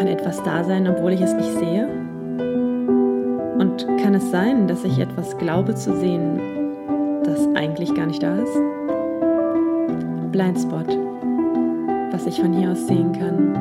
Kann 0.00 0.08
etwas 0.08 0.42
da 0.44 0.64
sein, 0.64 0.88
obwohl 0.88 1.12
ich 1.12 1.20
es 1.20 1.34
nicht 1.34 1.58
sehe? 1.58 1.86
Und 3.58 3.86
kann 4.02 4.14
es 4.14 4.30
sein, 4.30 4.66
dass 4.66 4.82
ich 4.82 4.98
etwas 4.98 5.36
glaube 5.36 5.74
zu 5.74 5.94
sehen, 5.94 6.40
das 7.22 7.46
eigentlich 7.54 7.94
gar 7.94 8.06
nicht 8.06 8.22
da 8.22 8.34
ist? 8.38 8.54
Blindspot, 10.32 10.88
was 12.12 12.24
ich 12.24 12.40
von 12.40 12.54
hier 12.54 12.70
aus 12.70 12.86
sehen 12.86 13.12
kann. 13.12 13.54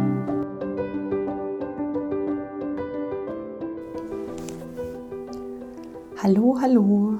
Hallo, 6.23 6.57
hallo. 6.61 7.19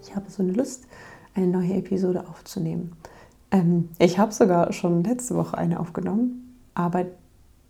Ich 0.00 0.14
habe 0.14 0.30
so 0.30 0.44
eine 0.44 0.52
Lust, 0.52 0.86
eine 1.34 1.48
neue 1.48 1.74
Episode 1.74 2.28
aufzunehmen. 2.28 2.92
Ähm, 3.50 3.88
ich 3.98 4.20
habe 4.20 4.30
sogar 4.30 4.72
schon 4.72 5.02
letzte 5.02 5.34
Woche 5.34 5.58
eine 5.58 5.80
aufgenommen, 5.80 6.56
aber 6.74 7.06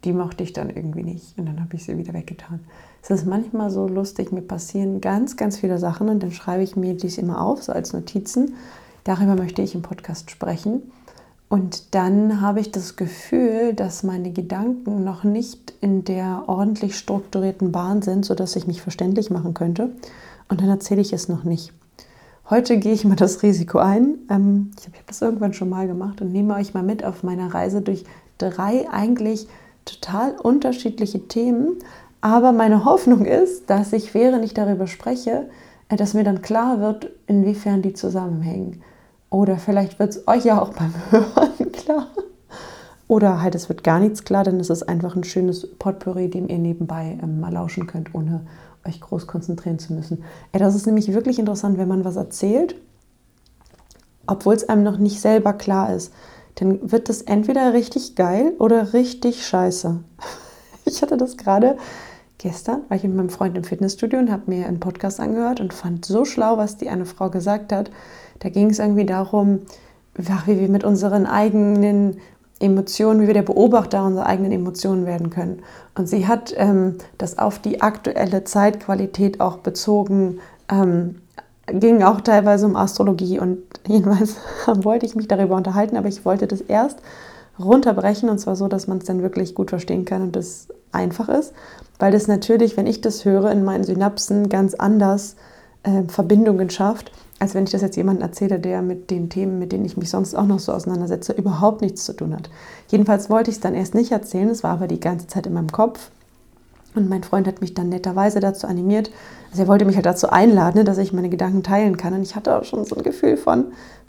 die 0.04 0.12
mochte 0.12 0.42
ich 0.42 0.52
dann 0.52 0.70
irgendwie 0.70 1.04
nicht 1.04 1.38
und 1.38 1.46
dann 1.46 1.60
habe 1.60 1.76
ich 1.76 1.84
sie 1.84 1.96
wieder 1.96 2.12
weggetan. 2.12 2.60
Es 3.02 3.10
ist 3.10 3.26
manchmal 3.26 3.70
so 3.70 3.86
lustig, 3.86 4.32
mir 4.32 4.42
passieren 4.42 5.00
ganz, 5.00 5.36
ganz 5.36 5.58
viele 5.58 5.78
Sachen 5.78 6.08
und 6.08 6.22
dann 6.22 6.32
schreibe 6.32 6.62
ich 6.62 6.76
mir 6.76 6.94
dies 6.94 7.18
immer 7.18 7.40
auf, 7.40 7.62
so 7.62 7.72
als 7.72 7.92
Notizen. 7.92 8.54
Darüber 9.04 9.34
möchte 9.34 9.62
ich 9.62 9.74
im 9.74 9.82
Podcast 9.82 10.30
sprechen. 10.30 10.82
Und 11.48 11.94
dann 11.94 12.40
habe 12.40 12.60
ich 12.60 12.70
das 12.70 12.96
Gefühl, 12.96 13.74
dass 13.74 14.04
meine 14.04 14.32
Gedanken 14.32 15.04
noch 15.04 15.22
nicht 15.22 15.74
in 15.82 16.02
der 16.02 16.44
ordentlich 16.46 16.96
strukturierten 16.96 17.72
Bahn 17.72 18.00
sind, 18.00 18.24
sodass 18.24 18.56
ich 18.56 18.66
mich 18.66 18.80
verständlich 18.80 19.30
machen 19.30 19.52
könnte. 19.52 19.90
Und 20.48 20.62
dann 20.62 20.68
erzähle 20.70 21.02
ich 21.02 21.12
es 21.12 21.28
noch 21.28 21.44
nicht. 21.44 21.72
Heute 22.48 22.78
gehe 22.78 22.92
ich 22.94 23.04
mal 23.04 23.16
das 23.16 23.42
Risiko 23.42 23.78
ein. 23.78 24.14
Ähm, 24.30 24.70
ich 24.78 24.86
habe 24.86 24.96
das 25.06 25.20
irgendwann 25.20 25.52
schon 25.52 25.68
mal 25.68 25.86
gemacht 25.86 26.20
und 26.22 26.32
nehme 26.32 26.54
euch 26.54 26.72
mal 26.72 26.82
mit 26.82 27.04
auf 27.04 27.22
meiner 27.22 27.52
Reise 27.52 27.82
durch 27.82 28.04
drei 28.38 28.88
eigentlich 28.90 29.46
total 29.84 30.32
unterschiedliche 30.32 31.26
Themen. 31.28 31.78
Aber 32.20 32.52
meine 32.52 32.84
Hoffnung 32.84 33.24
ist, 33.24 33.68
dass 33.68 33.92
ich, 33.92 34.14
während 34.14 34.44
ich 34.44 34.54
darüber 34.54 34.86
spreche, 34.86 35.48
äh, 35.88 35.96
dass 35.96 36.14
mir 36.14 36.24
dann 36.24 36.42
klar 36.42 36.80
wird, 36.80 37.10
inwiefern 37.26 37.82
die 37.82 37.92
zusammenhängen. 37.92 38.82
Oder 39.30 39.56
vielleicht 39.56 39.98
wird 39.98 40.10
es 40.10 40.28
euch 40.28 40.44
ja 40.44 40.60
auch 40.60 40.70
beim 40.74 40.94
Hören 41.10 41.72
klar. 41.72 42.08
Oder 43.08 43.42
halt, 43.42 43.54
es 43.54 43.68
wird 43.68 43.84
gar 43.84 44.00
nichts 44.00 44.24
klar, 44.24 44.44
denn 44.44 44.60
es 44.60 44.70
ist 44.70 44.84
einfach 44.84 45.16
ein 45.16 45.24
schönes 45.24 45.66
Potpourri, 45.78 46.30
dem 46.30 46.48
ihr 46.48 46.58
nebenbei 46.58 47.18
ähm, 47.22 47.40
mal 47.40 47.52
lauschen 47.52 47.86
könnt, 47.86 48.14
ohne 48.14 48.46
euch 48.86 49.00
groß 49.00 49.26
konzentrieren 49.26 49.78
zu 49.78 49.92
müssen. 49.92 50.24
Ey, 50.52 50.60
das 50.60 50.74
ist 50.74 50.86
nämlich 50.86 51.12
wirklich 51.12 51.38
interessant, 51.38 51.76
wenn 51.78 51.88
man 51.88 52.04
was 52.04 52.16
erzählt, 52.16 52.74
obwohl 54.26 54.54
es 54.54 54.68
einem 54.68 54.82
noch 54.82 54.98
nicht 54.98 55.20
selber 55.20 55.52
klar 55.52 55.92
ist 55.94 56.12
dann 56.56 56.92
wird 56.92 57.08
das 57.08 57.22
entweder 57.22 57.72
richtig 57.72 58.14
geil 58.14 58.54
oder 58.58 58.92
richtig 58.92 59.46
scheiße. 59.46 60.00
Ich 60.84 61.00
hatte 61.00 61.16
das 61.16 61.36
gerade 61.36 61.76
gestern, 62.38 62.80
war 62.88 62.96
ich 62.96 63.04
mit 63.04 63.14
meinem 63.14 63.28
Freund 63.28 63.56
im 63.56 63.62
Fitnessstudio 63.62 64.18
und 64.18 64.32
habe 64.32 64.50
mir 64.50 64.66
einen 64.66 64.80
Podcast 64.80 65.20
angehört 65.20 65.60
und 65.60 65.72
fand 65.72 66.04
so 66.04 66.24
schlau, 66.24 66.56
was 66.58 66.76
die 66.76 66.88
eine 66.88 67.06
Frau 67.06 67.30
gesagt 67.30 67.72
hat. 67.72 67.92
Da 68.40 68.48
ging 68.48 68.68
es 68.68 68.80
irgendwie 68.80 69.06
darum, 69.06 69.60
wie 70.16 70.58
wir 70.58 70.68
mit 70.68 70.82
unseren 70.82 71.26
eigenen 71.26 72.16
Emotionen, 72.58 73.20
wie 73.22 73.26
wir 73.26 73.34
der 73.34 73.42
Beobachter 73.42 74.04
unserer 74.04 74.26
eigenen 74.26 74.52
Emotionen 74.52 75.06
werden 75.06 75.30
können. 75.30 75.62
Und 75.96 76.08
sie 76.08 76.26
hat 76.26 76.54
ähm, 76.56 76.96
das 77.18 77.38
auf 77.38 77.58
die 77.58 77.80
aktuelle 77.80 78.44
Zeitqualität 78.44 79.40
auch 79.40 79.58
bezogen 79.58 80.40
ähm, 80.70 81.16
ging 81.66 82.02
auch 82.02 82.20
teilweise 82.20 82.66
um 82.66 82.76
Astrologie 82.76 83.38
und 83.38 83.58
jedenfalls 83.86 84.36
wollte 84.66 85.06
ich 85.06 85.14
mich 85.14 85.28
darüber 85.28 85.56
unterhalten, 85.56 85.96
aber 85.96 86.08
ich 86.08 86.24
wollte 86.24 86.46
das 86.46 86.60
erst 86.60 86.98
runterbrechen 87.58 88.28
und 88.28 88.38
zwar 88.38 88.56
so, 88.56 88.68
dass 88.68 88.86
man 88.86 88.98
es 88.98 89.04
dann 89.04 89.22
wirklich 89.22 89.54
gut 89.54 89.70
verstehen 89.70 90.04
kann 90.04 90.22
und 90.22 90.36
es 90.36 90.68
einfach 90.90 91.28
ist, 91.28 91.52
weil 91.98 92.12
das 92.12 92.26
natürlich, 92.26 92.76
wenn 92.76 92.86
ich 92.86 93.00
das 93.00 93.24
höre, 93.24 93.50
in 93.50 93.64
meinen 93.64 93.84
Synapsen 93.84 94.48
ganz 94.48 94.74
anders 94.74 95.36
äh, 95.82 96.02
Verbindungen 96.08 96.70
schafft, 96.70 97.12
als 97.38 97.54
wenn 97.54 97.64
ich 97.64 97.70
das 97.70 97.82
jetzt 97.82 97.96
jemandem 97.96 98.22
erzähle, 98.22 98.58
der 98.58 98.82
mit 98.82 99.10
den 99.10 99.28
Themen, 99.28 99.58
mit 99.58 99.72
denen 99.72 99.84
ich 99.84 99.96
mich 99.96 100.10
sonst 100.10 100.34
auch 100.34 100.46
noch 100.46 100.60
so 100.60 100.72
auseinandersetze, 100.72 101.32
überhaupt 101.32 101.80
nichts 101.80 102.04
zu 102.04 102.12
tun 102.12 102.34
hat. 102.34 102.48
Jedenfalls 102.88 103.30
wollte 103.30 103.50
ich 103.50 103.56
es 103.56 103.60
dann 103.60 103.74
erst 103.74 103.94
nicht 103.94 104.12
erzählen, 104.12 104.48
es 104.48 104.62
war 104.62 104.72
aber 104.72 104.86
die 104.86 105.00
ganze 105.00 105.26
Zeit 105.26 105.46
in 105.46 105.54
meinem 105.54 105.72
Kopf 105.72 106.10
und 106.94 107.08
mein 107.08 107.22
Freund 107.22 107.46
hat 107.46 107.60
mich 107.60 107.74
dann 107.74 107.88
netterweise 107.88 108.40
dazu 108.40 108.66
animiert. 108.66 109.10
Also 109.50 109.62
er 109.62 109.68
wollte 109.68 109.84
mich 109.84 109.96
halt 109.96 110.06
dazu 110.06 110.28
einladen, 110.30 110.78
ne, 110.78 110.84
dass 110.84 110.98
ich 110.98 111.12
meine 111.12 111.30
Gedanken 111.30 111.62
teilen 111.62 111.96
kann. 111.96 112.14
Und 112.14 112.22
ich 112.22 112.36
hatte 112.36 112.56
auch 112.56 112.64
schon 112.64 112.84
so 112.84 112.96
ein 112.96 113.02
Gefühl 113.02 113.36
von, 113.36 113.66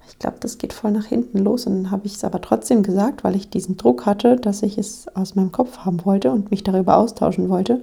ich 0.10 0.20
glaube, 0.20 0.38
das 0.40 0.58
geht 0.58 0.74
voll 0.74 0.92
nach 0.92 1.06
hinten 1.06 1.40
los. 1.40 1.66
Und 1.66 1.84
dann 1.84 1.92
habe 1.92 2.06
ich 2.06 2.16
es 2.16 2.24
aber 2.24 2.42
trotzdem 2.42 2.84
gesagt, 2.84 3.24
weil 3.24 3.36
ich 3.36 3.50
diesen 3.50 3.78
Druck 3.78 4.06
hatte, 4.06 4.36
dass 4.36 4.64
ich 4.64 4.78
es 4.78 5.08
aus 5.16 5.36
meinem 5.36 5.52
Kopf 5.52 5.80
haben 5.80 6.04
wollte 6.06 6.32
und 6.32 6.52
mich 6.52 6.64
darüber 6.64 6.98
austauschen 6.98 7.50
wollte. 7.50 7.82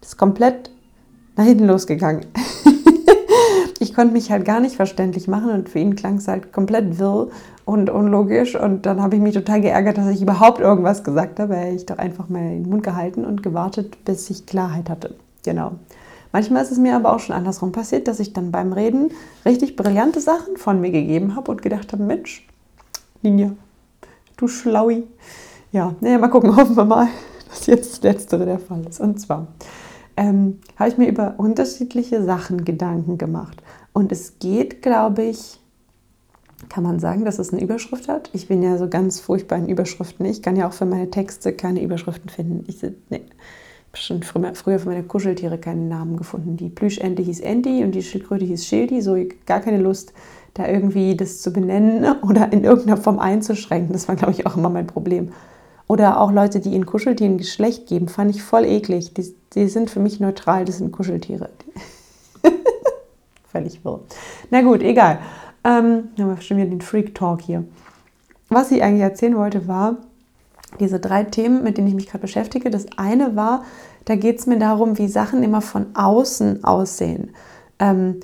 Das 0.00 0.10
ist 0.10 0.16
komplett 0.16 0.70
nach 1.36 1.44
hinten 1.44 1.66
losgegangen. 1.66 2.26
ich 3.80 3.94
konnte 3.94 4.12
mich 4.12 4.30
halt 4.30 4.44
gar 4.44 4.60
nicht 4.60 4.76
verständlich 4.76 5.28
machen 5.28 5.50
und 5.50 5.68
für 5.68 5.78
ihn 5.78 5.96
klang 5.96 6.16
es 6.16 6.28
halt 6.28 6.52
komplett 6.52 6.98
wirr 6.98 7.28
und 7.64 7.90
unlogisch. 7.90 8.54
Und 8.54 8.86
dann 8.86 9.02
habe 9.02 9.16
ich 9.16 9.22
mich 9.22 9.34
total 9.34 9.60
geärgert, 9.60 9.98
dass 9.98 10.08
ich 10.08 10.22
überhaupt 10.22 10.60
irgendwas 10.60 11.04
gesagt 11.04 11.40
habe. 11.40 11.56
Hätte 11.56 11.76
ich 11.76 11.86
doch 11.86 11.98
einfach 11.98 12.28
mal 12.28 12.40
den 12.40 12.68
Mund 12.68 12.82
gehalten 12.82 13.24
und 13.24 13.42
gewartet, 13.42 14.04
bis 14.04 14.30
ich 14.30 14.46
Klarheit 14.46 14.88
hatte. 14.88 15.14
Genau. 15.44 15.72
Manchmal 16.32 16.62
ist 16.62 16.72
es 16.72 16.78
mir 16.78 16.96
aber 16.96 17.14
auch 17.14 17.20
schon 17.20 17.34
andersrum 17.34 17.72
passiert, 17.72 18.08
dass 18.08 18.20
ich 18.20 18.32
dann 18.32 18.50
beim 18.50 18.72
Reden 18.72 19.10
richtig 19.44 19.76
brillante 19.76 20.20
Sachen 20.20 20.56
von 20.56 20.80
mir 20.80 20.90
gegeben 20.90 21.34
habe 21.34 21.50
und 21.50 21.62
gedacht 21.62 21.92
habe, 21.92 22.02
Mensch, 22.02 22.46
Ninja, 23.22 23.52
du 24.36 24.48
Schlaui. 24.48 25.04
Ja, 25.72 25.94
naja, 26.00 26.18
mal 26.18 26.28
gucken, 26.28 26.54
hoffen 26.56 26.76
wir 26.76 26.84
mal, 26.84 27.08
dass 27.48 27.66
jetzt 27.66 27.92
das 27.92 28.02
Letztere 28.02 28.44
der 28.44 28.58
Fall 28.58 28.84
ist. 28.88 29.00
Und 29.00 29.20
zwar 29.20 29.46
ähm, 30.16 30.60
habe 30.76 30.90
ich 30.90 30.98
mir 30.98 31.08
über 31.08 31.34
unterschiedliche 31.38 32.22
Sachen 32.22 32.64
Gedanken 32.64 33.18
gemacht. 33.18 33.62
Und 33.96 34.12
es 34.12 34.38
geht, 34.40 34.82
glaube 34.82 35.22
ich, 35.22 35.58
kann 36.68 36.84
man 36.84 37.00
sagen, 37.00 37.24
dass 37.24 37.38
es 37.38 37.50
eine 37.50 37.62
Überschrift 37.62 38.08
hat? 38.08 38.28
Ich 38.34 38.46
bin 38.46 38.62
ja 38.62 38.76
so 38.76 38.90
ganz 38.90 39.20
furchtbar 39.20 39.56
in 39.56 39.70
Überschriften. 39.70 40.26
Ich 40.26 40.42
kann 40.42 40.54
ja 40.54 40.68
auch 40.68 40.74
für 40.74 40.84
meine 40.84 41.10
Texte 41.10 41.54
keine 41.54 41.82
Überschriften 41.82 42.28
finden. 42.28 42.62
Ich 42.66 42.82
nee, 42.82 43.22
habe 43.22 43.94
schon 43.94 44.22
früher 44.22 44.78
für 44.78 44.90
meine 44.90 45.02
Kuscheltiere 45.02 45.56
keine 45.56 45.80
Namen 45.80 46.18
gefunden. 46.18 46.58
Die 46.58 46.68
Plüschente 46.68 47.22
hieß 47.22 47.40
Andy 47.40 47.84
und 47.84 47.92
die 47.92 48.02
Schildkröte 48.02 48.44
hieß 48.44 48.66
Schildi. 48.66 49.00
So 49.00 49.16
gar 49.46 49.60
keine 49.60 49.78
Lust, 49.78 50.12
da 50.52 50.68
irgendwie 50.68 51.16
das 51.16 51.40
zu 51.40 51.50
benennen 51.50 52.04
oder 52.28 52.52
in 52.52 52.64
irgendeiner 52.64 52.98
Form 52.98 53.18
einzuschränken. 53.18 53.94
Das 53.94 54.08
war, 54.08 54.16
glaube 54.16 54.34
ich, 54.34 54.44
auch 54.44 54.58
immer 54.58 54.68
mein 54.68 54.88
Problem. 54.88 55.32
Oder 55.86 56.20
auch 56.20 56.32
Leute, 56.32 56.60
die 56.60 56.76
in 56.76 56.84
Kuscheltieren 56.84 57.38
Geschlecht 57.38 57.86
geben, 57.86 58.08
fand 58.08 58.36
ich 58.36 58.42
voll 58.42 58.66
eklig. 58.66 59.14
Die, 59.14 59.34
die 59.54 59.68
sind 59.68 59.88
für 59.88 60.00
mich 60.00 60.20
neutral, 60.20 60.66
das 60.66 60.76
sind 60.76 60.92
Kuscheltiere. 60.92 61.48
Völlig 63.56 63.84
wirr. 63.84 64.00
Na 64.50 64.60
gut, 64.60 64.82
egal. 64.82 65.18
Ähm, 65.64 66.10
haben 66.18 66.28
wir 66.28 66.40
schon 66.42 66.58
wieder 66.58 66.68
den 66.68 66.82
Freak 66.82 67.14
Talk 67.14 67.40
hier. 67.40 67.64
Was 68.50 68.70
ich 68.70 68.82
eigentlich 68.82 69.02
erzählen 69.02 69.36
wollte, 69.36 69.66
war 69.66 69.96
diese 70.78 71.00
drei 71.00 71.24
Themen, 71.24 71.62
mit 71.62 71.78
denen 71.78 71.88
ich 71.88 71.94
mich 71.94 72.06
gerade 72.06 72.20
beschäftige. 72.20 72.68
Das 72.68 72.86
eine 72.98 73.34
war, 73.34 73.64
da 74.04 74.14
geht 74.14 74.38
es 74.38 74.46
mir 74.46 74.58
darum, 74.58 74.98
wie 74.98 75.08
Sachen 75.08 75.42
immer 75.42 75.62
von 75.62 75.86
außen 75.94 76.64
aussehen. 76.64 77.30
Ähm, 77.78 78.20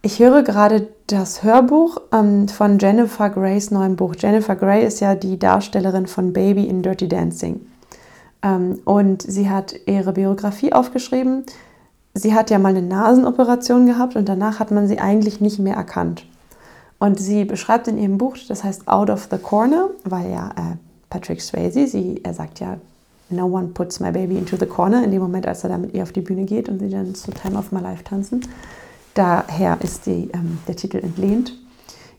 ich 0.00 0.18
höre 0.18 0.42
gerade 0.42 0.88
das 1.08 1.42
Hörbuch 1.42 1.98
ähm, 2.10 2.48
von 2.48 2.78
Jennifer 2.78 3.28
Grays 3.28 3.70
neuem 3.70 3.96
Buch. 3.96 4.14
Jennifer 4.18 4.56
Grey 4.56 4.84
ist 4.84 5.00
ja 5.00 5.14
die 5.14 5.38
Darstellerin 5.38 6.06
von 6.06 6.32
Baby 6.32 6.64
in 6.64 6.80
Dirty 6.82 7.06
Dancing. 7.06 7.66
Ähm, 8.42 8.80
und 8.86 9.20
sie 9.20 9.50
hat 9.50 9.74
ihre 9.84 10.14
Biografie 10.14 10.72
aufgeschrieben. 10.72 11.44
Sie 12.14 12.32
hat 12.32 12.50
ja 12.50 12.60
mal 12.60 12.68
eine 12.68 12.82
Nasenoperation 12.82 13.86
gehabt 13.86 14.14
und 14.14 14.28
danach 14.28 14.60
hat 14.60 14.70
man 14.70 14.86
sie 14.86 15.00
eigentlich 15.00 15.40
nicht 15.40 15.58
mehr 15.58 15.74
erkannt. 15.74 16.24
Und 17.00 17.18
sie 17.18 17.44
beschreibt 17.44 17.88
in 17.88 17.98
ihrem 17.98 18.18
Buch, 18.18 18.36
das 18.48 18.62
heißt 18.62 18.86
Out 18.86 19.10
of 19.10 19.28
the 19.30 19.38
Corner, 19.38 19.90
weil 20.04 20.30
ja 20.30 20.50
äh, 20.50 20.76
Patrick 21.10 21.42
Swayze, 21.42 21.88
sie, 21.88 22.20
er 22.22 22.32
sagt 22.32 22.60
ja, 22.60 22.78
No 23.30 23.46
one 23.46 23.68
puts 23.68 24.00
my 24.00 24.12
baby 24.12 24.36
into 24.36 24.56
the 24.56 24.66
corner, 24.66 25.02
in 25.02 25.10
dem 25.10 25.20
Moment, 25.20 25.46
als 25.46 25.64
er 25.64 25.70
da 25.70 25.78
mit 25.78 25.92
ihr 25.94 26.02
auf 26.02 26.12
die 26.12 26.20
Bühne 26.20 26.44
geht 26.44 26.68
und 26.68 26.78
sie 26.78 26.88
dann 26.88 27.14
zu 27.14 27.32
Time 27.32 27.58
of 27.58 27.72
My 27.72 27.80
Life 27.80 28.04
tanzen. 28.04 28.42
Daher 29.14 29.78
ist 29.80 30.06
die, 30.06 30.30
ähm, 30.32 30.58
der 30.68 30.76
Titel 30.76 30.98
entlehnt. 30.98 31.52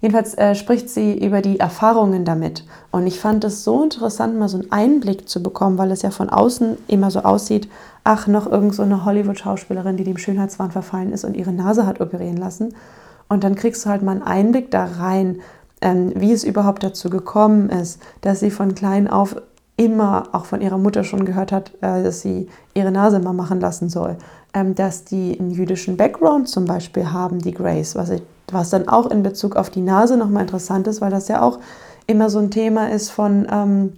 Jedenfalls 0.02 0.36
äh, 0.36 0.56
spricht 0.56 0.90
sie 0.90 1.18
über 1.18 1.42
die 1.42 1.60
Erfahrungen 1.60 2.26
damit. 2.26 2.66
Und 2.92 3.08
ich 3.08 3.20
fand 3.20 3.44
es 3.44 3.64
so 3.64 3.84
interessant, 3.84 4.38
mal 4.38 4.50
so 4.50 4.60
einen 4.60 4.72
Einblick 4.72 5.28
zu 5.28 5.42
bekommen, 5.42 5.78
weil 5.78 5.92
es 5.92 6.02
ja 6.02 6.12
von 6.12 6.30
außen 6.30 6.78
immer 6.88 7.12
so 7.12 7.22
aussieht, 7.22 7.70
ach, 8.04 8.28
noch 8.28 8.50
irgend 8.50 8.76
so 8.76 8.84
eine 8.84 9.06
Hollywood-Schauspielerin, 9.06 9.98
die 9.98 10.04
dem 10.04 10.18
Schönheitswahn 10.18 10.72
verfallen 10.72 11.12
ist 11.12 11.26
und 11.26 11.36
ihre 11.36 11.52
Nase 11.52 11.86
hat 11.86 12.02
operieren 12.02 12.38
lassen. 12.38 12.76
Und 13.28 13.44
dann 13.44 13.56
kriegst 13.56 13.86
du 13.86 13.90
halt 13.90 14.04
mal 14.04 14.12
einen 14.12 14.22
Einblick 14.22 14.70
da 14.72 14.86
rein, 14.86 15.40
ähm, 15.82 16.14
wie 16.16 16.32
es 16.32 16.44
überhaupt 16.44 16.84
dazu 16.84 17.10
gekommen 17.10 17.70
ist, 17.70 18.00
dass 18.22 18.40
sie 18.40 18.52
von 18.52 18.76
klein 18.76 19.08
auf 19.08 19.36
immer 19.78 20.30
auch 20.32 20.46
von 20.46 20.62
ihrer 20.62 20.78
Mutter 20.78 21.04
schon 21.04 21.26
gehört 21.26 21.52
hat, 21.52 21.72
äh, 21.82 22.04
dass 22.04 22.22
sie 22.22 22.48
ihre 22.74 22.92
Nase 22.92 23.20
mal 23.20 23.34
machen 23.34 23.60
lassen 23.60 23.90
soll. 23.90 24.18
Ähm, 24.54 24.74
dass 24.76 25.04
die 25.04 25.38
einen 25.38 25.52
jüdischen 25.52 25.98
Background 25.98 26.48
zum 26.48 26.66
Beispiel 26.66 27.12
haben, 27.12 27.40
die 27.40 27.54
Grace, 27.54 27.96
was, 27.96 28.10
ich, 28.10 28.22
was 28.52 28.70
dann 28.70 28.88
auch 28.88 29.10
in 29.10 29.24
Bezug 29.24 29.56
auf 29.56 29.70
die 29.70 29.82
Nase 29.82 30.18
nochmal 30.18 30.44
interessant 30.44 30.88
ist, 30.88 31.02
weil 31.02 31.12
das 31.12 31.28
ja 31.28 31.42
auch 31.42 31.60
immer 32.08 32.30
so 32.30 32.40
ein 32.40 32.52
Thema 32.52 32.92
ist 32.92 33.10
von 33.10 33.48
ähm, 33.52 33.94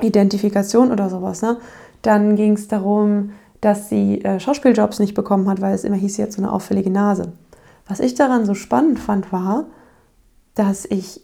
Identifikation 0.00 0.90
oder 0.90 1.10
sowas. 1.10 1.42
Ne? 1.42 1.58
Dann 2.02 2.36
ging 2.36 2.54
es 2.54 2.68
darum, 2.68 3.32
dass 3.60 3.88
sie 3.88 4.24
äh, 4.24 4.40
Schauspieljobs 4.40 4.98
nicht 4.98 5.14
bekommen 5.14 5.48
hat, 5.48 5.60
weil 5.60 5.74
es 5.74 5.84
immer 5.84 5.96
hieß, 5.96 6.16
sie 6.16 6.22
hat 6.22 6.32
so 6.32 6.42
eine 6.42 6.52
auffällige 6.52 6.90
Nase. 6.90 7.32
Was 7.86 8.00
ich 8.00 8.14
daran 8.14 8.46
so 8.46 8.54
spannend 8.54 8.98
fand, 8.98 9.32
war, 9.32 9.66
dass 10.54 10.84
ich 10.84 11.20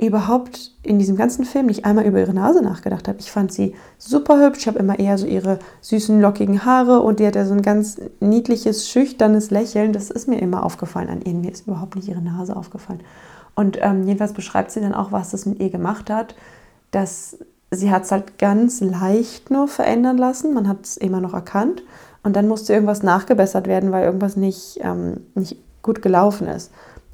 überhaupt 0.00 0.72
in 0.82 0.98
diesem 0.98 1.16
ganzen 1.16 1.44
Film 1.44 1.66
nicht 1.66 1.84
einmal 1.84 2.06
über 2.06 2.18
ihre 2.20 2.32
Nase 2.32 2.62
nachgedacht 2.62 3.06
habe. 3.06 3.18
Ich 3.20 3.30
fand 3.30 3.52
sie 3.52 3.74
super 3.98 4.40
hübsch. 4.40 4.60
Ich 4.60 4.66
habe 4.66 4.78
immer 4.78 4.98
eher 4.98 5.18
so 5.18 5.26
ihre 5.26 5.58
süßen, 5.82 6.20
lockigen 6.20 6.64
Haare 6.64 7.00
und 7.00 7.20
die 7.20 7.26
hat 7.26 7.36
ja 7.36 7.44
so 7.44 7.54
ein 7.54 7.62
ganz 7.62 8.00
niedliches, 8.20 8.88
schüchternes 8.88 9.50
Lächeln. 9.50 9.92
Das 9.92 10.10
ist 10.10 10.28
mir 10.28 10.40
immer 10.40 10.64
aufgefallen 10.64 11.10
an 11.10 11.22
ihr. 11.22 11.34
Mir 11.34 11.52
ist 11.52 11.66
überhaupt 11.66 11.96
nicht 11.96 12.08
ihre 12.08 12.22
Nase 12.22 12.56
aufgefallen. 12.56 13.00
Und 13.54 13.78
ähm, 13.82 14.04
jedenfalls 14.06 14.32
beschreibt 14.32 14.70
sie 14.70 14.80
dann 14.80 14.94
auch, 14.94 15.12
was 15.12 15.30
das 15.30 15.44
mit 15.44 15.60
ihr 15.60 15.70
gemacht 15.70 16.08
hat, 16.08 16.34
dass 16.92 17.36
sie 17.70 17.90
hat 17.90 18.04
es 18.04 18.12
halt 18.12 18.38
ganz 18.38 18.80
leicht 18.80 19.50
nur 19.50 19.68
verändern 19.68 20.16
lassen. 20.16 20.54
Man 20.54 20.66
hat 20.66 20.84
es 20.84 20.96
immer 20.96 21.20
noch 21.20 21.34
erkannt. 21.34 21.82
Und 22.22 22.36
dann 22.36 22.48
musste 22.48 22.72
irgendwas 22.72 23.02
nachgebessert 23.02 23.66
werden, 23.66 23.92
weil 23.92 24.04
irgendwas 24.04 24.36
nicht, 24.36 24.78
ähm, 24.82 25.20
nicht 25.34 25.56
gut 25.82 26.02
gelaufen 26.02 26.46
ist. 26.46 26.70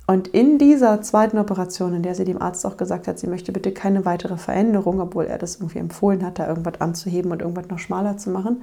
Und 0.07 0.29
in 0.29 0.59
dieser 0.59 1.03
zweiten 1.03 1.37
Operation, 1.37 1.95
in 1.95 2.03
der 2.03 2.15
sie 2.15 2.25
dem 2.25 2.41
Arzt 2.41 2.65
auch 2.65 2.77
gesagt 2.77 3.09
hat, 3.09 3.19
sie 3.19 3.27
möchte 3.27 3.51
bitte 3.51 3.73
keine 3.73 4.05
weitere 4.05 4.37
Veränderung, 4.37 5.01
obwohl 5.01 5.25
er 5.25 5.39
das 5.39 5.57
irgendwie 5.57 5.81
empfohlen 5.81 6.25
hat, 6.25 6.39
da 6.39 6.47
irgendwas 6.47 6.81
anzuheben 6.81 7.33
und 7.33 7.43
irgendwas 7.43 7.69
noch 7.69 7.81
schmaler 7.81 8.17
zu 8.17 8.31
machen, 8.31 8.63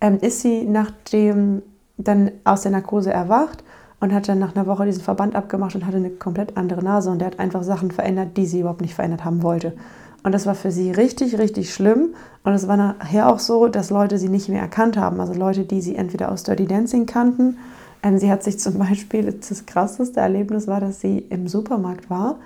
ähm, 0.00 0.18
ist 0.20 0.40
sie 0.40 0.64
nachdem 0.64 1.62
dann 1.98 2.30
aus 2.44 2.62
der 2.62 2.70
Narkose 2.70 3.12
erwacht 3.12 3.62
und 4.00 4.14
hat 4.14 4.28
dann 4.28 4.38
nach 4.38 4.56
einer 4.56 4.66
Woche 4.66 4.86
diesen 4.86 5.02
Verband 5.02 5.34
abgemacht 5.34 5.74
und 5.74 5.84
hatte 5.84 5.98
eine 5.98 6.10
komplett 6.10 6.56
andere 6.56 6.82
Nase 6.82 7.10
und 7.10 7.18
der 7.18 7.26
hat 7.26 7.38
einfach 7.38 7.64
Sachen 7.64 7.90
verändert, 7.90 8.36
die 8.36 8.46
sie 8.46 8.60
überhaupt 8.60 8.80
nicht 8.80 8.94
verändert 8.94 9.24
haben 9.24 9.42
wollte. 9.42 9.74
Und 10.22 10.32
das 10.32 10.46
war 10.46 10.54
für 10.54 10.70
sie 10.70 10.90
richtig, 10.90 11.38
richtig 11.38 11.72
schlimm. 11.72 12.14
Und 12.44 12.52
es 12.52 12.66
war 12.66 12.76
nachher 12.76 13.28
auch 13.28 13.38
so, 13.38 13.68
dass 13.68 13.90
Leute 13.90 14.18
sie 14.18 14.28
nicht 14.28 14.48
mehr 14.48 14.60
erkannt 14.60 14.96
haben. 14.96 15.20
Also 15.20 15.32
Leute, 15.32 15.64
die 15.64 15.80
sie 15.80 15.96
entweder 15.96 16.32
aus 16.32 16.42
Dirty 16.42 16.66
Dancing 16.66 17.06
kannten 17.06 17.58
sie 18.18 18.30
hat 18.30 18.42
sich 18.42 18.58
zum 18.58 18.78
Beispiel, 18.78 19.32
das 19.32 19.66
krasseste 19.66 20.20
Erlebnis 20.20 20.66
war, 20.66 20.80
dass 20.80 21.00
sie 21.00 21.18
im 21.18 21.48
Supermarkt 21.48 22.10
war 22.10 22.38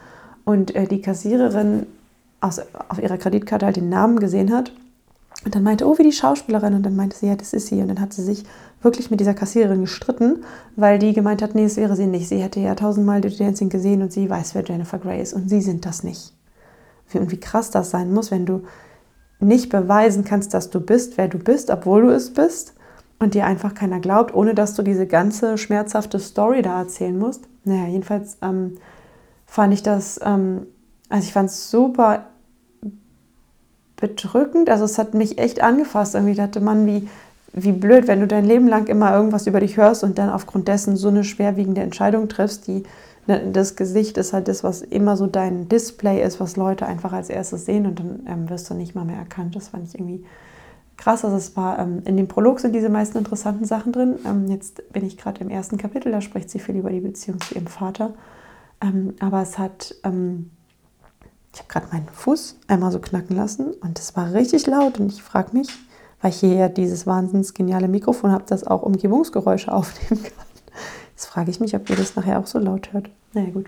und 0.45 0.75
äh, 0.75 0.87
die 0.87 1.03
Kassiererin 1.03 1.87
aus, 2.41 2.61
auf 2.89 2.99
ihrer 3.01 3.19
Kreditkarte 3.19 3.67
halt 3.67 3.77
den 3.77 3.89
Namen 3.89 4.19
gesehen 4.19 4.53
hat 4.53 4.73
und 5.45 5.55
dann 5.55 5.63
meinte, 5.63 5.87
oh, 5.87 5.99
wie 5.99 6.05
die 6.05 6.13
Schauspielerin. 6.13 6.75
Und 6.75 6.85
dann 6.85 6.97
meinte 6.97 7.17
sie, 7.17 7.27
ja, 7.27 7.37
das 7.37 7.53
ist 7.53 7.67
sie. 7.67 7.81
Und 7.81 7.89
dann 7.89 8.01
hat 8.01 8.13
sie 8.13 8.23
sich 8.23 8.45
wirklich 8.81 9.11
mit 9.11 9.21
dieser 9.21 9.35
Kassiererin 9.35 9.83
gestritten, 9.83 10.45
weil 10.77 10.99
die 10.99 11.13
gemeint 11.13 11.43
hat, 11.43 11.55
nee, 11.55 11.65
das 11.65 11.77
wäre 11.77 11.97
sie 11.97 12.07
nicht. 12.07 12.29
Sie 12.29 12.39
hätte 12.39 12.61
ja 12.61 12.75
tausendmal 12.75 13.21
Dirty 13.21 13.39
Dancing 13.39 13.69
gesehen 13.69 14.03
und 14.03 14.13
sie 14.13 14.31
weiß, 14.31 14.55
wer 14.55 14.65
Jennifer 14.65 14.99
Grey 14.99 15.21
ist. 15.21 15.35
Und 15.35 15.49
sie 15.49 15.61
sind 15.61 15.85
das 15.85 16.05
nicht. 16.05 16.33
Und 17.13 17.31
wie 17.31 17.41
krass 17.41 17.71
das 17.71 17.91
sein 17.91 18.13
muss, 18.13 18.31
wenn 18.31 18.47
du 18.47 18.63
nicht 19.39 19.69
beweisen 19.69 20.25
kannst, 20.25 20.55
dass 20.55 20.71
du 20.71 20.81
bist, 20.81 21.19
wer 21.19 21.29
du 21.29 21.39
bist, 21.39 21.71
obwohl 21.71 22.03
du 22.03 22.09
es 22.11 22.33
bist 22.33 22.75
und 23.23 23.35
dir 23.35 23.47
einfach 23.47 23.75
keiner 23.75 24.01
glaubt, 24.01 24.35
ohne 24.35 24.55
dass 24.55 24.75
du 24.75 24.83
diese 24.83 25.07
ganze 25.07 25.57
schmerzhafte 25.57 26.19
Story 26.19 26.63
da 26.63 26.81
erzählen 26.81 27.19
musst. 27.19 27.45
Naja, 27.65 27.87
jedenfalls 27.87 28.37
ähm, 28.43 28.79
fand 29.47 29.73
ich 29.73 29.83
das, 29.83 30.21
ähm, 30.25 30.67
also 31.09 31.25
ich 31.25 31.33
fand 31.33 31.49
es 31.49 31.71
super 31.71 32.27
bedrückend. 33.97 34.69
Also 34.69 34.85
es 34.85 34.99
hat 34.99 35.15
mich 35.15 35.39
echt 35.39 35.63
angefasst. 35.63 36.15
Irgendwie 36.15 36.35
dachte 36.35 36.61
man, 36.61 36.87
wie, 36.87 37.09
wie 37.53 37.73
blöd, 37.73 38.09
wenn 38.09 38.21
du 38.21 38.27
dein 38.27 38.45
Leben 38.45 38.67
lang 38.67 38.89
immer 38.89 39.15
irgendwas 39.15 39.47
über 39.47 39.61
dich 39.61 39.77
hörst 39.77 40.03
und 40.03 40.19
dann 40.19 40.29
aufgrund 40.29 40.67
dessen 40.67 40.97
so 40.97 41.09
eine 41.09 41.23
schwerwiegende 41.23 41.81
Entscheidung 41.81 42.29
triffst, 42.29 42.67
die 42.67 42.83
ne, 43.29 43.53
das 43.53 43.77
Gesicht 43.77 44.19
ist 44.19 44.33
halt 44.33 44.49
das, 44.49 44.65
was 44.65 44.83
immer 44.83 45.17
so 45.17 45.29
dein 45.29 45.69
Display 45.69 46.23
ist, 46.23 46.41
was 46.41 46.57
Leute 46.57 46.87
einfach 46.87 47.13
als 47.13 47.31
erstes 47.31 47.67
sehen 47.67 47.87
und 47.87 48.01
dann 48.01 48.27
ähm, 48.27 48.51
wirst 48.51 48.69
du 48.69 48.75
nicht 48.75 48.97
mal 48.97 49.05
mehr 49.05 49.19
erkannt. 49.19 49.55
Das 49.55 49.69
fand 49.69 49.87
ich 49.87 49.95
irgendwie 49.95 50.25
krass. 50.97 51.25
Also 51.25 51.37
es 51.37 51.57
war 51.57 51.79
ähm, 51.79 52.03
in 52.05 52.17
dem 52.17 52.29
Prolog 52.29 52.61
sind 52.61 52.75
diese 52.75 52.89
meisten 52.89 53.19
interessanten 53.19 53.65
Sachen 53.65 53.93
drin. 53.93 54.17
Ähm, 54.27 54.49
jetzt 54.49 54.93
bin 54.93 55.05
ich 55.05 55.17
gerade 55.17 55.41
im 55.41 55.51
ersten 55.51 55.79
Kapitel, 55.79 56.13
da 56.13 56.21
spricht 56.21 56.51
sie 56.51 56.59
viel 56.59 56.77
über 56.77 56.91
die 56.91 57.01
Beziehung 57.01 57.41
zu 57.41 57.55
ihrem 57.55 57.67
Vater. 57.67 58.15
Ähm, 58.81 59.15
aber 59.21 59.43
es 59.43 59.59
hat, 59.59 59.95
ähm, 60.05 60.51
ich 61.53 61.61
habe 61.61 61.69
gerade 61.69 61.87
meinen 61.93 62.09
Fuß 62.09 62.59
einmal 62.69 62.93
so 62.93 62.99
knacken 62.99 63.37
lassen 63.37 63.73
und 63.81 63.99
es 63.99 64.17
war 64.17 64.33
richtig 64.33 64.67
laut 64.67 64.99
und 64.99 65.13
ich 65.13 65.23
frage 65.23 65.57
mich, 65.57 65.69
weil 66.21 66.31
ich 66.31 66.41
hier 66.41 66.55
ja 66.55 66.69
dieses 66.69 67.07
wahnsinns 67.07 67.55
geniale 67.55 67.89
Mikrofon 67.89 68.33
habe, 68.33 68.45
das 68.47 68.67
auch 68.67 68.83
Umgebungsgeräusche 68.83 69.73
aufnehmen 69.73 70.23
kann. 70.23 70.47
Jetzt 71.11 71.27
frage 71.27 71.51
ich 71.51 71.61
mich, 71.61 71.75
ob 71.77 71.89
ihr 71.91 71.97
das 71.97 72.17
nachher 72.17 72.39
auch 72.39 72.47
so 72.47 72.59
laut 72.59 72.93
hört. 72.93 73.11
Naja, 73.33 73.51
gut. 73.51 73.67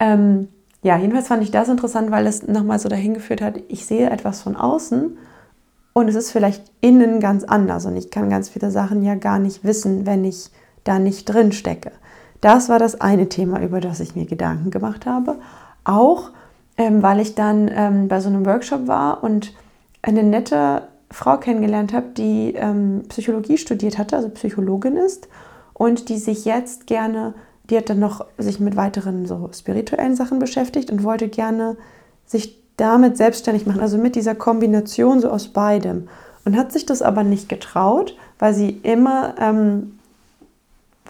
Ähm, 0.00 0.48
ja, 0.82 0.98
jedenfalls 0.98 1.28
fand 1.28 1.42
ich 1.42 1.50
das 1.50 1.68
interessant, 1.68 2.10
weil 2.10 2.26
es 2.26 2.46
nochmal 2.46 2.78
so 2.78 2.88
dahin 2.88 3.14
geführt 3.14 3.40
hat, 3.40 3.58
ich 3.68 3.86
sehe 3.86 4.10
etwas 4.10 4.42
von 4.42 4.56
außen 4.56 5.16
und 5.94 6.08
es 6.08 6.14
ist 6.14 6.30
vielleicht 6.30 6.62
innen 6.82 7.20
ganz 7.20 7.44
anders 7.44 7.86
und 7.86 7.96
ich 7.96 8.10
kann 8.10 8.28
ganz 8.28 8.50
viele 8.50 8.70
Sachen 8.70 9.02
ja 9.02 9.14
gar 9.14 9.38
nicht 9.38 9.64
wissen, 9.64 10.04
wenn 10.04 10.24
ich 10.24 10.50
da 10.82 10.98
nicht 10.98 11.24
drin 11.24 11.52
stecke. 11.52 11.92
Das 12.42 12.68
war 12.68 12.78
das 12.78 13.00
eine 13.00 13.30
Thema, 13.30 13.62
über 13.62 13.80
das 13.80 14.00
ich 14.00 14.14
mir 14.14 14.26
Gedanken 14.26 14.70
gemacht 14.70 15.06
habe. 15.06 15.36
Auch 15.84 16.30
ähm, 16.76 17.02
weil 17.02 17.20
ich 17.20 17.34
dann 17.34 17.70
ähm, 17.72 18.08
bei 18.08 18.20
so 18.20 18.28
einem 18.28 18.44
Workshop 18.44 18.86
war 18.86 19.22
und 19.22 19.52
eine 20.02 20.22
nette 20.22 20.82
Frau 21.10 21.36
kennengelernt 21.36 21.92
habe, 21.92 22.08
die 22.16 22.54
ähm, 22.54 23.04
Psychologie 23.08 23.56
studiert 23.58 23.96
hatte, 23.98 24.16
also 24.16 24.28
Psychologin 24.30 24.96
ist 24.96 25.28
und 25.72 26.08
die 26.08 26.18
sich 26.18 26.44
jetzt 26.44 26.86
gerne, 26.86 27.34
die 27.70 27.76
hat 27.76 27.88
dann 27.88 28.00
noch 28.00 28.26
sich 28.36 28.58
mit 28.58 28.76
weiteren 28.76 29.26
so 29.26 29.48
spirituellen 29.54 30.16
Sachen 30.16 30.40
beschäftigt 30.40 30.90
und 30.90 31.04
wollte 31.04 31.28
gerne 31.28 31.76
sich 32.26 32.63
damit 32.76 33.16
selbstständig 33.16 33.66
machen, 33.66 33.80
also 33.80 33.98
mit 33.98 34.16
dieser 34.16 34.34
Kombination 34.34 35.20
so 35.20 35.30
aus 35.30 35.48
beidem. 35.48 36.08
Und 36.44 36.56
hat 36.56 36.72
sich 36.72 36.84
das 36.84 37.00
aber 37.02 37.22
nicht 37.22 37.48
getraut, 37.48 38.16
weil 38.38 38.52
sie 38.52 38.80
immer, 38.82 39.34
ähm, 39.40 39.98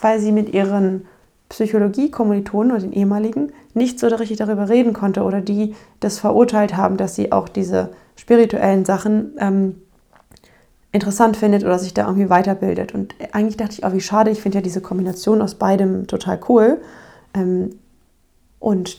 weil 0.00 0.20
sie 0.20 0.32
mit 0.32 0.52
ihren 0.52 1.06
Psychologie-Kommilitonen 1.48 2.72
oder 2.72 2.80
den 2.80 2.92
ehemaligen 2.92 3.52
nicht 3.74 3.98
so 3.98 4.06
richtig 4.06 4.38
darüber 4.38 4.68
reden 4.68 4.92
konnte 4.92 5.22
oder 5.22 5.40
die 5.40 5.74
das 6.00 6.18
verurteilt 6.18 6.76
haben, 6.76 6.96
dass 6.96 7.16
sie 7.16 7.32
auch 7.32 7.48
diese 7.48 7.90
spirituellen 8.16 8.84
Sachen 8.84 9.32
ähm, 9.38 9.76
interessant 10.92 11.36
findet 11.36 11.64
oder 11.64 11.78
sich 11.78 11.92
da 11.92 12.06
irgendwie 12.06 12.30
weiterbildet. 12.30 12.94
Und 12.94 13.14
eigentlich 13.32 13.56
dachte 13.56 13.72
ich, 13.72 13.84
oh, 13.84 13.92
wie 13.92 14.00
schade, 14.00 14.30
ich 14.30 14.40
finde 14.40 14.58
ja 14.58 14.62
diese 14.62 14.80
Kombination 14.80 15.42
aus 15.42 15.56
beidem 15.56 16.06
total 16.06 16.38
cool. 16.48 16.80
Ähm, 17.34 17.70
und 18.60 18.98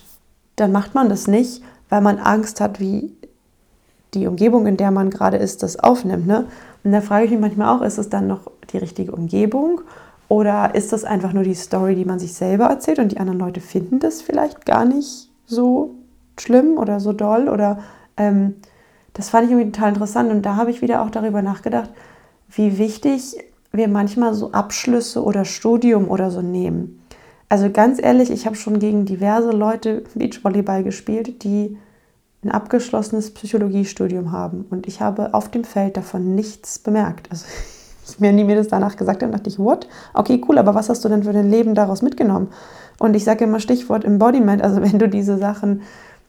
dann 0.57 0.71
macht 0.73 0.93
man 0.93 1.07
das 1.07 1.27
nicht 1.27 1.63
weil 1.89 2.01
man 2.01 2.17
Angst 2.17 2.61
hat, 2.61 2.79
wie 2.79 3.15
die 4.13 4.27
Umgebung, 4.27 4.65
in 4.65 4.77
der 4.77 4.91
man 4.91 5.09
gerade 5.09 5.37
ist, 5.37 5.63
das 5.63 5.77
aufnimmt. 5.77 6.27
Ne? 6.27 6.45
Und 6.83 6.91
da 6.91 7.01
frage 7.01 7.25
ich 7.25 7.31
mich 7.31 7.39
manchmal 7.39 7.75
auch, 7.75 7.81
ist 7.81 7.97
es 7.97 8.09
dann 8.09 8.27
noch 8.27 8.51
die 8.71 8.77
richtige 8.77 9.11
Umgebung 9.11 9.81
oder 10.27 10.73
ist 10.73 10.93
das 10.93 11.03
einfach 11.03 11.33
nur 11.33 11.43
die 11.43 11.53
Story, 11.53 11.95
die 11.95 12.05
man 12.05 12.19
sich 12.19 12.33
selber 12.33 12.65
erzählt 12.65 12.99
und 12.99 13.11
die 13.11 13.19
anderen 13.19 13.39
Leute 13.39 13.61
finden 13.61 13.99
das 13.99 14.21
vielleicht 14.21 14.65
gar 14.65 14.85
nicht 14.85 15.29
so 15.45 15.95
schlimm 16.39 16.77
oder 16.77 16.99
so 16.99 17.13
doll 17.13 17.47
oder 17.49 17.79
ähm, 18.17 18.55
das 19.13 19.29
fand 19.29 19.45
ich 19.45 19.51
irgendwie 19.51 19.71
total 19.71 19.89
interessant 19.89 20.31
und 20.31 20.41
da 20.41 20.55
habe 20.55 20.71
ich 20.71 20.81
wieder 20.81 21.01
auch 21.01 21.09
darüber 21.09 21.41
nachgedacht, 21.41 21.89
wie 22.49 22.77
wichtig 22.77 23.37
wir 23.71 23.87
manchmal 23.87 24.33
so 24.33 24.51
Abschlüsse 24.51 25.23
oder 25.23 25.45
Studium 25.45 26.09
oder 26.09 26.31
so 26.31 26.41
nehmen. 26.41 27.01
Also 27.49 27.69
ganz 27.69 28.01
ehrlich, 28.01 28.31
ich 28.31 28.45
habe 28.45 28.55
schon 28.55 28.79
gegen 28.79 29.05
diverse 29.05 29.51
Leute 29.51 30.03
Beachvolleyball 30.15 30.83
gespielt, 30.83 31.43
die 31.43 31.77
ein 32.43 32.51
abgeschlossenes 32.51 33.33
Psychologiestudium 33.33 34.31
haben. 34.31 34.65
Und 34.69 34.87
ich 34.87 35.01
habe 35.01 35.33
auf 35.33 35.49
dem 35.49 35.63
Feld 35.63 35.97
davon 35.97 36.35
nichts 36.35 36.79
bemerkt. 36.79 37.29
Also 37.31 37.45
mir 38.19 38.31
nie 38.31 38.43
mir 38.43 38.55
das 38.55 38.67
danach 38.67 38.95
gesagt 38.95 39.23
haben, 39.23 39.31
dachte 39.31 39.49
ich, 39.49 39.59
what? 39.59 39.87
Okay, 40.13 40.41
cool, 40.47 40.57
aber 40.57 40.75
was 40.75 40.89
hast 40.89 41.03
du 41.03 41.09
denn 41.09 41.23
für 41.23 41.33
dein 41.33 41.49
Leben 41.49 41.75
daraus 41.75 42.01
mitgenommen? 42.01 42.49
Und 42.99 43.15
ich 43.15 43.23
sage 43.23 43.43
immer 43.45 43.59
Stichwort 43.59 44.05
Embodiment, 44.05 44.61
also 44.61 44.81
wenn 44.81 44.99
du 44.99 45.09
diese 45.09 45.37
Sachen 45.37 45.81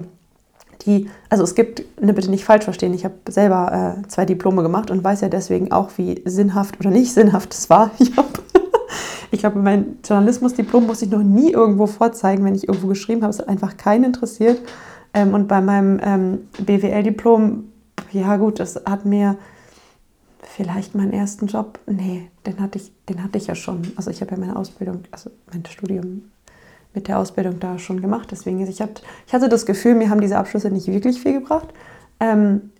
Die, 0.85 1.09
also 1.29 1.43
es 1.43 1.55
gibt, 1.55 1.83
ne, 2.01 2.13
bitte 2.13 2.29
nicht 2.29 2.45
falsch 2.45 2.65
verstehen, 2.65 2.93
ich 2.93 3.05
habe 3.05 3.15
selber 3.29 3.97
äh, 3.97 4.07
zwei 4.07 4.25
Diplome 4.25 4.61
gemacht 4.61 4.91
und 4.91 5.03
weiß 5.03 5.21
ja 5.21 5.29
deswegen 5.29 5.71
auch, 5.71 5.89
wie 5.97 6.21
sinnhaft 6.25 6.79
oder 6.79 6.89
nicht 6.89 7.13
sinnhaft 7.13 7.53
es 7.53 7.69
war. 7.69 7.91
Ich 7.99 8.15
habe 8.15 8.29
Ich 9.31 9.43
habe 9.43 9.59
mein 9.59 9.97
Journalismusdiplom 10.07 10.87
muss 10.87 11.01
ich 11.01 11.09
noch 11.09 11.23
nie 11.23 11.51
irgendwo 11.51 11.87
vorzeigen, 11.87 12.45
wenn 12.45 12.55
ich 12.55 12.67
irgendwo 12.67 12.87
geschrieben 12.87 13.21
habe. 13.21 13.31
Es 13.31 13.39
hat 13.39 13.49
einfach 13.49 13.75
keinen 13.75 14.05
interessiert. 14.05 14.61
Ähm, 15.13 15.33
und 15.33 15.47
bei 15.47 15.61
meinem 15.61 15.99
ähm, 16.01 16.37
BWL-Diplom, 16.63 17.65
ja 18.11 18.37
gut, 18.37 18.59
das 18.59 18.81
hat 18.85 19.05
mir 19.05 19.37
vielleicht 20.47 20.95
meinen 20.95 21.13
ersten 21.13 21.47
Job, 21.47 21.79
nee, 21.85 22.29
den 22.45 22.59
hatte 22.59 22.77
ich, 22.77 22.91
den 23.09 23.23
hatte 23.23 23.37
ich 23.37 23.47
ja 23.47 23.55
schon. 23.55 23.91
Also 23.95 24.11
ich 24.11 24.21
habe 24.21 24.31
ja 24.31 24.37
meine 24.37 24.55
Ausbildung, 24.55 25.03
also 25.11 25.29
mein 25.51 25.65
Studium 25.65 26.31
mit 26.93 27.07
der 27.07 27.19
Ausbildung 27.19 27.59
da 27.59 27.77
schon 27.77 28.01
gemacht. 28.01 28.29
Deswegen, 28.31 28.65
ich, 28.65 28.81
hab, 28.81 28.89
ich 29.27 29.33
hatte 29.33 29.49
das 29.49 29.65
Gefühl, 29.65 29.95
mir 29.95 30.09
haben 30.09 30.21
diese 30.21 30.37
Abschlüsse 30.37 30.71
nicht 30.71 30.87
wirklich 30.87 31.21
viel 31.21 31.33
gebracht. 31.33 31.67
Ähm, 32.19 32.71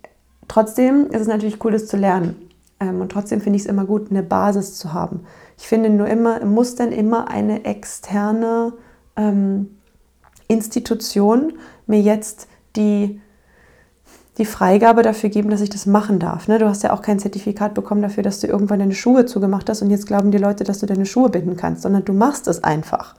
trotzdem 0.48 1.06
ist 1.10 1.20
es 1.20 1.28
natürlich 1.28 1.62
cool, 1.64 1.72
das 1.72 1.86
zu 1.86 1.96
lernen. 1.96 2.36
Ähm, 2.80 3.00
und 3.00 3.12
trotzdem 3.12 3.40
finde 3.40 3.56
ich 3.56 3.62
es 3.62 3.68
immer 3.68 3.84
gut, 3.84 4.10
eine 4.10 4.22
Basis 4.22 4.76
zu 4.76 4.92
haben. 4.92 5.20
Ich 5.58 5.66
finde 5.66 5.90
nur 5.90 6.08
immer, 6.08 6.44
muss 6.44 6.74
dann 6.74 6.92
immer 6.92 7.28
eine 7.28 7.64
externe 7.64 8.72
ähm, 9.16 9.76
Institution 10.48 11.54
mir 11.86 12.00
jetzt 12.00 12.48
die, 12.76 13.20
die 14.38 14.44
Freigabe 14.44 15.02
dafür 15.02 15.30
geben, 15.30 15.50
dass 15.50 15.60
ich 15.60 15.70
das 15.70 15.86
machen 15.86 16.18
darf. 16.18 16.48
Ne? 16.48 16.58
Du 16.58 16.68
hast 16.68 16.82
ja 16.82 16.92
auch 16.92 17.02
kein 17.02 17.18
Zertifikat 17.18 17.74
bekommen 17.74 18.02
dafür, 18.02 18.22
dass 18.22 18.40
du 18.40 18.46
irgendwann 18.46 18.80
deine 18.80 18.94
Schuhe 18.94 19.24
zugemacht 19.24 19.68
hast 19.70 19.82
und 19.82 19.90
jetzt 19.90 20.06
glauben 20.06 20.30
die 20.30 20.38
Leute, 20.38 20.64
dass 20.64 20.78
du 20.78 20.86
deine 20.86 21.06
Schuhe 21.06 21.30
binden 21.30 21.56
kannst, 21.56 21.82
sondern 21.82 22.04
du 22.04 22.12
machst 22.12 22.46
es 22.46 22.62
einfach. 22.62 23.14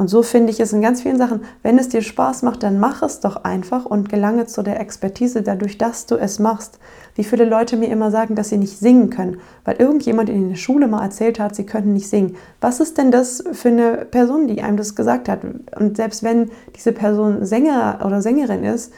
Und 0.00 0.08
so 0.08 0.22
finde 0.22 0.50
ich 0.50 0.58
es 0.60 0.72
in 0.72 0.80
ganz 0.80 1.02
vielen 1.02 1.18
Sachen, 1.18 1.42
wenn 1.62 1.78
es 1.78 1.90
dir 1.90 2.00
Spaß 2.00 2.42
macht, 2.42 2.62
dann 2.62 2.80
mach 2.80 3.02
es 3.02 3.20
doch 3.20 3.44
einfach 3.44 3.84
und 3.84 4.08
gelange 4.08 4.46
zu 4.46 4.62
der 4.62 4.80
Expertise 4.80 5.42
dadurch, 5.42 5.76
dass 5.76 6.06
du 6.06 6.16
es 6.16 6.38
machst. 6.38 6.78
Wie 7.16 7.22
viele 7.22 7.44
Leute 7.44 7.76
mir 7.76 7.90
immer 7.90 8.10
sagen, 8.10 8.34
dass 8.34 8.48
sie 8.48 8.56
nicht 8.56 8.78
singen 8.78 9.10
können, 9.10 9.40
weil 9.66 9.76
irgendjemand 9.76 10.30
in 10.30 10.48
der 10.48 10.56
Schule 10.56 10.88
mal 10.88 11.02
erzählt 11.02 11.38
hat, 11.38 11.54
sie 11.54 11.66
könnten 11.66 11.92
nicht 11.92 12.08
singen. 12.08 12.36
Was 12.62 12.80
ist 12.80 12.96
denn 12.96 13.10
das 13.10 13.44
für 13.52 13.68
eine 13.68 14.06
Person, 14.10 14.48
die 14.48 14.62
einem 14.62 14.78
das 14.78 14.94
gesagt 14.94 15.28
hat? 15.28 15.40
Und 15.78 15.98
selbst 15.98 16.22
wenn 16.22 16.50
diese 16.74 16.92
Person 16.92 17.44
Sänger 17.44 18.00
oder 18.02 18.22
Sängerin 18.22 18.64
ist, 18.64 18.94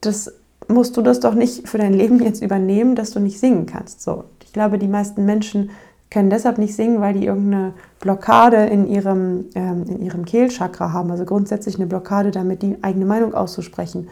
das 0.00 0.32
musst 0.68 0.96
du 0.96 1.02
das 1.02 1.20
doch 1.20 1.34
nicht 1.34 1.68
für 1.68 1.78
dein 1.78 1.94
Leben 1.94 2.22
jetzt 2.22 2.42
übernehmen, 2.42 2.94
dass 2.96 3.10
du 3.10 3.20
nicht 3.20 3.38
singen 3.38 3.66
kannst. 3.66 4.02
So, 4.02 4.24
ich 4.44 4.52
glaube, 4.52 4.78
die 4.78 4.88
meisten 4.88 5.24
Menschen 5.24 5.70
können 6.10 6.30
deshalb 6.30 6.58
nicht 6.58 6.74
singen, 6.74 7.00
weil 7.00 7.14
die 7.14 7.26
irgendeine 7.26 7.74
Blockade 8.00 8.66
in 8.66 8.86
ihrem, 8.86 9.46
ähm, 9.54 9.84
in 9.88 10.02
ihrem 10.02 10.24
Kehlchakra 10.24 10.92
haben. 10.92 11.10
Also 11.10 11.24
grundsätzlich 11.24 11.76
eine 11.76 11.86
Blockade 11.86 12.30
damit, 12.30 12.62
die 12.62 12.76
eigene 12.82 13.06
Meinung 13.06 13.34
auszusprechen, 13.34 14.08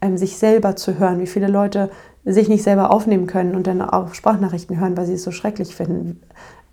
ähm, 0.00 0.18
sich 0.18 0.36
selber 0.36 0.76
zu 0.76 0.98
hören. 0.98 1.20
Wie 1.20 1.26
viele 1.26 1.48
Leute 1.48 1.90
sich 2.24 2.48
nicht 2.48 2.62
selber 2.62 2.90
aufnehmen 2.90 3.26
können 3.26 3.54
und 3.54 3.66
dann 3.66 3.80
auch 3.80 4.14
Sprachnachrichten 4.14 4.78
hören, 4.78 4.96
weil 4.96 5.06
sie 5.06 5.14
es 5.14 5.24
so 5.24 5.30
schrecklich 5.30 5.74
finden. 5.74 6.20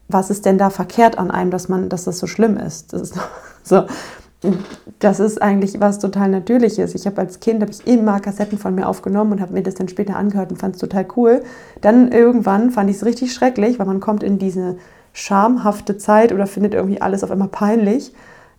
Was 0.07 0.29
ist 0.29 0.45
denn 0.45 0.57
da 0.57 0.69
verkehrt 0.69 1.17
an 1.17 1.31
einem, 1.31 1.51
dass 1.51 1.69
man, 1.69 1.89
dass 1.89 2.03
das 2.03 2.19
so 2.19 2.27
schlimm 2.27 2.57
ist? 2.57 2.93
Das 2.93 3.01
ist 3.01 3.15
so. 3.63 3.85
Das 4.99 5.19
ist 5.19 5.41
eigentlich 5.41 5.79
was 5.79 5.99
total 5.99 6.29
Natürliches. 6.29 6.95
Ich 6.95 7.05
habe 7.05 7.19
als 7.19 7.39
Kind 7.39 7.61
habe 7.61 7.71
ich 7.71 7.85
immer 7.85 8.19
Kassetten 8.19 8.57
von 8.57 8.75
mir 8.75 8.87
aufgenommen 8.87 9.33
und 9.33 9.41
habe 9.41 9.53
mir 9.53 9.63
das 9.63 9.75
dann 9.75 9.87
später 9.87 10.15
angehört 10.15 10.51
und 10.51 10.57
fand 10.57 10.75
es 10.75 10.81
total 10.81 11.05
cool. 11.15 11.43
Dann 11.81 12.11
irgendwann 12.11 12.71
fand 12.71 12.89
ich 12.89 12.97
es 12.97 13.05
richtig 13.05 13.33
schrecklich, 13.33 13.79
weil 13.79 13.85
man 13.85 13.99
kommt 13.99 14.23
in 14.23 14.39
diese 14.39 14.77
schamhafte 15.13 15.97
Zeit 15.97 16.33
oder 16.33 16.47
findet 16.47 16.73
irgendwie 16.73 17.01
alles 17.01 17.23
auf 17.23 17.31
einmal 17.31 17.47
peinlich. 17.47 18.13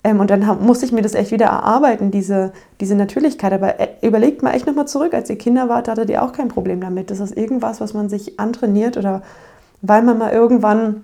Ähm, 0.05 0.21
und 0.21 0.31
dann 0.31 0.65
musste 0.65 0.87
ich 0.87 0.93
mir 0.93 1.03
das 1.03 1.15
echt 1.15 1.33
wieder 1.33 1.47
erarbeiten, 1.47 2.11
diese, 2.11 2.53
diese 2.81 2.95
Natürlichkeit. 2.95 3.53
Aber 3.53 3.81
äh, 3.81 3.89
überlegt 4.03 4.43
mal 4.43 4.55
echt 4.55 4.67
nochmal 4.67 4.87
zurück, 4.87 5.15
als 5.15 5.29
ihr 5.31 5.37
Kinder 5.37 5.69
wart, 5.69 5.89
hattet 5.89 6.11
ihr 6.11 6.23
auch 6.23 6.33
kein 6.33 6.49
Problem 6.49 6.81
damit. 6.81 7.11
Das 7.11 7.21
ist 7.21 7.37
irgendwas, 7.37 7.81
was 7.81 7.93
man 7.93 8.09
sich 8.09 8.39
antrainiert 8.39 8.97
oder 8.97 9.23
weil 9.83 10.03
man 10.03 10.19
mal 10.19 10.33
irgendwann 10.33 11.03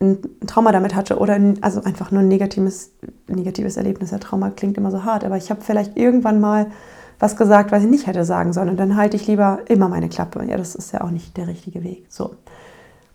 ein 0.00 0.18
Trauma 0.46 0.72
damit 0.72 0.94
hatte 0.94 1.18
oder 1.18 1.38
also 1.60 1.82
einfach 1.82 2.10
nur 2.10 2.22
ein 2.22 2.28
negatives, 2.28 2.92
negatives 3.28 3.76
Erlebnis. 3.76 4.10
Der 4.10 4.20
Trauma 4.20 4.50
klingt 4.50 4.78
immer 4.78 4.90
so 4.90 5.04
hart, 5.04 5.24
aber 5.24 5.36
ich 5.36 5.50
habe 5.50 5.60
vielleicht 5.60 5.96
irgendwann 5.96 6.40
mal 6.40 6.70
was 7.18 7.36
gesagt, 7.36 7.70
was 7.70 7.82
ich 7.82 7.90
nicht 7.90 8.06
hätte 8.06 8.24
sagen 8.24 8.52
sollen. 8.52 8.70
Und 8.70 8.78
dann 8.78 8.96
halte 8.96 9.16
ich 9.16 9.26
lieber 9.26 9.58
immer 9.68 9.88
meine 9.88 10.08
Klappe. 10.08 10.42
Ja, 10.46 10.56
das 10.56 10.74
ist 10.74 10.92
ja 10.92 11.02
auch 11.02 11.10
nicht 11.10 11.36
der 11.36 11.48
richtige 11.48 11.84
Weg. 11.84 12.06
So. 12.08 12.34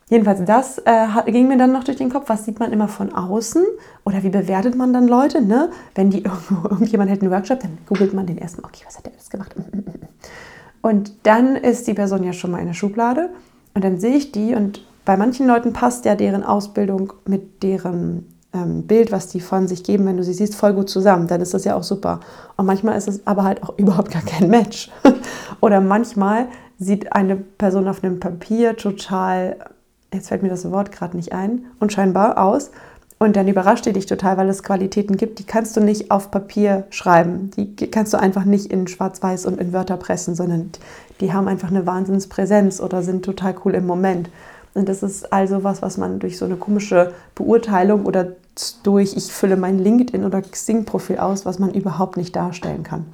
Jedenfalls, 0.07 0.45
das 0.45 0.77
äh, 0.85 1.31
ging 1.31 1.47
mir 1.47 1.57
dann 1.57 1.71
noch 1.71 1.83
durch 1.83 1.97
den 1.97 2.11
Kopf. 2.11 2.29
Was 2.29 2.45
sieht 2.45 2.59
man 2.59 2.71
immer 2.71 2.87
von 2.87 3.11
außen? 3.11 3.65
Oder 4.03 4.21
wie 4.21 4.29
bewertet 4.29 4.75
man 4.75 4.93
dann 4.93 5.07
Leute? 5.07 5.41
Ne? 5.41 5.71
Wenn 5.95 6.11
die 6.11 6.19
irgendwo, 6.23 6.69
irgendjemand 6.69 7.09
hält 7.09 7.23
einen 7.23 7.31
Workshop, 7.31 7.61
dann 7.61 7.79
googelt 7.87 8.13
man 8.13 8.27
den 8.27 8.37
erstmal, 8.37 8.69
okay, 8.69 8.83
was 8.85 8.95
hat 8.95 9.07
der 9.07 9.13
alles 9.13 9.31
gemacht? 9.31 9.55
Und 10.83 11.13
dann 11.23 11.55
ist 11.55 11.87
die 11.87 11.95
Person 11.95 12.23
ja 12.23 12.31
schon 12.31 12.51
mal 12.51 12.59
in 12.59 12.67
der 12.67 12.75
Schublade. 12.75 13.31
Und 13.73 13.83
dann 13.83 13.99
sehe 13.99 14.15
ich 14.15 14.31
die 14.31 14.53
und 14.53 14.85
bei 15.05 15.17
manchen 15.17 15.47
Leuten 15.47 15.73
passt 15.73 16.05
ja 16.05 16.15
deren 16.15 16.43
Ausbildung 16.43 17.13
mit 17.25 17.63
deren 17.63 18.35
ähm, 18.53 18.83
Bild, 18.83 19.11
was 19.11 19.27
die 19.27 19.39
von 19.39 19.67
sich 19.67 19.83
geben, 19.83 20.05
wenn 20.05 20.17
du 20.17 20.23
sie 20.23 20.33
siehst, 20.33 20.55
voll 20.55 20.73
gut 20.73 20.89
zusammen. 20.89 21.27
Dann 21.27 21.41
ist 21.41 21.53
das 21.53 21.63
ja 21.63 21.75
auch 21.75 21.83
super. 21.83 22.19
Und 22.57 22.65
manchmal 22.65 22.97
ist 22.97 23.07
es 23.07 23.25
aber 23.25 23.43
halt 23.43 23.63
auch 23.63 23.73
überhaupt 23.77 24.11
gar 24.11 24.23
kein 24.23 24.49
Match. 24.49 24.91
Oder 25.61 25.79
manchmal 25.79 26.47
sieht 26.77 27.13
eine 27.13 27.35
Person 27.35 27.87
auf 27.87 28.03
einem 28.03 28.19
Papier 28.19 28.75
total 28.75 29.57
jetzt 30.15 30.29
fällt 30.29 30.43
mir 30.43 30.49
das 30.49 30.69
Wort 30.71 30.91
gerade 30.91 31.15
nicht 31.15 31.33
ein, 31.33 31.65
unscheinbar 31.79 32.37
aus. 32.43 32.71
Und 33.17 33.37
dann 33.37 33.47
überrascht 33.47 33.85
ihr 33.85 33.93
dich 33.93 34.07
total, 34.07 34.35
weil 34.37 34.49
es 34.49 34.61
Qualitäten 34.61 35.15
gibt, 35.15 35.39
die 35.39 35.45
kannst 35.45 35.77
du 35.77 35.81
nicht 35.81 36.11
auf 36.11 36.31
Papier 36.31 36.85
schreiben. 36.89 37.49
Die 37.55 37.75
kannst 37.89 38.13
du 38.13 38.19
einfach 38.19 38.43
nicht 38.43 38.71
in 38.71 38.87
Schwarz-Weiß 38.87 39.45
und 39.45 39.59
in 39.59 39.71
Wörter 39.71 39.95
pressen, 39.95 40.35
sondern 40.35 40.71
die 41.21 41.31
haben 41.31 41.47
einfach 41.47 41.69
eine 41.69 41.85
Wahnsinnspräsenz 41.85 42.81
oder 42.81 43.03
sind 43.03 43.23
total 43.23 43.55
cool 43.63 43.73
im 43.73 43.85
Moment. 43.85 44.29
Und 44.75 44.89
das 44.89 45.03
ist 45.03 45.31
also 45.33 45.63
was, 45.63 45.81
was 45.81 45.97
man 45.97 46.19
durch 46.19 46.37
so 46.37 46.45
eine 46.45 46.57
komische 46.57 47.13
Beurteilung 47.33 48.05
oder 48.05 48.33
durch, 48.83 49.15
ich 49.15 49.31
fülle 49.31 49.55
mein 49.57 49.79
LinkedIn 49.79 50.23
oder 50.23 50.41
Xing-Profil 50.41 51.17
aus, 51.17 51.45
was 51.45 51.59
man 51.59 51.73
überhaupt 51.73 52.17
nicht 52.17 52.35
darstellen 52.35 52.83
kann. 52.83 53.05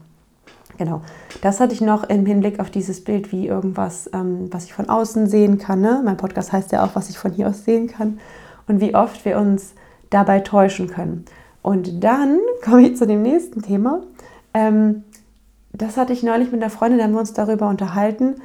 Genau, 0.78 1.02
das 1.42 1.60
hatte 1.60 1.76
ich 1.76 1.82
noch 1.82 2.04
im 2.06 2.26
Hinblick 2.26 2.60
auf 2.60 2.72
dieses 2.72 3.04
Bild 3.04 3.32
wie 3.32 3.48
irgendwas, 3.48 4.10
ähm, 4.14 4.48
was 4.52 4.66
ich 4.66 4.74
von 4.74 4.90
außen 4.90 5.28
sehen 5.28 5.60
kann. 5.60 5.82
Ne? 5.82 6.02
Mein 6.04 6.18
Podcast 6.18 6.52
heißt 6.52 6.72
ja 6.72 6.84
auch, 6.84 6.96
was 6.96 7.10
ich 7.10 7.20
von 7.20 7.32
hier 7.32 7.48
aus 7.48 7.64
sehen 7.64 7.88
kann 7.88 8.20
und 8.68 8.82
wie 8.82 8.96
oft 8.96 9.24
wir 9.24 9.38
uns 9.38 9.74
dabei 10.10 10.40
täuschen 10.40 10.88
können. 10.88 11.26
Und 11.62 12.04
dann 12.04 12.40
komme 12.64 12.88
ich 12.88 12.98
zu 12.98 13.06
dem 13.06 13.22
nächsten 13.22 13.62
Thema. 13.62 14.02
Ähm, 14.56 15.04
das 15.74 15.98
hatte 15.98 16.14
ich 16.14 16.24
neulich 16.24 16.52
mit 16.52 16.62
einer 16.62 16.72
Freundin, 16.72 16.98
da 16.98 17.04
haben 17.04 17.14
wir 17.14 17.20
uns 17.20 17.34
darüber 17.34 17.70
unterhalten, 17.70 18.36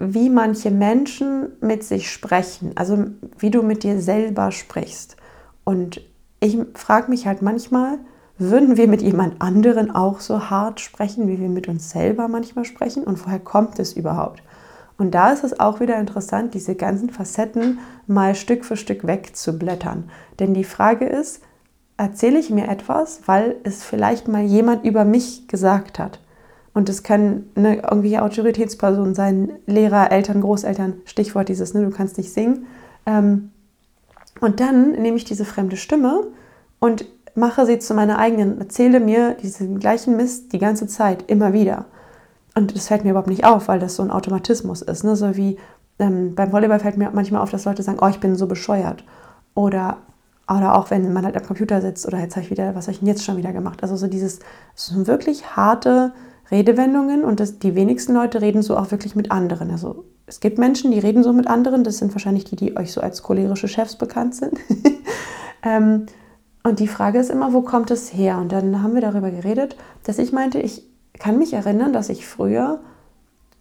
wie 0.00 0.30
manche 0.30 0.70
Menschen 0.70 1.52
mit 1.60 1.84
sich 1.84 2.10
sprechen, 2.10 2.72
also 2.76 3.04
wie 3.38 3.50
du 3.50 3.62
mit 3.62 3.82
dir 3.82 4.00
selber 4.00 4.50
sprichst. 4.50 5.16
Und 5.64 6.00
ich 6.40 6.58
frage 6.74 7.10
mich 7.10 7.26
halt 7.26 7.42
manchmal, 7.42 7.98
würden 8.38 8.78
wir 8.78 8.88
mit 8.88 9.02
jemand 9.02 9.42
anderen 9.42 9.94
auch 9.94 10.20
so 10.20 10.48
hart 10.48 10.80
sprechen, 10.80 11.28
wie 11.28 11.38
wir 11.38 11.50
mit 11.50 11.68
uns 11.68 11.90
selber 11.90 12.26
manchmal 12.26 12.64
sprechen? 12.64 13.04
Und 13.04 13.24
woher 13.26 13.38
kommt 13.38 13.78
es 13.78 13.92
überhaupt? 13.92 14.42
Und 14.96 15.14
da 15.14 15.30
ist 15.30 15.44
es 15.44 15.60
auch 15.60 15.80
wieder 15.80 15.98
interessant, 15.98 16.54
diese 16.54 16.74
ganzen 16.74 17.10
Facetten 17.10 17.78
mal 18.06 18.34
Stück 18.34 18.64
für 18.64 18.76
Stück 18.76 19.06
wegzublättern. 19.06 20.10
Denn 20.38 20.54
die 20.54 20.64
Frage 20.64 21.04
ist, 21.06 21.42
erzähle 21.98 22.38
ich 22.38 22.48
mir 22.48 22.68
etwas, 22.68 23.20
weil 23.26 23.56
es 23.62 23.84
vielleicht 23.84 24.28
mal 24.28 24.42
jemand 24.42 24.86
über 24.86 25.04
mich 25.04 25.46
gesagt 25.48 25.98
hat? 25.98 26.20
Und 26.72 26.88
es 26.88 27.02
können 27.02 27.50
eine 27.56 27.82
irgendwelche 27.82 28.22
Autoritätspersonen 28.22 29.14
sein, 29.14 29.52
Lehrer, 29.66 30.12
Eltern, 30.12 30.40
Großeltern, 30.40 30.94
Stichwort 31.04 31.48
dieses, 31.48 31.74
ne, 31.74 31.84
du 31.84 31.90
kannst 31.90 32.16
nicht 32.16 32.32
singen. 32.32 32.66
Ähm, 33.06 33.50
und 34.40 34.60
dann 34.60 34.92
nehme 34.92 35.16
ich 35.16 35.24
diese 35.24 35.44
fremde 35.44 35.76
Stimme 35.76 36.28
und 36.78 37.04
mache 37.34 37.66
sie 37.66 37.78
zu 37.78 37.94
meiner 37.94 38.18
eigenen, 38.18 38.58
erzähle 38.58 39.00
mir 39.00 39.34
diesen 39.34 39.78
gleichen 39.78 40.16
Mist 40.16 40.52
die 40.52 40.58
ganze 40.58 40.86
Zeit, 40.86 41.24
immer 41.28 41.52
wieder. 41.52 41.86
Und 42.54 42.74
das 42.74 42.88
fällt 42.88 43.04
mir 43.04 43.10
überhaupt 43.10 43.28
nicht 43.28 43.44
auf, 43.44 43.68
weil 43.68 43.78
das 43.78 43.96
so 43.96 44.02
ein 44.02 44.10
Automatismus 44.10 44.82
ist. 44.82 45.04
Ne? 45.04 45.16
So 45.16 45.36
wie 45.36 45.58
ähm, 45.98 46.34
beim 46.34 46.52
Volleyball 46.52 46.80
fällt 46.80 46.96
mir 46.96 47.10
manchmal 47.12 47.42
auf, 47.42 47.50
dass 47.50 47.64
Leute 47.64 47.82
sagen, 47.82 47.98
oh, 48.00 48.08
ich 48.08 48.20
bin 48.20 48.34
so 48.34 48.46
bescheuert. 48.46 49.04
Oder, 49.54 49.98
oder 50.48 50.76
auch 50.76 50.90
wenn 50.90 51.12
man 51.12 51.24
halt 51.24 51.36
am 51.36 51.44
Computer 51.44 51.80
sitzt 51.80 52.06
oder 52.06 52.18
jetzt 52.18 52.36
habe 52.36 52.44
ich 52.44 52.50
wieder, 52.50 52.74
was 52.74 52.86
habe 52.86 52.92
ich 52.92 52.98
denn 53.00 53.08
jetzt 53.08 53.24
schon 53.24 53.36
wieder 53.36 53.52
gemacht? 53.52 53.82
Also 53.82 53.96
so 53.96 54.06
dieses, 54.06 54.40
so 54.74 55.06
wirklich 55.06 55.56
harte 55.56 56.12
Redewendungen 56.50 57.24
und 57.24 57.40
das, 57.40 57.58
die 57.58 57.74
wenigsten 57.74 58.12
Leute 58.12 58.40
reden 58.40 58.62
so 58.62 58.76
auch 58.76 58.90
wirklich 58.90 59.14
mit 59.14 59.30
anderen. 59.30 59.70
Also 59.70 60.04
es 60.26 60.40
gibt 60.40 60.58
Menschen, 60.58 60.90
die 60.90 60.98
reden 60.98 61.22
so 61.22 61.32
mit 61.32 61.46
anderen, 61.46 61.84
das 61.84 61.98
sind 61.98 62.12
wahrscheinlich 62.14 62.44
die, 62.44 62.56
die 62.56 62.76
euch 62.76 62.92
so 62.92 63.00
als 63.00 63.22
cholerische 63.22 63.68
Chefs 63.68 63.96
bekannt 63.96 64.34
sind. 64.34 64.54
ähm, 65.62 66.06
und 66.62 66.80
die 66.80 66.88
Frage 66.88 67.18
ist 67.18 67.30
immer, 67.30 67.52
wo 67.52 67.62
kommt 67.62 67.90
es 67.90 68.12
her? 68.12 68.38
Und 68.38 68.52
dann 68.52 68.82
haben 68.82 68.94
wir 68.94 69.00
darüber 69.00 69.30
geredet, 69.30 69.76
dass 70.04 70.18
ich 70.18 70.32
meinte, 70.32 70.58
ich 70.58 70.84
kann 71.18 71.38
mich 71.38 71.52
erinnern, 71.52 71.92
dass 71.92 72.08
ich 72.08 72.26
früher 72.26 72.80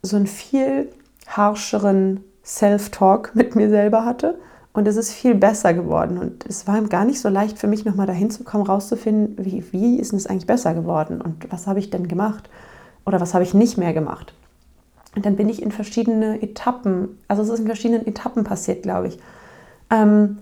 so 0.01 0.15
einen 0.15 0.27
viel 0.27 0.89
harscheren 1.27 2.23
Self-Talk 2.43 3.35
mit 3.35 3.55
mir 3.55 3.69
selber 3.69 4.03
hatte. 4.03 4.39
Und 4.73 4.87
es 4.87 4.97
ist 4.97 5.11
viel 5.11 5.35
besser 5.35 5.73
geworden. 5.73 6.17
Und 6.17 6.45
es 6.45 6.67
war 6.67 6.81
gar 6.83 7.05
nicht 7.05 7.19
so 7.19 7.29
leicht 7.29 7.57
für 7.57 7.67
mich, 7.67 7.85
nochmal 7.85 8.07
dahin 8.07 8.31
zu 8.31 8.43
kommen, 8.43 8.65
rauszufinden, 8.65 9.43
wie, 9.43 9.63
wie 9.71 9.99
ist 9.99 10.13
es 10.13 10.27
eigentlich 10.27 10.47
besser 10.47 10.73
geworden 10.73 11.21
und 11.21 11.51
was 11.51 11.67
habe 11.67 11.79
ich 11.79 11.89
denn 11.89 12.07
gemacht 12.07 12.49
oder 13.05 13.21
was 13.21 13.33
habe 13.33 13.43
ich 13.43 13.53
nicht 13.53 13.77
mehr 13.77 13.93
gemacht. 13.93 14.33
Und 15.15 15.25
dann 15.25 15.35
bin 15.35 15.49
ich 15.49 15.61
in 15.61 15.71
verschiedene 15.71 16.41
Etappen, 16.41 17.17
also 17.27 17.41
es 17.41 17.49
ist 17.49 17.59
in 17.59 17.65
verschiedenen 17.65 18.05
Etappen 18.05 18.43
passiert, 18.43 18.83
glaube 18.83 19.07
ich. 19.07 19.19
Ähm, 19.89 20.39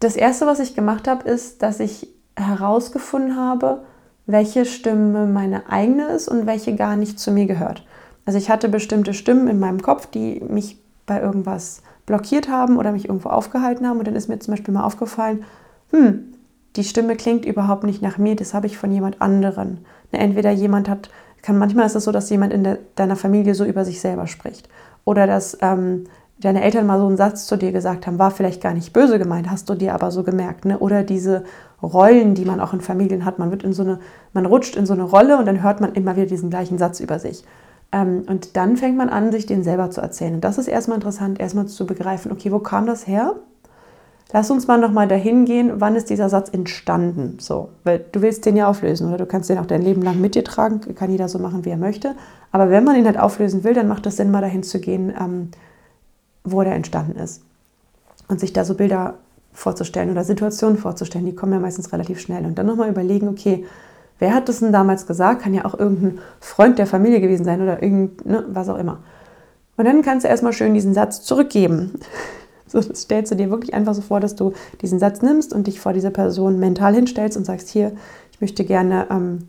das 0.00 0.16
Erste, 0.16 0.46
was 0.46 0.60
ich 0.60 0.74
gemacht 0.74 1.08
habe, 1.08 1.28
ist, 1.28 1.62
dass 1.62 1.80
ich 1.80 2.08
herausgefunden 2.36 3.36
habe, 3.36 3.82
welche 4.26 4.64
Stimme 4.64 5.26
meine 5.26 5.70
eigene 5.70 6.08
ist 6.08 6.28
und 6.28 6.46
welche 6.46 6.74
gar 6.74 6.96
nicht 6.96 7.18
zu 7.18 7.30
mir 7.30 7.46
gehört. 7.46 7.86
Also 8.24 8.38
ich 8.38 8.50
hatte 8.50 8.68
bestimmte 8.68 9.14
Stimmen 9.14 9.48
in 9.48 9.60
meinem 9.60 9.80
Kopf, 9.80 10.06
die 10.06 10.40
mich 10.48 10.78
bei 11.06 11.20
irgendwas 11.20 11.82
blockiert 12.06 12.48
haben 12.48 12.76
oder 12.76 12.92
mich 12.92 13.06
irgendwo 13.06 13.28
aufgehalten 13.28 13.86
haben. 13.86 13.98
Und 13.98 14.06
dann 14.06 14.16
ist 14.16 14.28
mir 14.28 14.38
zum 14.38 14.52
Beispiel 14.52 14.74
mal 14.74 14.84
aufgefallen, 14.84 15.44
hm, 15.90 16.34
die 16.74 16.84
Stimme 16.84 17.16
klingt 17.16 17.44
überhaupt 17.44 17.84
nicht 17.84 18.02
nach 18.02 18.18
mir, 18.18 18.36
das 18.36 18.52
habe 18.52 18.66
ich 18.66 18.76
von 18.76 18.92
jemand 18.92 19.22
anderen. 19.22 19.84
Entweder 20.12 20.50
jemand 20.50 20.88
hat, 20.88 21.10
kann 21.46 21.58
manchmal 21.58 21.86
ist 21.86 21.94
es 21.94 22.02
so, 22.02 22.10
dass 22.10 22.28
jemand 22.28 22.52
in 22.52 22.64
de, 22.64 22.78
deiner 22.96 23.14
Familie 23.14 23.54
so 23.54 23.64
über 23.64 23.84
sich 23.84 24.00
selber 24.00 24.26
spricht. 24.26 24.68
Oder 25.04 25.28
dass 25.28 25.56
ähm, 25.62 26.04
deine 26.40 26.64
Eltern 26.64 26.86
mal 26.86 26.98
so 26.98 27.06
einen 27.06 27.16
Satz 27.16 27.46
zu 27.46 27.56
dir 27.56 27.70
gesagt 27.70 28.08
haben, 28.08 28.18
war 28.18 28.32
vielleicht 28.32 28.60
gar 28.60 28.74
nicht 28.74 28.92
böse 28.92 29.20
gemeint, 29.20 29.48
hast 29.48 29.70
du 29.70 29.76
dir 29.76 29.94
aber 29.94 30.10
so 30.10 30.24
gemerkt. 30.24 30.64
Ne? 30.64 30.76
Oder 30.80 31.04
diese 31.04 31.44
Rollen, 31.80 32.34
die 32.34 32.44
man 32.44 32.58
auch 32.58 32.72
in 32.72 32.80
Familien 32.80 33.24
hat. 33.24 33.38
Man 33.38 33.52
wird 33.52 33.62
in 33.62 33.72
so 33.72 33.84
eine, 33.84 34.00
man 34.32 34.44
rutscht 34.44 34.74
in 34.74 34.86
so 34.86 34.92
eine 34.92 35.04
Rolle 35.04 35.38
und 35.38 35.46
dann 35.46 35.62
hört 35.62 35.80
man 35.80 35.92
immer 35.92 36.16
wieder 36.16 36.26
diesen 36.26 36.50
gleichen 36.50 36.78
Satz 36.78 36.98
über 36.98 37.20
sich. 37.20 37.44
Ähm, 37.92 38.24
und 38.26 38.56
dann 38.56 38.76
fängt 38.76 38.96
man 38.96 39.08
an, 39.08 39.30
sich 39.30 39.46
den 39.46 39.62
selber 39.62 39.92
zu 39.92 40.00
erzählen. 40.00 40.34
Und 40.34 40.40
das 40.42 40.58
ist 40.58 40.66
erstmal 40.66 40.96
interessant, 40.96 41.38
erstmal 41.38 41.66
zu 41.66 41.86
begreifen, 41.86 42.32
okay, 42.32 42.50
wo 42.50 42.58
kam 42.58 42.86
das 42.86 43.06
her? 43.06 43.36
Lass 44.32 44.50
uns 44.50 44.66
mal 44.66 44.78
nochmal 44.78 45.06
dahin 45.06 45.44
gehen, 45.44 45.74
wann 45.76 45.94
ist 45.94 46.10
dieser 46.10 46.28
Satz 46.28 46.48
entstanden? 46.48 47.38
So, 47.38 47.68
weil 47.84 48.04
du 48.10 48.22
willst 48.22 48.44
den 48.44 48.56
ja 48.56 48.68
auflösen 48.68 49.08
oder 49.08 49.18
du 49.18 49.26
kannst 49.26 49.48
den 49.48 49.58
auch 49.58 49.66
dein 49.66 49.82
Leben 49.82 50.02
lang 50.02 50.20
mit 50.20 50.34
dir 50.34 50.42
tragen, 50.42 50.80
kann 50.96 51.10
jeder 51.10 51.28
so 51.28 51.38
machen, 51.38 51.64
wie 51.64 51.70
er 51.70 51.76
möchte. 51.76 52.16
Aber 52.50 52.70
wenn 52.70 52.82
man 52.82 52.96
ihn 52.96 53.06
halt 53.06 53.18
auflösen 53.18 53.62
will, 53.62 53.74
dann 53.74 53.86
macht 53.86 54.04
es 54.06 54.16
Sinn, 54.16 54.32
mal 54.32 54.40
dahin 54.40 54.64
zu 54.64 54.80
gehen, 54.80 55.12
ähm, 55.18 55.50
wo 56.42 56.62
der 56.62 56.74
entstanden 56.74 57.18
ist. 57.18 57.42
Und 58.28 58.40
sich 58.40 58.52
da 58.52 58.64
so 58.64 58.74
Bilder 58.74 59.14
vorzustellen 59.52 60.10
oder 60.10 60.24
Situationen 60.24 60.76
vorzustellen, 60.76 61.24
die 61.24 61.34
kommen 61.34 61.52
ja 61.52 61.60
meistens 61.60 61.92
relativ 61.92 62.20
schnell. 62.20 62.44
Und 62.44 62.58
dann 62.58 62.66
nochmal 62.66 62.90
überlegen, 62.90 63.28
okay, 63.28 63.64
wer 64.18 64.34
hat 64.34 64.48
das 64.48 64.58
denn 64.58 64.72
damals 64.72 65.06
gesagt? 65.06 65.42
Kann 65.42 65.54
ja 65.54 65.64
auch 65.64 65.78
irgendein 65.78 66.18
Freund 66.40 66.78
der 66.78 66.88
Familie 66.88 67.20
gewesen 67.20 67.44
sein 67.44 67.62
oder 67.62 67.80
irgend, 67.80 68.26
ne, 68.26 68.44
was 68.48 68.68
auch 68.68 68.78
immer. 68.78 68.98
Und 69.76 69.84
dann 69.84 70.02
kannst 70.02 70.24
du 70.24 70.28
erstmal 70.28 70.52
schön 70.52 70.74
diesen 70.74 70.94
Satz 70.94 71.22
zurückgeben. 71.22 72.00
Das 72.76 73.02
stellst 73.02 73.32
du 73.32 73.36
dir 73.36 73.50
wirklich 73.50 73.74
einfach 73.74 73.94
so 73.94 74.02
vor, 74.02 74.20
dass 74.20 74.36
du 74.36 74.52
diesen 74.82 74.98
Satz 74.98 75.22
nimmst 75.22 75.52
und 75.52 75.66
dich 75.66 75.80
vor 75.80 75.92
dieser 75.92 76.10
Person 76.10 76.58
mental 76.58 76.94
hinstellst 76.94 77.36
und 77.36 77.44
sagst, 77.44 77.68
hier, 77.68 77.92
ich 78.32 78.40
möchte 78.40 78.64
gerne, 78.64 79.06
ähm, 79.10 79.48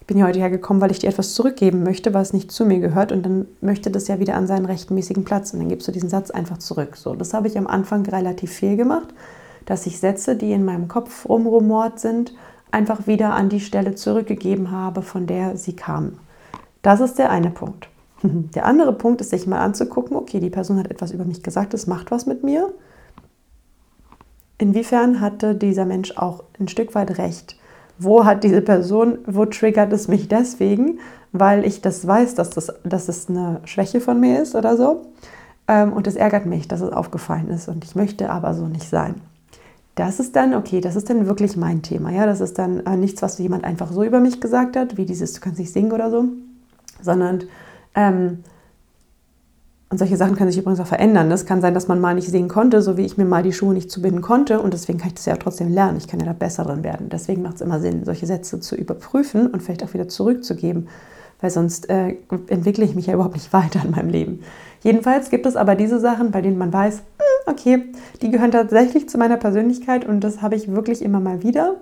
ich 0.00 0.06
bin 0.06 0.16
hier 0.16 0.26
heute 0.26 0.38
hergekommen, 0.38 0.80
weil 0.80 0.90
ich 0.90 1.00
dir 1.00 1.08
etwas 1.08 1.34
zurückgeben 1.34 1.82
möchte, 1.82 2.14
was 2.14 2.32
nicht 2.32 2.50
zu 2.50 2.64
mir 2.64 2.80
gehört 2.80 3.12
und 3.12 3.24
dann 3.24 3.46
möchte 3.60 3.90
das 3.90 4.08
ja 4.08 4.18
wieder 4.18 4.34
an 4.36 4.46
seinen 4.46 4.66
rechtmäßigen 4.66 5.24
Platz 5.24 5.52
und 5.52 5.60
dann 5.60 5.68
gibst 5.68 5.86
du 5.88 5.92
diesen 5.92 6.08
Satz 6.08 6.30
einfach 6.30 6.58
zurück. 6.58 6.96
So, 6.96 7.14
das 7.14 7.34
habe 7.34 7.48
ich 7.48 7.58
am 7.58 7.66
Anfang 7.66 8.06
relativ 8.06 8.52
viel 8.52 8.76
gemacht, 8.76 9.08
dass 9.66 9.86
ich 9.86 9.98
Sätze, 9.98 10.36
die 10.36 10.52
in 10.52 10.64
meinem 10.64 10.88
Kopf 10.88 11.28
rumrumort 11.28 12.00
sind, 12.00 12.32
einfach 12.70 13.06
wieder 13.06 13.34
an 13.34 13.48
die 13.48 13.60
Stelle 13.60 13.94
zurückgegeben 13.94 14.70
habe, 14.70 15.02
von 15.02 15.26
der 15.26 15.56
sie 15.56 15.74
kamen. 15.74 16.18
Das 16.82 17.00
ist 17.00 17.18
der 17.18 17.30
eine 17.30 17.50
Punkt. 17.50 17.89
Der 18.54 18.66
andere 18.66 18.92
Punkt 18.92 19.20
ist, 19.20 19.30
sich 19.30 19.46
mal 19.46 19.60
anzugucken, 19.60 20.16
okay, 20.16 20.40
die 20.40 20.50
Person 20.50 20.78
hat 20.78 20.90
etwas 20.90 21.12
über 21.12 21.24
mich 21.24 21.42
gesagt, 21.42 21.74
es 21.74 21.86
macht 21.86 22.10
was 22.10 22.26
mit 22.26 22.42
mir. 22.42 22.72
Inwiefern 24.58 25.20
hatte 25.20 25.54
dieser 25.54 25.86
Mensch 25.86 26.16
auch 26.16 26.44
ein 26.58 26.68
Stück 26.68 26.94
weit 26.94 27.16
recht? 27.18 27.56
Wo 27.98 28.24
hat 28.24 28.44
diese 28.44 28.60
Person, 28.62 29.18
wo 29.26 29.44
triggert 29.46 29.92
es 29.92 30.08
mich 30.08 30.28
deswegen, 30.28 30.98
weil 31.32 31.66
ich 31.66 31.80
das 31.80 32.06
weiß, 32.06 32.34
dass 32.34 32.50
das, 32.50 32.72
dass 32.84 33.08
es 33.08 33.28
eine 33.28 33.60
Schwäche 33.64 34.00
von 34.00 34.20
mir 34.20 34.42
ist 34.42 34.54
oder 34.54 34.76
so? 34.76 35.06
Ähm, 35.68 35.92
und 35.92 36.06
es 36.06 36.16
ärgert 36.16 36.46
mich, 36.46 36.68
dass 36.68 36.80
es 36.80 36.92
aufgefallen 36.92 37.48
ist 37.48 37.68
und 37.68 37.84
ich 37.84 37.94
möchte 37.94 38.30
aber 38.30 38.54
so 38.54 38.66
nicht 38.66 38.88
sein. 38.88 39.16
Das 39.94 40.18
ist 40.18 40.36
dann, 40.36 40.54
okay, 40.54 40.80
das 40.80 40.96
ist 40.96 41.10
dann 41.10 41.26
wirklich 41.26 41.56
mein 41.56 41.82
Thema. 41.82 42.10
Ja, 42.10 42.26
das 42.26 42.40
ist 42.40 42.58
dann 42.58 42.80
äh, 42.86 42.96
nichts, 42.96 43.22
was 43.22 43.38
jemand 43.38 43.64
einfach 43.64 43.92
so 43.92 44.02
über 44.02 44.20
mich 44.20 44.40
gesagt 44.40 44.76
hat, 44.76 44.96
wie 44.96 45.04
dieses, 45.04 45.32
du 45.34 45.40
kannst 45.40 45.58
nicht 45.58 45.72
singen 45.72 45.92
oder 45.92 46.10
so, 46.10 46.24
sondern 47.02 47.44
ähm, 47.94 48.44
und 49.90 49.98
solche 49.98 50.16
Sachen 50.16 50.36
können 50.36 50.50
sich 50.50 50.60
übrigens 50.60 50.78
auch 50.78 50.86
verändern. 50.86 51.32
Es 51.32 51.46
kann 51.46 51.60
sein, 51.60 51.74
dass 51.74 51.88
man 51.88 52.00
mal 52.00 52.14
nicht 52.14 52.28
sehen 52.28 52.46
konnte, 52.46 52.80
so 52.80 52.96
wie 52.96 53.04
ich 53.04 53.16
mir 53.16 53.24
mal 53.24 53.42
die 53.42 53.52
Schuhe 53.52 53.74
nicht 53.74 53.90
zubinden 53.90 54.22
konnte. 54.22 54.60
Und 54.60 54.72
deswegen 54.72 54.98
kann 54.98 55.08
ich 55.08 55.14
das 55.14 55.26
ja 55.26 55.34
trotzdem 55.34 55.68
lernen. 55.68 55.98
Ich 55.98 56.06
kann 56.06 56.20
ja 56.20 56.26
da 56.26 56.32
besser 56.32 56.64
drin 56.64 56.84
werden. 56.84 57.08
Deswegen 57.08 57.42
macht 57.42 57.56
es 57.56 57.60
immer 57.60 57.80
Sinn, 57.80 58.04
solche 58.04 58.26
Sätze 58.26 58.60
zu 58.60 58.76
überprüfen 58.76 59.48
und 59.48 59.64
vielleicht 59.64 59.82
auch 59.82 59.92
wieder 59.92 60.06
zurückzugeben. 60.06 60.88
Weil 61.40 61.50
sonst 61.50 61.90
äh, 61.90 62.14
entwickle 62.46 62.84
ich 62.84 62.94
mich 62.94 63.06
ja 63.06 63.14
überhaupt 63.14 63.34
nicht 63.34 63.52
weiter 63.52 63.82
in 63.84 63.90
meinem 63.90 64.10
Leben. 64.10 64.44
Jedenfalls 64.82 65.28
gibt 65.28 65.44
es 65.44 65.56
aber 65.56 65.74
diese 65.74 65.98
Sachen, 65.98 66.30
bei 66.30 66.40
denen 66.40 66.56
man 66.56 66.72
weiß, 66.72 66.98
hm, 66.98 67.52
okay, 67.52 67.84
die 68.22 68.30
gehören 68.30 68.52
tatsächlich 68.52 69.08
zu 69.08 69.18
meiner 69.18 69.38
Persönlichkeit 69.38 70.06
und 70.06 70.20
das 70.20 70.40
habe 70.40 70.54
ich 70.54 70.70
wirklich 70.70 71.02
immer 71.02 71.18
mal 71.18 71.42
wieder. 71.42 71.74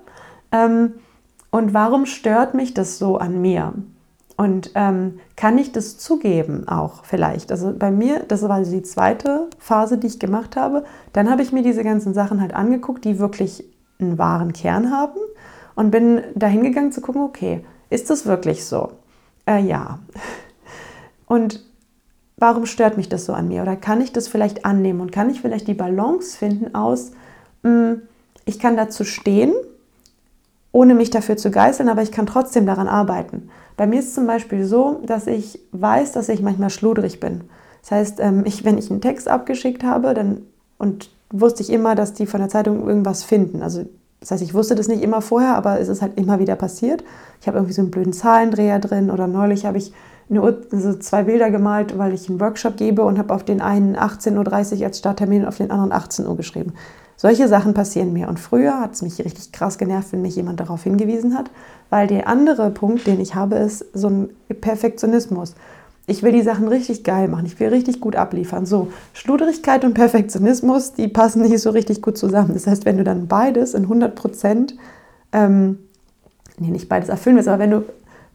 Ähm, 0.50 0.94
und 1.50 1.74
warum 1.74 2.06
stört 2.06 2.54
mich 2.54 2.72
das 2.72 2.98
so 2.98 3.18
an 3.18 3.42
mir? 3.42 3.74
Und 4.40 4.70
ähm, 4.76 5.18
kann 5.34 5.58
ich 5.58 5.72
das 5.72 5.98
zugeben 5.98 6.68
auch 6.68 7.04
vielleicht? 7.04 7.50
Also 7.50 7.74
bei 7.76 7.90
mir, 7.90 8.20
das 8.20 8.48
war 8.48 8.62
die 8.62 8.84
zweite 8.84 9.48
Phase, 9.58 9.98
die 9.98 10.06
ich 10.06 10.20
gemacht 10.20 10.54
habe. 10.54 10.84
Dann 11.12 11.28
habe 11.28 11.42
ich 11.42 11.50
mir 11.50 11.64
diese 11.64 11.82
ganzen 11.82 12.14
Sachen 12.14 12.40
halt 12.40 12.54
angeguckt, 12.54 13.04
die 13.04 13.18
wirklich 13.18 13.64
einen 13.98 14.16
wahren 14.16 14.52
Kern 14.52 14.92
haben 14.92 15.18
und 15.74 15.90
bin 15.90 16.22
dahin 16.36 16.62
gegangen 16.62 16.92
zu 16.92 17.00
gucken, 17.00 17.22
okay, 17.22 17.64
ist 17.90 18.10
das 18.10 18.26
wirklich 18.26 18.64
so? 18.64 18.92
Äh, 19.44 19.64
ja. 19.64 19.98
Und 21.26 21.64
warum 22.36 22.64
stört 22.64 22.96
mich 22.96 23.08
das 23.08 23.24
so 23.26 23.32
an 23.32 23.48
mir? 23.48 23.62
Oder 23.62 23.74
kann 23.74 24.00
ich 24.00 24.12
das 24.12 24.28
vielleicht 24.28 24.64
annehmen 24.64 25.00
und 25.00 25.12
kann 25.12 25.28
ich 25.28 25.42
vielleicht 25.42 25.68
die 25.68 25.74
Balance 25.74 26.38
finden 26.38 26.74
aus, 26.74 27.10
mh, 27.64 27.70
hm, 27.70 28.02
ich 28.46 28.58
kann 28.58 28.78
dazu 28.78 29.04
stehen, 29.04 29.52
ohne 30.72 30.94
mich 30.94 31.10
dafür 31.10 31.36
zu 31.36 31.50
geißeln, 31.50 31.88
aber 31.88 32.02
ich 32.02 32.12
kann 32.12 32.26
trotzdem 32.26 32.66
daran 32.66 32.88
arbeiten. 32.88 33.48
Bei 33.76 33.86
mir 33.86 34.00
ist 34.00 34.08
es 34.08 34.14
zum 34.14 34.26
Beispiel 34.26 34.64
so, 34.64 35.00
dass 35.06 35.26
ich 35.26 35.60
weiß, 35.72 36.12
dass 36.12 36.28
ich 36.28 36.42
manchmal 36.42 36.70
schludrig 36.70 37.20
bin. 37.20 37.42
Das 37.82 37.90
heißt, 37.92 38.20
ähm, 38.20 38.42
ich, 38.44 38.64
wenn 38.64 38.76
ich 38.78 38.90
einen 38.90 39.00
Text 39.00 39.28
abgeschickt 39.28 39.84
habe, 39.84 40.14
dann 40.14 40.42
und 40.78 41.10
wusste 41.30 41.62
ich 41.62 41.70
immer, 41.70 41.94
dass 41.94 42.14
die 42.14 42.26
von 42.26 42.40
der 42.40 42.48
Zeitung 42.48 42.86
irgendwas 42.86 43.24
finden. 43.24 43.62
Also 43.62 43.84
das 44.20 44.30
heißt, 44.32 44.42
ich 44.42 44.54
wusste 44.54 44.74
das 44.74 44.88
nicht 44.88 45.02
immer 45.02 45.20
vorher, 45.20 45.54
aber 45.54 45.78
es 45.80 45.88
ist 45.88 46.02
halt 46.02 46.18
immer 46.18 46.38
wieder 46.38 46.56
passiert. 46.56 47.04
Ich 47.40 47.46
habe 47.46 47.58
irgendwie 47.58 47.74
so 47.74 47.82
einen 47.82 47.90
blöden 47.90 48.12
Zahlendreher 48.12 48.78
drin 48.78 49.10
oder 49.10 49.26
neulich 49.26 49.64
habe 49.64 49.78
ich 49.78 49.92
eine, 50.28 50.42
also 50.42 50.94
zwei 50.94 51.22
Bilder 51.22 51.50
gemalt, 51.50 51.96
weil 51.98 52.12
ich 52.12 52.28
einen 52.28 52.40
Workshop 52.40 52.76
gebe 52.76 53.04
und 53.04 53.18
habe 53.18 53.32
auf 53.32 53.44
den 53.44 53.60
einen 53.60 53.96
18.30 53.96 54.78
Uhr 54.80 54.86
als 54.86 54.98
Starttermin 54.98 55.42
und 55.42 55.48
auf 55.48 55.56
den 55.56 55.70
anderen 55.70 55.92
18 55.92 56.26
Uhr 56.26 56.36
geschrieben. 56.36 56.74
Solche 57.20 57.48
Sachen 57.48 57.74
passieren 57.74 58.12
mir. 58.12 58.28
Und 58.28 58.38
früher 58.38 58.80
hat 58.80 58.94
es 58.94 59.02
mich 59.02 59.18
richtig 59.18 59.50
krass 59.50 59.76
genervt, 59.76 60.12
wenn 60.12 60.22
mich 60.22 60.36
jemand 60.36 60.60
darauf 60.60 60.84
hingewiesen 60.84 61.36
hat, 61.36 61.50
weil 61.90 62.06
der 62.06 62.28
andere 62.28 62.70
Punkt, 62.70 63.06
den 63.08 63.20
ich 63.20 63.34
habe, 63.34 63.56
ist 63.56 63.84
so 63.92 64.08
ein 64.08 64.30
Perfektionismus. 64.60 65.54
Ich 66.06 66.22
will 66.22 66.30
die 66.30 66.42
Sachen 66.42 66.68
richtig 66.68 67.02
geil 67.02 67.28
machen, 67.28 67.44
ich 67.44 67.58
will 67.58 67.68
richtig 67.68 68.00
gut 68.00 68.14
abliefern. 68.14 68.66
So, 68.66 68.92
Schluderigkeit 69.12 69.84
und 69.84 69.94
Perfektionismus, 69.94 70.94
die 70.94 71.08
passen 71.08 71.42
nicht 71.42 71.58
so 71.58 71.70
richtig 71.70 72.02
gut 72.02 72.16
zusammen. 72.16 72.54
Das 72.54 72.68
heißt, 72.68 72.86
wenn 72.86 72.96
du 72.96 73.04
dann 73.04 73.26
beides 73.26 73.74
in 73.74 73.82
100 73.82 74.14
Prozent, 74.14 74.76
ähm, 75.32 75.80
nee, 76.56 76.70
nicht 76.70 76.88
beides 76.88 77.08
erfüllen 77.08 77.34
willst, 77.34 77.48
aber 77.48 77.58
wenn 77.58 77.72
du 77.72 77.84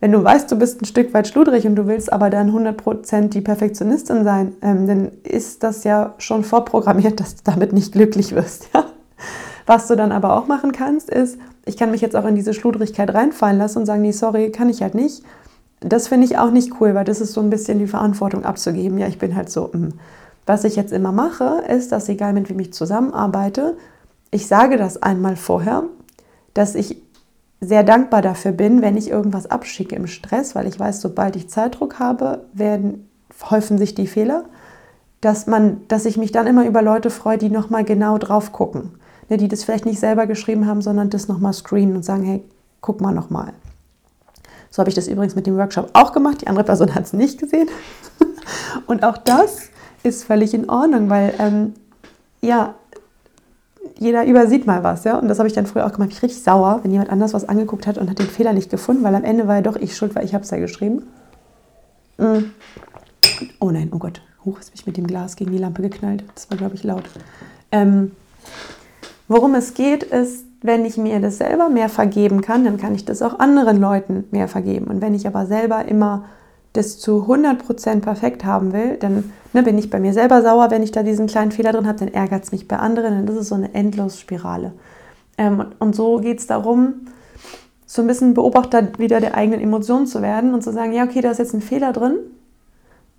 wenn 0.04 0.12
du 0.12 0.22
weißt, 0.22 0.52
du 0.52 0.58
bist 0.58 0.82
ein 0.82 0.86
Stück 0.86 1.13
weit 1.13 1.30
schludrig 1.30 1.66
und 1.66 1.78
du 1.78 1.88
willst 1.88 2.12
aber 2.12 2.30
dann 2.30 2.52
100% 2.52 3.30
die 3.30 3.39
Perfektionistin 3.39 4.26
sein, 4.26 4.52
ähm, 4.62 4.86
dann 4.86 5.12
ist 5.24 5.63
das 5.63 5.86
ja 5.86 6.13
schon 6.18 6.44
vorprogrammiert, 6.44 7.18
dass 7.22 7.38
du 7.38 7.42
damit 7.46 7.72
nicht 7.72 7.94
glücklich 7.94 8.36
wirst. 8.36 8.68
Ja? 8.74 8.84
Was 9.66 9.88
du 9.88 9.96
dann 9.96 10.12
aber 10.12 10.36
auch 10.36 10.46
machen 10.46 10.74
kannst, 10.74 11.10
ist, 11.10 11.38
ich 11.63 11.78
kann 11.78 11.89
mich 11.89 12.02
jetzt 12.02 12.18
auch 12.18 12.26
in 12.26 12.36
diese 12.36 12.54
Schludrigkeit 12.54 13.13
reinfallen 13.13 13.58
lassen 13.58 13.80
und 13.80 13.86
sagen, 13.86 14.02
nee, 14.02 14.12
sorry, 14.12 14.52
kann 14.52 14.68
ich 14.68 14.82
halt 14.82 14.94
nicht. 14.94 15.24
Das 15.80 16.10
finde 16.10 16.26
ich 16.26 16.38
auch 16.38 16.52
nicht 16.52 16.82
cool, 16.82 16.96
weil 16.96 17.06
das 17.06 17.22
ist 17.22 17.32
so 17.32 17.39
ein 17.39 17.50
bisschen 17.50 17.80
die 17.80 17.88
Verantwortung 17.88 18.44
abzugeben. 18.44 18.98
Ja, 18.98 19.08
ich 19.08 19.20
bin 19.20 19.38
halt 19.38 19.50
so, 19.50 19.70
mh. 19.72 19.72
Hm. 19.72 19.94
was 20.46 20.66
ich 20.66 20.76
jetzt 20.76 20.92
immer 20.92 21.13
mache, 21.13 21.63
ist, 21.70 21.94
dass 21.94 22.10
egal 22.10 22.34
mit 22.34 22.50
wem 22.50 22.60
ich 22.60 22.74
zusammenarbeite, 22.74 23.78
ich 24.32 24.48
sage 24.48 24.76
das 24.76 25.02
einmal 25.02 25.38
vorher, 25.38 25.84
dass 26.54 26.76
ich 26.76 27.02
sehr 27.63 27.84
dankbar 27.84 28.21
dafür 28.21 28.52
bin, 28.52 28.82
wenn 28.82 28.97
ich 28.97 29.10
irgendwas 29.10 29.49
abschicke 29.49 29.95
im 29.95 30.08
Stress, 30.08 30.56
weil 30.56 30.67
ich 30.67 30.80
weiß, 30.80 31.02
sobald 31.02 31.36
ich 31.36 31.49
Zeitdruck 31.49 31.99
habe, 31.99 32.45
werden, 32.54 33.10
häufen 33.49 33.78
sich 33.78 33.95
die 33.95 34.08
Fehler, 34.08 34.45
dass, 35.21 35.47
man, 35.47 35.82
dass 35.88 36.06
ich 36.06 36.17
mich 36.17 36.32
dann 36.32 36.47
immer 36.47 36.65
über 36.65 36.82
Leute 36.82 37.10
freue, 37.10 37.38
die 37.38 37.49
nochmal 37.49 37.84
genau 37.84 38.17
drauf 38.17 38.52
gucken. 38.52 38.91
Ne, 39.30 39.38
die 39.38 39.47
das 39.47 39.63
vielleicht 39.63 39.86
nicht 39.86 39.99
selber 39.99 40.28
geschrieben 40.28 40.67
haben, 40.67 40.82
sondern 40.82 41.10
das 41.10 41.28
nochmal 41.28 41.54
screenen 41.54 41.95
und 41.95 42.04
sagen, 42.04 42.23
hey, 42.23 42.43
guck 42.82 42.99
mal 42.99 43.13
nochmal. 43.13 43.54
So 44.69 44.80
habe 44.80 44.89
ich 44.89 44.95
das 44.95 45.08
übrigens 45.08 45.36
mit 45.36 45.47
dem 45.47 45.56
Workshop 45.56 45.91
auch 45.93 46.12
gemacht. 46.12 46.41
Die 46.41 46.47
andere 46.47 46.65
Person 46.65 46.93
hat 46.93 47.06
es 47.06 47.13
nicht 47.13 47.39
gesehen. 47.39 47.69
und 48.88 49.04
auch 49.04 49.17
das 49.17 49.69
ist 50.04 50.26
völlig 50.26 50.54
in 50.54 50.69
Ordnung, 50.69 51.10
weil 51.10 51.34
ähm, 51.39 51.73
ja, 52.41 52.76
jeder 53.99 54.25
übersieht 54.25 54.65
mal 54.65 54.84
was, 54.84 55.03
ja. 55.03 55.17
Und 55.17 55.27
das 55.27 55.39
habe 55.39 55.47
ich 55.47 55.53
dann 55.53 55.65
früher 55.65 55.86
auch 55.86 55.91
gemacht. 55.91 56.10
Ich 56.12 56.21
richtig 56.21 56.43
sauer, 56.43 56.79
wenn 56.84 56.91
jemand 56.91 57.10
anders 57.10 57.34
was 57.34 57.47
angeguckt 57.47 57.88
hat 57.88 57.97
und 57.97 58.10
hat 58.10 58.19
den 58.19 58.27
Fehler 58.27 58.53
nicht 58.53 58.69
gefunden, 58.69 59.03
weil 59.03 59.15
am 59.15 59.23
Ende 59.23 59.47
war 59.47 59.56
ja 59.56 59.62
doch 59.62 59.75
ich 59.75 59.95
schuld, 59.95 60.15
weil 60.15 60.25
ich 60.25 60.34
habe 60.34 60.43
es 60.43 60.49
ja 60.49 60.58
geschrieben. 60.58 61.03
Mm. 62.17 62.45
Oh 63.60 63.71
nein, 63.71 63.89
oh 63.93 63.97
Gott. 63.97 64.21
Huch, 64.45 64.60
ist 64.60 64.71
mich 64.71 64.86
mit 64.86 64.97
dem 64.97 65.08
Glas 65.08 65.36
gegen 65.36 65.51
die 65.51 65.58
Lampe 65.58 65.82
geknallt. 65.82 66.23
Das 66.36 66.49
war, 66.51 66.58
glaube 66.58 66.75
ich, 66.75 66.84
laut. 66.84 67.03
Ähm, 67.71 68.12
worum 69.27 69.56
es 69.56 69.73
geht, 69.73 70.03
ist, 70.03 70.45
wenn 70.62 70.86
ich 70.86 70.97
mir 70.97 71.19
das 71.19 71.38
selber 71.38 71.69
mehr 71.69 71.89
vergeben 71.89 72.41
kann, 72.41 72.65
dann 72.65 72.77
kann 72.77 72.93
ich 72.95 73.06
das 73.06 73.21
auch 73.21 73.39
anderen 73.39 73.79
Leuten 73.79 74.25
mehr 74.32 74.47
vergeben. 74.47 74.88
Und 74.88 75.01
wenn 75.01 75.13
ich 75.13 75.27
aber 75.27 75.45
selber 75.45 75.86
immer 75.86 76.25
das 76.74 77.00
zu 77.00 77.26
100% 77.28 78.02
perfekt 78.02 78.46
haben 78.46 78.74
will, 78.74 78.98
dann 78.98 79.32
ne, 79.54 79.64
bin 79.64 79.78
ich 79.78 79.90
bei 79.90 80.00
mir 80.00 80.14
selber 80.14 80.42
sauer, 80.42 80.72
wenn 80.72 80.84
ich 80.84 80.92
da 80.92 81.04
diesen 81.04 81.28
kleinen 81.28 81.52
Fehler 81.52 81.72
drin 81.72 81.88
habe, 81.88 82.00
dann 82.00 82.08
ärgert 82.08 82.44
es 82.44 82.52
mich 82.52 82.68
bei 82.68 82.78
anderen. 82.78 83.20
Und 83.20 83.28
das 83.28 83.36
ist 83.36 83.50
so 83.50 83.56
eine 83.56 83.74
Endlosspirale. 83.74 84.74
Ähm, 85.38 85.66
und 85.80 85.96
so 85.96 86.18
geht 86.18 86.40
es 86.40 86.48
darum, 86.48 87.08
so 87.86 88.02
ein 88.02 88.08
bisschen 88.08 88.34
Beobachter 88.34 88.88
wieder 88.98 89.22
der 89.22 89.36
eigenen 89.36 89.62
Emotionen 89.62 90.08
zu 90.08 90.24
werden 90.24 90.54
und 90.54 90.64
zu 90.64 90.72
sagen, 90.72 90.94
ja, 90.94 91.04
okay, 91.04 91.22
da 91.22 91.30
ist 91.30 91.38
jetzt 91.38 91.54
ein 91.54 91.62
Fehler 91.62 91.94
drin. 91.94 92.18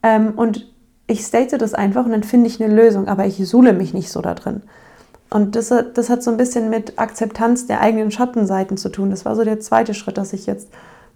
Ähm, 0.03 0.33
und 0.35 0.69
ich 1.07 1.25
state 1.25 1.57
das 1.57 1.75
einfach 1.75 2.05
und 2.05 2.11
dann 2.11 2.25
finde 2.25 2.49
ich 2.49 2.63
eine 2.63 2.75
Lösung, 2.75 3.07
aber 3.07 3.27
ich 3.27 3.37
suhle 3.47 3.73
mich 3.73 3.95
nicht 3.95 4.11
so 4.11 4.21
da 4.21 4.35
drin. 4.35 4.63
Und 5.31 5.55
das, 5.55 5.73
das 5.95 6.11
hat 6.11 6.23
so 6.23 6.31
ein 6.31 6.37
bisschen 6.37 6.71
mit 6.71 6.99
Akzeptanz 6.99 7.67
der 7.67 7.81
eigenen 7.81 8.11
Schattenseiten 8.11 8.77
zu 8.77 8.89
tun. 8.89 9.11
Das 9.11 9.25
war 9.25 9.37
so 9.37 9.45
der 9.45 9.61
zweite 9.61 9.95
Schritt, 9.95 10.19
dass 10.19 10.33
ich 10.33 10.47
jetzt, 10.47 10.69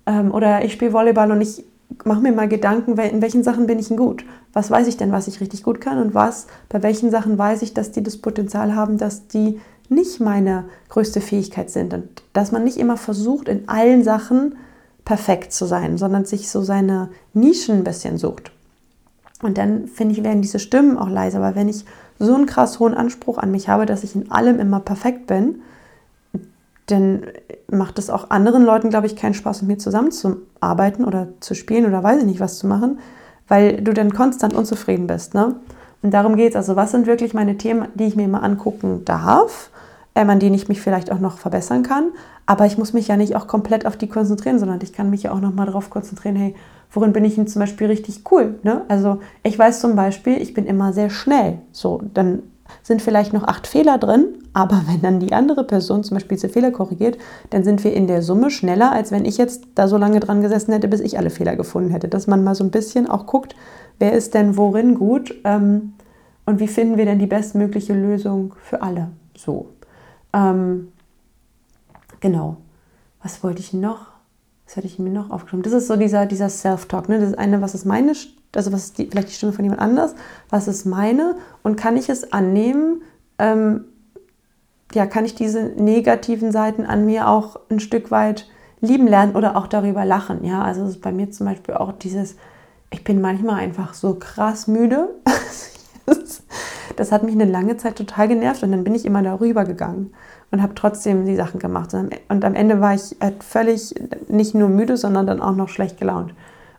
ähm, 0.06 0.32
oder 0.32 0.64
ich 0.64 0.72
spiele 0.72 0.92
Volleyball 0.92 1.32
und 1.32 1.40
ich 1.40 1.64
mache 2.04 2.20
mir 2.20 2.32
mal 2.32 2.48
Gedanken, 2.48 2.98
in 2.98 3.22
welchen 3.22 3.42
Sachen 3.42 3.66
bin 3.66 3.78
ich 3.78 3.88
denn 3.88 3.96
gut? 3.96 4.24
Was 4.52 4.70
weiß 4.70 4.86
ich 4.86 4.96
denn, 4.96 5.12
was 5.12 5.28
ich 5.28 5.40
richtig 5.40 5.62
gut 5.62 5.80
kann 5.80 5.98
und 5.98 6.14
was, 6.14 6.46
bei 6.68 6.82
welchen 6.82 7.10
Sachen 7.10 7.38
weiß 7.38 7.62
ich, 7.62 7.74
dass 7.74 7.92
die 7.92 8.02
das 8.02 8.18
Potenzial 8.18 8.74
haben, 8.74 8.98
dass 8.98 9.28
die 9.28 9.60
nicht 9.88 10.20
meine 10.20 10.64
größte 10.90 11.20
Fähigkeit 11.20 11.70
sind 11.70 11.94
und 11.94 12.22
dass 12.32 12.52
man 12.52 12.64
nicht 12.64 12.76
immer 12.76 12.96
versucht, 12.96 13.48
in 13.48 13.68
allen 13.68 14.04
Sachen 14.04 14.56
perfekt 15.04 15.52
zu 15.52 15.64
sein, 15.64 15.96
sondern 15.96 16.26
sich 16.26 16.50
so 16.50 16.62
seine 16.62 17.08
Nischen 17.32 17.78
ein 17.78 17.84
bisschen 17.84 18.18
sucht. 18.18 18.52
Und 19.42 19.56
dann 19.56 19.86
finde 19.86 20.14
ich, 20.14 20.24
werden 20.24 20.42
diese 20.42 20.58
Stimmen 20.58 20.98
auch 20.98 21.08
leiser, 21.08 21.40
weil 21.40 21.54
wenn 21.54 21.68
ich 21.68 21.84
so 22.18 22.34
einen 22.34 22.46
krass 22.46 22.80
hohen 22.80 22.94
Anspruch 22.94 23.38
an 23.38 23.50
mich 23.50 23.68
habe, 23.68 23.86
dass 23.86 24.04
ich 24.04 24.14
in 24.14 24.30
allem 24.30 24.58
immer 24.58 24.80
perfekt 24.80 25.26
bin, 25.26 25.62
dann 26.90 27.22
macht 27.70 27.98
es 27.98 28.10
auch 28.10 28.30
anderen 28.30 28.64
Leuten, 28.64 28.90
glaube 28.90 29.06
ich, 29.06 29.16
keinen 29.16 29.34
Spaß, 29.34 29.62
mit 29.62 29.68
mir 29.68 29.78
zusammenzuarbeiten 29.78 31.04
oder 31.04 31.28
zu 31.40 31.54
spielen 31.54 31.86
oder 31.86 32.02
weiß 32.02 32.20
ich 32.20 32.26
nicht, 32.26 32.40
was 32.40 32.58
zu 32.58 32.66
machen, 32.66 32.98
weil 33.46 33.80
du 33.82 33.92
dann 33.92 34.12
konstant 34.12 34.54
unzufrieden 34.54 35.06
bist. 35.06 35.34
Ne? 35.34 35.56
Und 36.02 36.12
darum 36.14 36.36
geht 36.36 36.50
es. 36.50 36.56
Also, 36.56 36.76
was 36.76 36.92
sind 36.92 37.06
wirklich 37.06 37.34
meine 37.34 37.58
Themen, 37.58 37.88
die 37.94 38.04
ich 38.04 38.16
mir 38.16 38.28
mal 38.28 38.40
angucken 38.40 39.04
darf, 39.04 39.70
ähm, 40.14 40.30
an 40.30 40.40
denen 40.40 40.54
ich 40.54 40.68
mich 40.68 40.80
vielleicht 40.80 41.12
auch 41.12 41.20
noch 41.20 41.38
verbessern 41.38 41.82
kann. 41.82 42.10
Aber 42.46 42.64
ich 42.64 42.78
muss 42.78 42.94
mich 42.94 43.08
ja 43.08 43.16
nicht 43.16 43.36
auch 43.36 43.46
komplett 43.46 43.84
auf 43.84 43.96
die 43.96 44.08
konzentrieren, 44.08 44.58
sondern 44.58 44.80
ich 44.82 44.92
kann 44.92 45.10
mich 45.10 45.24
ja 45.24 45.32
auch 45.32 45.40
noch 45.40 45.52
mal 45.52 45.66
darauf 45.66 45.90
konzentrieren, 45.90 46.36
hey, 46.36 46.54
worin 46.90 47.12
bin 47.12 47.24
ich 47.24 47.34
denn 47.34 47.46
zum 47.46 47.60
Beispiel 47.60 47.88
richtig 47.88 48.22
cool? 48.30 48.58
Ne? 48.62 48.82
Also 48.88 49.20
ich 49.42 49.58
weiß 49.58 49.80
zum 49.80 49.96
Beispiel, 49.96 50.40
ich 50.40 50.54
bin 50.54 50.64
immer 50.64 50.94
sehr 50.94 51.10
schnell. 51.10 51.58
So, 51.72 52.00
dann 52.14 52.42
sind 52.82 53.02
vielleicht 53.02 53.32
noch 53.32 53.44
acht 53.44 53.66
Fehler 53.66 53.98
drin, 53.98 54.26
aber 54.52 54.82
wenn 54.86 55.02
dann 55.02 55.20
die 55.20 55.32
andere 55.32 55.64
Person 55.64 56.04
zum 56.04 56.16
Beispiel 56.16 56.36
diese 56.36 56.48
Fehler 56.48 56.70
korrigiert, 56.70 57.18
dann 57.50 57.64
sind 57.64 57.84
wir 57.84 57.92
in 57.92 58.06
der 58.06 58.22
Summe 58.22 58.50
schneller, 58.50 58.92
als 58.92 59.10
wenn 59.10 59.24
ich 59.24 59.38
jetzt 59.38 59.64
da 59.74 59.88
so 59.88 59.96
lange 59.96 60.20
dran 60.20 60.42
gesessen 60.42 60.72
hätte, 60.72 60.88
bis 60.88 61.00
ich 61.00 61.18
alle 61.18 61.30
Fehler 61.30 61.56
gefunden 61.56 61.90
hätte. 61.90 62.08
Dass 62.08 62.26
man 62.26 62.44
mal 62.44 62.54
so 62.54 62.64
ein 62.64 62.70
bisschen 62.70 63.08
auch 63.08 63.26
guckt, 63.26 63.54
wer 63.98 64.12
ist 64.12 64.34
denn 64.34 64.56
worin 64.56 64.94
gut 64.94 65.34
ähm, 65.44 65.94
und 66.46 66.60
wie 66.60 66.68
finden 66.68 66.96
wir 66.96 67.04
denn 67.04 67.18
die 67.18 67.26
bestmögliche 67.26 67.94
Lösung 67.94 68.54
für 68.62 68.82
alle. 68.82 69.08
So. 69.36 69.68
Ähm, 70.32 70.88
genau. 72.20 72.56
Was 73.22 73.42
wollte 73.42 73.60
ich 73.60 73.72
noch? 73.72 74.06
Was 74.66 74.76
hatte 74.76 74.86
ich 74.86 74.98
mir 74.98 75.10
noch 75.10 75.30
aufgeschrieben? 75.30 75.62
Das 75.62 75.72
ist 75.72 75.88
so 75.88 75.96
dieser, 75.96 76.26
dieser 76.26 76.48
Self-Talk. 76.48 77.08
Ne? 77.08 77.18
Das 77.18 77.30
ist 77.30 77.38
eine, 77.38 77.60
was 77.60 77.74
ist 77.74 77.84
meine, 77.84 78.12
also 78.54 78.72
was 78.72 78.84
ist 78.84 78.98
die, 78.98 79.06
vielleicht 79.06 79.28
die 79.28 79.34
Stimme 79.34 79.52
von 79.52 79.64
jemand 79.64 79.80
anders, 79.80 80.14
was 80.50 80.68
ist 80.68 80.84
meine 80.84 81.36
und 81.62 81.76
kann 81.76 81.96
ich 81.96 82.08
es 82.08 82.32
annehmen? 82.32 83.02
Ähm, 83.38 83.84
ja, 84.94 85.06
kann 85.06 85.24
ich 85.24 85.34
diese 85.34 85.62
negativen 85.62 86.50
Seiten 86.50 86.86
an 86.86 87.04
mir 87.04 87.28
auch 87.28 87.60
ein 87.70 87.80
Stück 87.80 88.10
weit 88.10 88.48
lieben 88.80 89.06
lernen 89.06 89.36
oder 89.36 89.56
auch 89.56 89.66
darüber 89.66 90.04
lachen? 90.04 90.44
Ja, 90.44 90.62
also 90.62 90.82
es 90.84 90.90
ist 90.90 91.02
bei 91.02 91.12
mir 91.12 91.30
zum 91.30 91.46
Beispiel 91.46 91.74
auch 91.74 91.92
dieses, 91.92 92.36
ich 92.90 93.04
bin 93.04 93.20
manchmal 93.20 93.56
einfach 93.56 93.92
so 93.94 94.14
krass 94.14 94.66
müde. 94.66 95.10
das 96.96 97.12
hat 97.12 97.22
mich 97.22 97.34
eine 97.34 97.44
lange 97.44 97.76
Zeit 97.76 97.96
total 97.96 98.28
genervt 98.28 98.62
und 98.62 98.72
dann 98.72 98.84
bin 98.84 98.94
ich 98.94 99.04
immer 99.04 99.22
darüber 99.22 99.64
gegangen 99.64 100.12
und 100.50 100.62
habe 100.62 100.74
trotzdem 100.74 101.26
die 101.26 101.36
Sachen 101.36 101.60
gemacht. 101.60 101.94
Und 101.94 102.44
am 102.44 102.54
Ende 102.54 102.80
war 102.80 102.94
ich 102.94 103.16
halt 103.20 103.44
völlig 103.44 103.94
nicht 104.28 104.54
nur 104.54 104.68
müde, 104.68 104.96
sondern 104.96 105.26
dann 105.26 105.42
auch 105.42 105.54
noch 105.54 105.68
schlecht 105.68 105.98
gelaunt. 105.98 106.32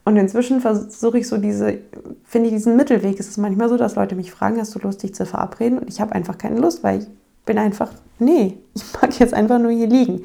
Und 0.09 0.17
inzwischen 0.17 0.59
versuche 0.59 1.19
ich 1.19 1.27
so 1.27 1.37
diese, 1.37 1.77
finde 2.23 2.49
ich 2.49 2.55
diesen 2.55 2.75
Mittelweg. 2.75 3.19
Es 3.19 3.27
ist 3.27 3.37
manchmal 3.37 3.69
so, 3.69 3.77
dass 3.77 3.93
Leute 3.93 4.15
mich 4.15 4.31
fragen, 4.31 4.59
hast 4.59 4.73
du 4.73 4.79
Lust, 4.79 5.03
dich 5.03 5.13
zu 5.13 5.23
verabreden? 5.23 5.77
Und 5.77 5.87
ich 5.87 6.01
habe 6.01 6.13
einfach 6.13 6.35
keine 6.35 6.59
Lust, 6.59 6.83
weil 6.83 7.01
ich 7.01 7.07
bin 7.45 7.59
einfach, 7.59 7.91
nee, 8.17 8.57
ich 8.73 8.83
mag 8.99 9.19
jetzt 9.19 9.35
einfach 9.35 9.59
nur 9.59 9.69
hier 9.69 9.85
liegen. 9.85 10.23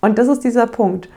Und 0.00 0.16
das 0.16 0.28
ist 0.28 0.44
dieser 0.44 0.68
Punkt. 0.68 1.08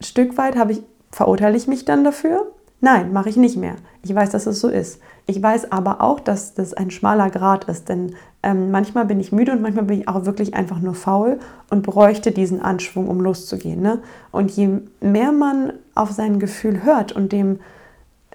Ein 0.00 0.04
Stück 0.04 0.38
weit 0.38 0.56
habe 0.56 0.72
ich, 0.72 0.82
verurteile 1.12 1.54
ich 1.54 1.68
mich 1.68 1.84
dann 1.84 2.02
dafür? 2.02 2.50
Nein, 2.84 3.14
mache 3.14 3.30
ich 3.30 3.38
nicht 3.38 3.56
mehr. 3.56 3.76
Ich 4.02 4.14
weiß, 4.14 4.28
dass 4.28 4.44
es 4.44 4.60
so 4.60 4.68
ist. 4.68 5.00
Ich 5.24 5.42
weiß 5.42 5.72
aber 5.72 6.02
auch, 6.02 6.20
dass 6.20 6.52
das 6.52 6.74
ein 6.74 6.90
schmaler 6.90 7.30
Grad 7.30 7.64
ist, 7.64 7.88
denn 7.88 8.14
ähm, 8.42 8.70
manchmal 8.70 9.06
bin 9.06 9.20
ich 9.20 9.32
müde 9.32 9.52
und 9.52 9.62
manchmal 9.62 9.86
bin 9.86 10.00
ich 10.00 10.06
auch 10.06 10.26
wirklich 10.26 10.52
einfach 10.52 10.80
nur 10.80 10.92
faul 10.92 11.38
und 11.70 11.82
bräuchte 11.82 12.30
diesen 12.30 12.60
Anschwung, 12.60 13.08
um 13.08 13.22
loszugehen. 13.22 13.80
Ne? 13.80 14.00
Und 14.32 14.50
je 14.50 14.68
mehr 15.00 15.32
man 15.32 15.72
auf 15.94 16.10
sein 16.10 16.38
Gefühl 16.38 16.82
hört 16.82 17.12
und 17.12 17.32
dem 17.32 17.58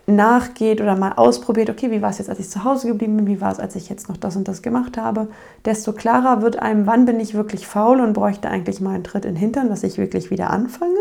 nachgeht 0.08 0.82
oder 0.82 0.96
mal 0.96 1.14
ausprobiert, 1.14 1.70
okay, 1.70 1.92
wie 1.92 2.02
war 2.02 2.10
es 2.10 2.18
jetzt, 2.18 2.32
als 2.32 2.40
ich 2.40 2.50
zu 2.50 2.64
Hause 2.64 2.88
geblieben 2.88 3.18
bin, 3.18 3.28
wie 3.28 3.42
war 3.42 3.52
es, 3.52 3.60
als 3.60 3.76
ich 3.76 3.88
jetzt 3.88 4.10
noch 4.10 4.18
das 4.18 4.36
und 4.36 4.48
das 4.48 4.64
gemacht 4.64 4.98
habe, 4.98 5.28
desto 5.64 5.94
klarer 5.94 6.42
wird 6.42 6.58
einem, 6.58 6.88
wann 6.88 7.06
bin 7.06 7.20
ich 7.20 7.36
wirklich 7.36 7.68
faul 7.68 8.02
und 8.02 8.14
bräuchte 8.14 8.50
eigentlich 8.50 8.82
mal 8.82 8.96
einen 8.96 9.04
Tritt 9.04 9.26
in 9.26 9.36
den 9.36 9.40
Hintern, 9.40 9.70
dass 9.70 9.84
ich 9.84 10.00
wirklich 10.00 10.32
wieder 10.32 10.50
anfange. 10.50 10.98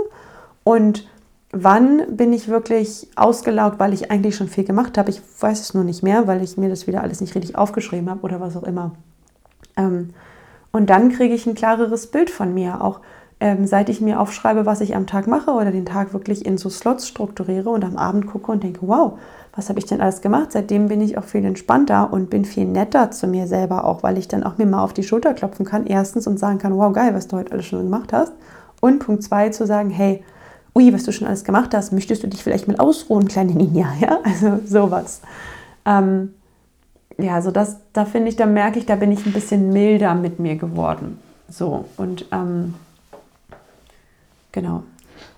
Und 0.65 1.09
wann 1.53 2.17
bin 2.17 2.33
ich 2.33 2.49
wirklich 2.49 3.09
ausgelaugt, 3.17 3.79
weil 3.79 3.95
ich 3.95 4.11
eigentlich 4.11 4.37
schon 4.37 4.49
viel 4.49 4.65
gemacht 4.65 4.99
habe. 4.99 5.11
Ich 5.11 5.23
weiß 5.41 5.61
es 5.61 5.75
nur 5.75 5.85
nicht 5.85 6.03
mehr, 6.03 6.27
weil 6.27 6.43
ich 6.43 6.57
mir 6.57 6.69
das 6.69 6.87
wieder 6.87 7.03
alles 7.03 7.21
nicht 7.21 7.35
richtig 7.35 7.57
aufgeschrieben 7.57 8.11
habe 8.11 8.21
oder 8.21 8.41
was 8.41 8.57
auch 8.57 8.65
immer. 8.65 8.93
Ähm, 9.77 10.11
und 10.73 10.91
dann 10.91 11.11
kriege 11.11 11.35
ich 11.35 11.47
ein 11.47 11.55
klareres 11.55 12.09
Bild 12.09 12.29
von 12.29 12.53
mir, 12.53 12.83
auch 12.83 13.01
ähm, 13.41 13.67
seit 13.67 13.89
ich 13.89 14.01
mir 14.01 14.21
aufschreibe, 14.21 14.67
was 14.67 14.81
ich 14.81 14.97
am 14.97 15.07
Tag 15.07 15.27
mache 15.27 15.53
oder 15.53 15.71
den 15.71 15.87
Tag 15.87 16.13
wirklich 16.13 16.45
in 16.45 16.59
so 16.59 16.69
Slots 16.69 17.09
strukturiere 17.09 17.71
und 17.71 17.85
am 17.85 17.97
Abend 17.97 18.27
gucke 18.27 18.53
und 18.53 18.63
denke, 18.63 18.81
wow, 18.83 19.19
was 19.55 19.69
habe 19.69 19.79
ich 19.79 19.87
denn 19.87 20.01
alles 20.01 20.21
gemacht? 20.21 20.53
Seitdem 20.53 20.89
bin 20.89 21.01
ich 21.01 21.17
auch 21.17 21.25
viel 21.25 21.45
entspannter 21.45 22.13
und 22.13 22.31
bin 22.31 22.45
viel 22.45 22.67
netter 22.67 23.11
zu 23.11 23.27
mir 23.27 23.47
selber 23.47 23.85
auch, 23.85 24.03
weil 24.03 24.19
ich 24.19 24.29
dann 24.29 24.43
auch 24.43 24.59
mir 24.59 24.67
mal 24.67 24.83
auf 24.83 24.93
die 24.93 25.03
Schulter 25.03 25.35
klopfen 25.35 25.65
kann, 25.65 25.87
erstens 25.87 26.27
und 26.27 26.39
sagen 26.39 26.59
kann, 26.59 26.77
wow, 26.77 26.93
geil, 26.93 27.15
was 27.15 27.29
du 27.29 27.37
heute 27.37 27.53
alles 27.53 27.67
schon 27.67 27.85
gemacht 27.85 28.13
hast. 28.13 28.33
Und 28.81 28.99
Punkt 28.99 29.23
zwei, 29.23 29.49
zu 29.51 29.67
sagen, 29.67 29.91
hey, 29.91 30.23
ui, 30.79 30.93
was 30.93 31.03
du 31.03 31.13
schon 31.13 31.27
alles 31.27 31.43
gemacht 31.43 31.75
hast, 31.75 31.93
möchtest 31.93 32.23
du 32.23 32.29
dich 32.29 32.45
vielleicht 32.45 32.69
mal 32.69 32.77
ausruhen, 32.77 33.27
kleine 33.27 33.53
Ninja, 33.53 33.93
ja, 34.01 34.21
also 34.23 34.61
sowas. 34.65 35.21
Ähm, 35.85 36.35
ja, 37.19 37.35
also 37.35 37.51
das, 37.51 37.79
da 37.93 38.05
finde 38.05 38.29
ich, 38.29 38.37
da 38.37 38.47
merke 38.47 38.79
ich, 38.79 38.87
da 38.87 38.95
bin 38.95 39.11
ich 39.11 39.27
ein 39.27 39.33
bisschen 39.33 39.73
milder 39.73 40.15
mit 40.15 40.39
mir 40.39 40.55
geworden. 40.55 41.19
So, 41.49 41.87
und 41.97 42.27
ähm, 42.31 42.75
genau. 44.53 44.85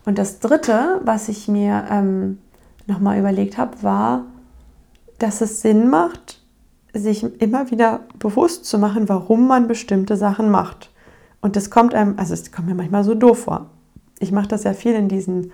Und 0.05 0.19
das 0.19 0.41
Dritte, 0.41 1.01
was 1.05 1.29
ich 1.29 1.49
mir 1.49 1.87
ähm, 1.91 2.39
nochmal 2.87 3.19
überlegt 3.19 3.57
habe, 3.57 3.83
war, 3.83 4.25
dass 5.19 5.41
es 5.41 5.63
Sinn 5.63 5.89
macht, 5.89 6.39
sich 6.93 7.25
immer 7.41 7.71
wieder 7.71 8.01
bewusst 8.19 8.67
zu 8.67 8.79
machen, 8.79 9.09
warum 9.09 9.47
man 9.47 9.69
bestimmte 9.69 10.17
Sachen 10.17 10.51
macht. 10.51 10.91
Und 11.41 11.57
das 11.57 11.71
kommt 11.71 11.95
einem, 11.95 12.19
also 12.19 12.35
es 12.35 12.53
kommt 12.53 12.69
mir 12.69 12.75
manchmal 12.75 13.05
so 13.05 13.15
doof 13.15 13.45
vor 13.45 13.71
ich 14.21 14.31
mache 14.31 14.49
das 14.49 14.63
ja 14.63 14.73
viel 14.73 14.95
in 14.95 15.09
diesen 15.09 15.51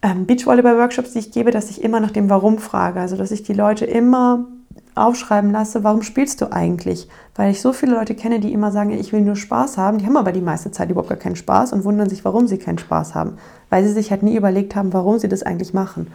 ähm, 0.00 0.26
Beachvolleyball-Workshops, 0.26 1.12
die 1.12 1.18
ich 1.18 1.32
gebe, 1.32 1.50
dass 1.50 1.68
ich 1.68 1.82
immer 1.82 2.00
nach 2.00 2.10
dem 2.10 2.30
Warum 2.30 2.58
frage. 2.58 3.00
Also, 3.00 3.16
dass 3.16 3.30
ich 3.30 3.42
die 3.42 3.52
Leute 3.52 3.84
immer 3.84 4.46
aufschreiben 4.94 5.50
lasse, 5.50 5.84
warum 5.84 6.02
spielst 6.02 6.40
du 6.40 6.52
eigentlich? 6.52 7.08
Weil 7.34 7.50
ich 7.50 7.60
so 7.60 7.72
viele 7.72 7.94
Leute 7.94 8.14
kenne, 8.14 8.40
die 8.40 8.52
immer 8.52 8.72
sagen, 8.72 8.90
ich 8.90 9.12
will 9.12 9.22
nur 9.22 9.36
Spaß 9.36 9.78
haben, 9.78 9.98
die 9.98 10.06
haben 10.06 10.16
aber 10.16 10.32
die 10.32 10.40
meiste 10.40 10.70
Zeit 10.70 10.90
überhaupt 10.90 11.08
gar 11.08 11.18
keinen 11.18 11.36
Spaß 11.36 11.72
und 11.72 11.84
wundern 11.84 12.08
sich, 12.08 12.24
warum 12.24 12.46
sie 12.46 12.58
keinen 12.58 12.78
Spaß 12.78 13.14
haben, 13.14 13.38
weil 13.70 13.84
sie 13.84 13.92
sich 13.92 14.10
halt 14.10 14.22
nie 14.22 14.36
überlegt 14.36 14.74
haben, 14.74 14.92
warum 14.92 15.18
sie 15.18 15.28
das 15.28 15.42
eigentlich 15.42 15.72
machen. 15.72 16.08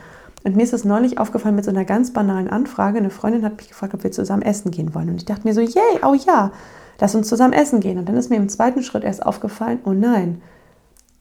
Und 0.43 0.55
mir 0.55 0.63
ist 0.63 0.73
es 0.73 0.85
neulich 0.85 1.17
aufgefallen 1.17 1.55
mit 1.55 1.65
so 1.65 1.71
einer 1.71 1.85
ganz 1.85 2.13
banalen 2.13 2.47
Anfrage. 2.47 2.99
Eine 2.99 3.09
Freundin 3.09 3.43
hat 3.43 3.57
mich 3.57 3.69
gefragt, 3.69 3.93
ob 3.95 4.03
wir 4.03 4.11
zusammen 4.11 4.43
essen 4.43 4.71
gehen 4.71 4.93
wollen. 4.93 5.09
Und 5.09 5.17
ich 5.17 5.25
dachte 5.25 5.47
mir 5.47 5.53
so, 5.53 5.61
yay, 5.61 5.99
oh 6.05 6.13
ja, 6.13 6.51
lass 6.99 7.15
uns 7.15 7.27
zusammen 7.27 7.53
essen 7.53 7.79
gehen. 7.79 7.97
Und 7.97 8.07
dann 8.07 8.15
ist 8.15 8.29
mir 8.29 8.37
im 8.37 8.47
zweiten 8.47 8.83
Schritt 8.83 9.03
erst 9.03 9.25
aufgefallen, 9.25 9.79
oh 9.85 9.91
nein, 9.91 10.41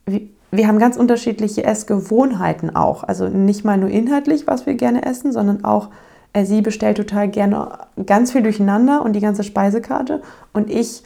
wie, 0.05 0.36
wir 0.51 0.69
haben 0.69 0.79
ganz 0.79 0.97
unterschiedliche 0.97 1.65
Essgewohnheiten 1.65 2.75
auch. 2.75 3.05
Also 3.05 3.29
nicht 3.29 3.65
mal 3.65 3.77
nur 3.77 3.91
inhaltlich, 3.91 4.47
was 4.47 4.67
wir 4.67 4.75
gerne 4.75 5.05
essen, 5.05 5.33
sondern 5.33 5.65
auch, 5.65 5.91
äh, 6.33 6.45
sie 6.45 6.63
bestellt 6.63 6.97
total 6.97 7.29
gerne 7.29 7.79
ganz 8.05 8.33
viel 8.33 8.43
durcheinander 8.43 9.03
und 9.03 9.15
die 9.15 9.21
ganze 9.21 9.43
Speisekarte. 9.43 10.23
Und 10.53 10.71
ich 10.71 11.03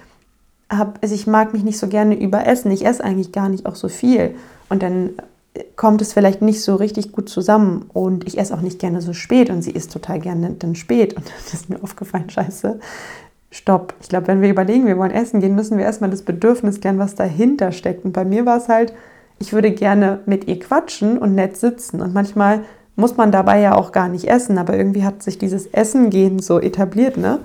habe, 0.71 0.95
also 1.03 1.15
ich 1.15 1.27
mag 1.27 1.53
mich 1.53 1.65
nicht 1.65 1.79
so 1.79 1.89
gerne 1.89 2.21
überessen. 2.21 2.71
Ich 2.71 2.87
esse 2.87 3.03
eigentlich 3.03 3.33
gar 3.33 3.49
nicht 3.49 3.67
auch 3.67 3.77
so 3.77 3.89
viel. 3.89 4.35
Und 4.69 4.83
dann 4.83 5.11
kommt 5.77 6.01
es 6.01 6.13
vielleicht 6.13 6.43
nicht 6.43 6.63
so 6.63 6.77
richtig 6.77 7.13
gut 7.13 7.29
zusammen. 7.29 7.87
Und 7.93 8.27
ich 8.27 8.39
esse 8.39 8.55
auch 8.55 8.61
nicht 8.61 8.79
gerne 8.79 9.01
so 9.01 9.13
spät 9.13 9.51
und 9.51 9.63
sie 9.63 9.73
isst 9.73 9.93
total 9.93 10.21
gerne 10.21 10.51
dann 10.59 10.75
spät. 10.75 11.15
Und 11.17 11.27
das 11.45 11.55
ist 11.55 11.71
mir 11.71 11.83
aufgefallen, 11.83 12.31
scheiße. 12.31 12.79
stopp. 13.51 13.95
Ich 14.01 14.09
glaube, 14.09 14.29
wenn 14.29 14.43
wir 14.43 14.51
überlegen, 14.51 14.87
wir 14.87 14.99
wollen 14.99 15.11
essen 15.11 15.41
gehen, 15.41 15.55
müssen 15.55 15.79
wir 15.79 15.85
erstmal 15.85 16.11
das 16.11 16.23
Bedürfnis 16.23 16.81
klären, 16.81 16.99
was 16.99 17.15
dahinter 17.15 17.73
steckt. 17.73 18.05
Und 18.05 18.13
bei 18.13 18.25
mir 18.25 18.47
war 18.47 18.59
es 18.59 18.69
halt, 18.69 18.93
ich 19.41 19.53
würde 19.53 19.73
gerne 19.73 20.21
mit 20.27 20.47
ihr 20.47 20.61
quatschen 20.61 21.19
und 21.19 21.35
nett 21.35 21.57
sitzen. 21.57 22.01
Und 22.01 22.15
manchmal 22.15 22.61
muss 22.95 23.17
man 23.17 23.33
dabei 23.33 23.61
ja 23.61 23.75
auch 23.75 23.91
gar 23.91 24.09
nicht 24.09 24.27
essen, 24.29 24.59
aber 24.59 24.77
irgendwie 24.77 25.03
hat 25.03 25.23
sich 25.23 25.39
dieses 25.39 25.67
Essen 25.67 26.11
gehen 26.11 26.39
so 26.39 26.61
etabliert, 26.61 27.17
ne? 27.17 27.41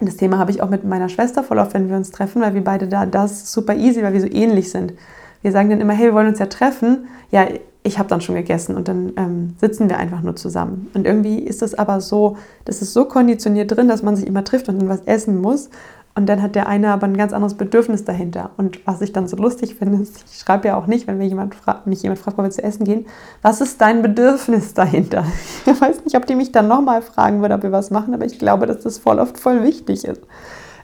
Das 0.00 0.16
Thema 0.16 0.38
habe 0.38 0.50
ich 0.50 0.60
auch 0.60 0.70
mit 0.70 0.84
meiner 0.84 1.08
Schwester 1.08 1.44
voll 1.44 1.58
oft, 1.58 1.72
wenn 1.74 1.88
wir 1.88 1.96
uns 1.96 2.10
treffen, 2.10 2.42
weil 2.42 2.54
wir 2.54 2.64
beide 2.64 2.88
da 2.88 3.06
das 3.06 3.52
super 3.52 3.76
easy, 3.76 4.02
weil 4.02 4.12
wir 4.12 4.20
so 4.20 4.26
ähnlich 4.26 4.70
sind. 4.70 4.94
Wir 5.42 5.52
sagen 5.52 5.70
dann 5.70 5.80
immer, 5.80 5.92
hey, 5.92 6.06
wir 6.06 6.14
wollen 6.14 6.28
uns 6.28 6.40
ja 6.40 6.46
treffen. 6.46 7.06
Ja, 7.30 7.46
ich 7.84 7.98
habe 7.98 8.08
dann 8.08 8.20
schon 8.20 8.34
gegessen 8.34 8.74
und 8.74 8.88
dann 8.88 9.12
ähm, 9.16 9.54
sitzen 9.60 9.88
wir 9.88 9.98
einfach 9.98 10.22
nur 10.22 10.34
zusammen. 10.34 10.90
Und 10.94 11.06
irgendwie 11.06 11.38
ist 11.38 11.62
es 11.62 11.74
aber 11.74 12.00
so, 12.00 12.38
das 12.64 12.82
ist 12.82 12.94
so 12.94 13.04
konditioniert 13.04 13.70
drin, 13.70 13.86
dass 13.86 14.02
man 14.02 14.16
sich 14.16 14.26
immer 14.26 14.42
trifft 14.42 14.68
und 14.68 14.80
dann 14.80 14.88
was 14.88 15.02
essen 15.02 15.40
muss. 15.40 15.68
Und 16.16 16.26
dann 16.26 16.42
hat 16.42 16.54
der 16.54 16.68
eine 16.68 16.92
aber 16.92 17.08
ein 17.08 17.16
ganz 17.16 17.32
anderes 17.32 17.54
Bedürfnis 17.54 18.04
dahinter. 18.04 18.50
Und 18.56 18.86
was 18.86 19.00
ich 19.00 19.12
dann 19.12 19.26
so 19.26 19.36
lustig 19.36 19.74
finde, 19.74 20.00
ist, 20.00 20.24
ich 20.30 20.38
schreibe 20.38 20.68
ja 20.68 20.76
auch 20.76 20.86
nicht, 20.86 21.08
wenn 21.08 21.18
mir 21.18 21.26
jemand, 21.26 21.56
mich 21.86 22.02
jemand 22.02 22.20
fragt, 22.20 22.38
wollen 22.38 22.46
wir 22.46 22.52
zu 22.52 22.62
essen 22.62 22.84
gehen, 22.84 23.06
was 23.42 23.60
ist 23.60 23.80
dein 23.80 24.00
Bedürfnis 24.02 24.74
dahinter? 24.74 25.24
Ich 25.66 25.80
weiß 25.80 26.04
nicht, 26.04 26.16
ob 26.16 26.26
die 26.26 26.36
mich 26.36 26.52
dann 26.52 26.68
nochmal 26.68 27.02
fragen 27.02 27.40
würde, 27.40 27.54
ob 27.54 27.62
wir 27.62 27.72
was 27.72 27.90
machen, 27.90 28.14
aber 28.14 28.24
ich 28.26 28.38
glaube, 28.38 28.66
dass 28.66 28.80
das 28.80 28.98
voll 28.98 29.18
oft 29.18 29.38
voll 29.38 29.64
wichtig 29.64 30.04
ist. 30.04 30.22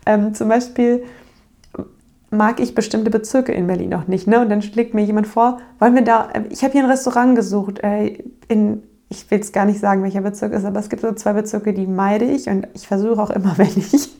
Ähm, 0.04 0.34
zum 0.34 0.48
Beispiel 0.48 1.04
mag 2.30 2.58
ich 2.58 2.74
bestimmte 2.74 3.10
Bezirke 3.10 3.52
in 3.52 3.66
Berlin 3.66 3.90
noch 3.90 4.08
nicht. 4.08 4.26
Ne? 4.26 4.40
Und 4.40 4.48
dann 4.48 4.62
schlägt 4.62 4.94
mir 4.94 5.04
jemand 5.04 5.26
vor, 5.26 5.58
wollen 5.78 5.94
wir 5.94 6.02
da, 6.02 6.28
ich 6.48 6.64
habe 6.64 6.72
hier 6.72 6.82
ein 6.82 6.90
Restaurant 6.90 7.36
gesucht 7.36 7.80
äh, 7.80 8.18
in 8.48 8.82
ich 9.12 9.28
will 9.28 9.40
es 9.40 9.50
gar 9.50 9.64
nicht 9.64 9.80
sagen, 9.80 10.04
welcher 10.04 10.20
Bezirk 10.20 10.52
ist, 10.52 10.64
aber 10.64 10.78
es 10.78 10.88
gibt 10.88 11.02
so 11.02 11.12
zwei 11.12 11.32
Bezirke, 11.32 11.74
die 11.74 11.88
meide 11.88 12.24
ich 12.24 12.48
und 12.48 12.68
ich 12.74 12.86
versuche 12.86 13.20
auch 13.20 13.30
immer, 13.30 13.54
wenn 13.58 13.66
ich 13.66 14.10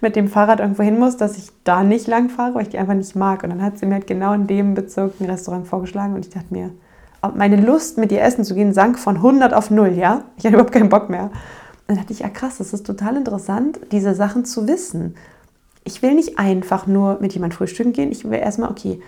mit 0.00 0.16
dem 0.16 0.28
Fahrrad 0.28 0.60
irgendwo 0.60 0.82
hin 0.82 0.98
muss, 0.98 1.16
dass 1.16 1.36
ich 1.36 1.48
da 1.64 1.82
nicht 1.82 2.06
lang 2.06 2.30
fahre, 2.30 2.54
weil 2.54 2.62
ich 2.62 2.68
die 2.68 2.78
einfach 2.78 2.94
nicht 2.94 3.14
mag. 3.16 3.42
Und 3.42 3.50
dann 3.50 3.62
hat 3.62 3.78
sie 3.78 3.86
mir 3.86 3.94
halt 3.94 4.06
genau 4.06 4.32
in 4.32 4.46
dem 4.46 4.74
Bezirk 4.74 5.20
ein 5.20 5.28
Restaurant 5.28 5.66
vorgeschlagen 5.66 6.14
und 6.14 6.24
ich 6.24 6.32
dachte 6.32 6.52
mir, 6.52 6.70
meine 7.34 7.56
Lust, 7.56 7.98
mit 7.98 8.12
ihr 8.12 8.22
essen 8.22 8.44
zu 8.44 8.54
gehen, 8.54 8.72
sank 8.72 8.98
von 8.98 9.16
100 9.16 9.52
auf 9.52 9.70
0, 9.70 9.92
ja? 9.92 10.24
Ich 10.38 10.44
hatte 10.44 10.54
überhaupt 10.54 10.72
keinen 10.72 10.88
Bock 10.88 11.10
mehr. 11.10 11.24
Und 11.24 11.32
dann 11.88 11.96
dachte 11.98 12.12
ich, 12.12 12.20
ja 12.20 12.28
krass, 12.28 12.58
das 12.58 12.72
ist 12.72 12.86
total 12.86 13.16
interessant, 13.16 13.78
diese 13.92 14.14
Sachen 14.14 14.44
zu 14.44 14.66
wissen. 14.66 15.16
Ich 15.84 16.02
will 16.02 16.14
nicht 16.14 16.38
einfach 16.38 16.86
nur 16.86 17.18
mit 17.20 17.34
jemandem 17.34 17.58
frühstücken 17.58 17.92
gehen, 17.92 18.10
ich 18.10 18.24
will 18.24 18.38
erstmal, 18.38 18.70
okay, 18.70 19.00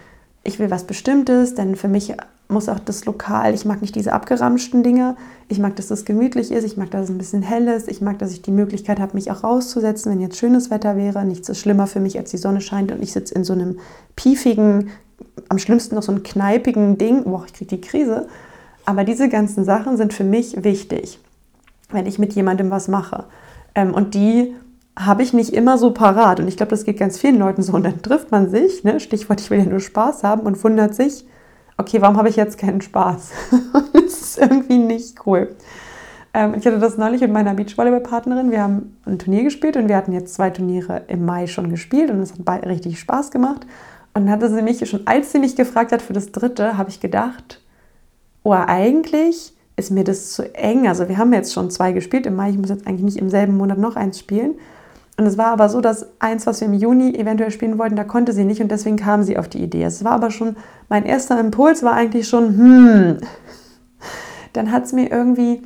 ich 0.45 0.59
will 0.59 0.71
was 0.71 0.85
Bestimmtes, 0.85 1.55
denn 1.55 1.77
für 1.77 1.89
mich 1.89 2.15
muss 2.53 2.69
auch 2.69 2.79
das 2.79 3.05
Lokal, 3.05 3.55
ich 3.55 3.65
mag 3.65 3.81
nicht 3.81 3.95
diese 3.95 4.13
abgeramschten 4.13 4.83
Dinge, 4.83 5.17
ich 5.49 5.59
mag, 5.59 5.77
dass 5.77 5.89
das 5.89 6.05
gemütlich 6.05 6.51
ist, 6.51 6.65
ich 6.65 6.77
mag, 6.77 6.91
dass 6.91 7.05
es 7.05 7.11
ein 7.11 7.19
bisschen 7.19 7.43
hell 7.43 7.69
ist, 7.69 7.89
ich 7.89 8.01
mag, 8.01 8.19
dass 8.19 8.33
ich 8.33 8.43
die 8.43 8.51
Möglichkeit 8.51 9.01
habe, 9.01 9.15
mich 9.15 9.31
auch 9.31 9.45
rauszusetzen, 9.45 10.13
wenn 10.13 10.21
jetzt 10.21 10.37
schönes 10.37 10.71
Wetter 10.71 10.97
wäre. 10.97 11.25
Nichts 11.25 11.49
ist 11.49 11.59
schlimmer 11.59 11.87
für 11.87 12.01
mich, 12.01 12.19
als 12.19 12.31
die 12.31 12.37
Sonne 12.37 12.61
scheint 12.61 12.93
und 12.93 13.03
ich 13.03 13.13
sitze 13.13 13.35
in 13.35 13.45
so 13.45 13.53
einem 13.53 13.79
piefigen, 14.17 14.91
am 15.49 15.59
schlimmsten 15.59 15.95
noch 15.95 16.03
so 16.03 16.13
einem 16.13 16.23
kneipigen 16.23 16.99
Ding, 16.99 17.25
boah, 17.25 17.45
ich 17.47 17.53
kriege 17.53 17.77
die 17.77 17.81
Krise. 17.81 18.29
Aber 18.85 19.05
diese 19.05 19.29
ganzen 19.29 19.65
Sachen 19.65 19.97
sind 19.97 20.13
für 20.13 20.25
mich 20.25 20.65
wichtig, 20.65 21.19
wenn 21.91 22.07
ich 22.07 22.19
mit 22.19 22.33
jemandem 22.35 22.71
was 22.71 22.89
mache. 22.89 23.25
Ähm, 23.75 23.95
und 23.95 24.15
die 24.15 24.55
habe 24.97 25.23
ich 25.23 25.33
nicht 25.33 25.55
immer 25.55 25.79
so 25.79 25.93
parat. 25.93 26.41
Und 26.41 26.49
ich 26.49 26.57
glaube, 26.57 26.71
das 26.71 26.85
geht 26.85 26.99
ganz 26.99 27.19
vielen 27.19 27.39
Leuten 27.39 27.63
so. 27.63 27.73
Und 27.73 27.85
dann 27.85 28.03
trifft 28.03 28.31
man 28.31 28.51
sich, 28.51 28.85
ne? 28.85 29.01
Stichwort, 29.01 29.41
ich 29.41 29.51
will 29.51 29.59
ja 29.59 29.65
nur 29.65 29.81
Spaß 29.81 30.23
haben 30.23 30.43
und 30.43 30.63
wundert 30.63 30.95
sich, 30.95 31.25
okay, 31.77 32.01
warum 32.01 32.17
habe 32.17 32.29
ich 32.29 32.37
jetzt 32.37 32.59
keinen 32.59 32.81
Spaß? 32.81 33.31
das 33.93 34.21
ist 34.21 34.39
irgendwie 34.39 34.79
nicht 34.79 35.27
cool. 35.27 35.55
Ähm, 36.35 36.55
ich 36.57 36.67
hatte 36.67 36.79
das 36.79 36.97
neulich 36.97 37.21
mit 37.21 37.33
meiner 37.33 37.55
Beachvolleyball-Partnerin. 37.55 38.51
Wir 38.51 38.63
haben 38.63 38.97
ein 39.05 39.19
Turnier 39.19 39.45
gespielt 39.45 39.77
und 39.77 39.89
wir 39.89 39.97
hatten 39.97 40.13
jetzt 40.13 40.35
zwei 40.35 40.51
Turniere 40.51 41.03
im 41.09 41.25
Mai 41.25 41.47
schon 41.47 41.69
gespielt 41.69 42.11
und 42.11 42.21
es 42.21 42.33
hat 42.33 42.67
richtig 42.67 42.99
Spaß 42.99 43.31
gemacht. 43.31 43.67
Und 44.15 44.27
dann 44.27 44.31
hatte 44.31 44.51
sie 44.51 44.63
mich 44.63 44.87
schon, 44.89 45.07
als 45.07 45.33
sie 45.33 45.39
mich 45.39 45.57
gefragt 45.57 45.93
hat 45.93 46.03
für 46.03 46.13
das 46.13 46.33
dritte, 46.33 46.77
habe 46.77 46.91
ich 46.91 47.01
gedacht, 47.01 47.61
oh, 48.43 48.53
eigentlich 48.53 49.55
ist 49.77 49.91
mir 49.91 50.05
das 50.05 50.33
zu 50.33 50.55
eng. 50.55 50.87
Also 50.87 51.09
wir 51.09 51.19
haben 51.19 51.33
jetzt 51.33 51.53
schon 51.53 51.71
zwei 51.71 51.93
gespielt 51.93 52.27
im 52.27 52.37
Mai, 52.37 52.51
ich 52.51 52.59
muss 52.59 52.71
jetzt 52.71 52.87
eigentlich 52.87 53.03
nicht 53.03 53.17
im 53.17 53.31
selben 53.31 53.57
Monat 53.57 53.79
noch 53.79 53.97
eins 53.97 54.19
spielen. 54.19 54.55
Und 55.19 55.27
es 55.27 55.37
war 55.37 55.49
aber 55.49 55.69
so, 55.69 55.81
dass 55.81 56.07
eins, 56.21 56.47
was 56.47 56.61
wir 56.61 56.69
im 56.69 56.75
Juni 56.75 57.15
eventuell 57.15 57.51
spielen 57.51 57.79
wollten, 57.79 57.97
da 57.97 58.05
konnte 58.05 58.33
sie 58.33 58.45
nicht 58.45 58.63
und 58.63 58.71
deswegen 58.71 58.97
kam 58.97 59.23
sie 59.23 59.37
auf 59.37 59.49
die 59.49 59.63
Idee. 59.63 59.85
Es 59.85 60.05
war 60.05 60.13
aber 60.13 60.31
schon, 60.31 60.57
mein 60.89 61.05
erster 61.05 61.39
Impuls 61.39 61.83
war 61.83 61.93
eigentlich 61.93 62.29
schon, 62.29 62.57
hm, 62.57 63.17
dann 64.55 64.73
hat 64.73 64.85
es 64.85 64.93
mir 64.93 65.11
irgendwie, 65.11 65.63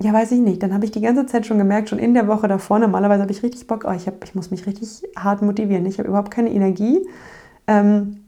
ja 0.00 0.12
weiß 0.12 0.32
ich 0.32 0.40
nicht, 0.40 0.62
dann 0.62 0.74
habe 0.74 0.84
ich 0.84 0.90
die 0.90 1.00
ganze 1.00 1.26
Zeit 1.26 1.46
schon 1.46 1.58
gemerkt, 1.58 1.88
schon 1.88 1.98
in 1.98 2.12
der 2.12 2.28
Woche 2.28 2.46
davor, 2.46 2.78
normalerweise 2.78 3.22
habe 3.22 3.32
ich 3.32 3.42
richtig 3.42 3.66
Bock, 3.66 3.84
oh, 3.88 3.92
ich, 3.92 4.06
hab, 4.06 4.22
ich 4.22 4.34
muss 4.34 4.50
mich 4.50 4.66
richtig 4.66 5.02
hart 5.16 5.40
motivieren, 5.40 5.86
ich 5.86 5.98
habe 5.98 6.08
überhaupt 6.08 6.30
keine 6.30 6.50
Energie. 6.50 7.00
Ähm, 7.66 8.18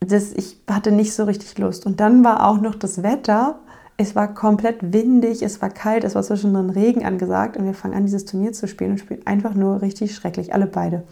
das, 0.00 0.32
ich 0.32 0.60
hatte 0.68 0.92
nicht 0.92 1.14
so 1.14 1.24
richtig 1.24 1.58
Lust. 1.58 1.86
Und 1.86 2.00
dann 2.00 2.22
war 2.24 2.46
auch 2.46 2.60
noch 2.60 2.74
das 2.74 3.02
Wetter 3.02 3.58
es 3.96 4.14
war 4.14 4.34
komplett 4.34 4.92
windig, 4.92 5.42
es 5.42 5.62
war 5.62 5.70
kalt, 5.70 6.04
es 6.04 6.14
war 6.14 6.22
zwischendrin 6.22 6.70
Regen 6.70 7.04
angesagt 7.04 7.56
und 7.56 7.64
wir 7.64 7.74
fangen 7.74 7.94
an, 7.94 8.04
dieses 8.04 8.24
Turnier 8.24 8.52
zu 8.52 8.68
spielen 8.68 8.92
und 8.92 8.98
spielen 8.98 9.26
einfach 9.26 9.54
nur 9.54 9.80
richtig 9.80 10.14
schrecklich, 10.14 10.52
alle 10.52 10.66
beide. 10.66 11.04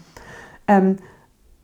Ähm, 0.67 0.97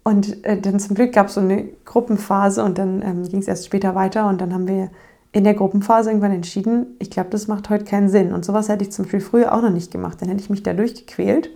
und 0.04 0.44
äh, 0.46 0.60
dann 0.60 0.80
zum 0.80 0.96
Glück 0.96 1.14
gab 1.14 1.28
es 1.28 1.36
so 1.36 1.42
eine 1.42 1.66
Gruppenphase 1.86 2.64
und 2.64 2.78
dann 2.78 3.04
ähm, 3.04 3.24
ging 3.24 3.40
es 3.40 3.48
erst 3.48 3.68
später 3.68 3.94
weiter 3.94 4.28
und 4.28 4.42
dann 4.42 4.54
haben 4.54 4.68
wir 4.68 4.90
in 5.32 5.44
der 5.44 5.54
Gruppenphase 5.54 6.10
irgendwann 6.10 6.32
entschieden, 6.32 6.88
ich 7.00 7.10
glaube, 7.10 7.30
das 7.30 7.48
macht 7.48 7.70
heute 7.70 7.86
keinen 7.86 8.10
Sinn. 8.10 8.34
Und 8.34 8.44
sowas 8.44 8.68
hätte 8.68 8.84
ich 8.84 8.92
zum 8.92 9.06
Beispiel 9.06 9.22
früher 9.22 9.54
auch 9.54 9.62
noch 9.62 9.70
nicht 9.70 9.92
gemacht. 9.92 10.22
Dann 10.22 10.28
hätte 10.28 10.42
ich 10.42 10.50
mich 10.50 10.64
da 10.64 10.74
durchgequält 10.74 11.50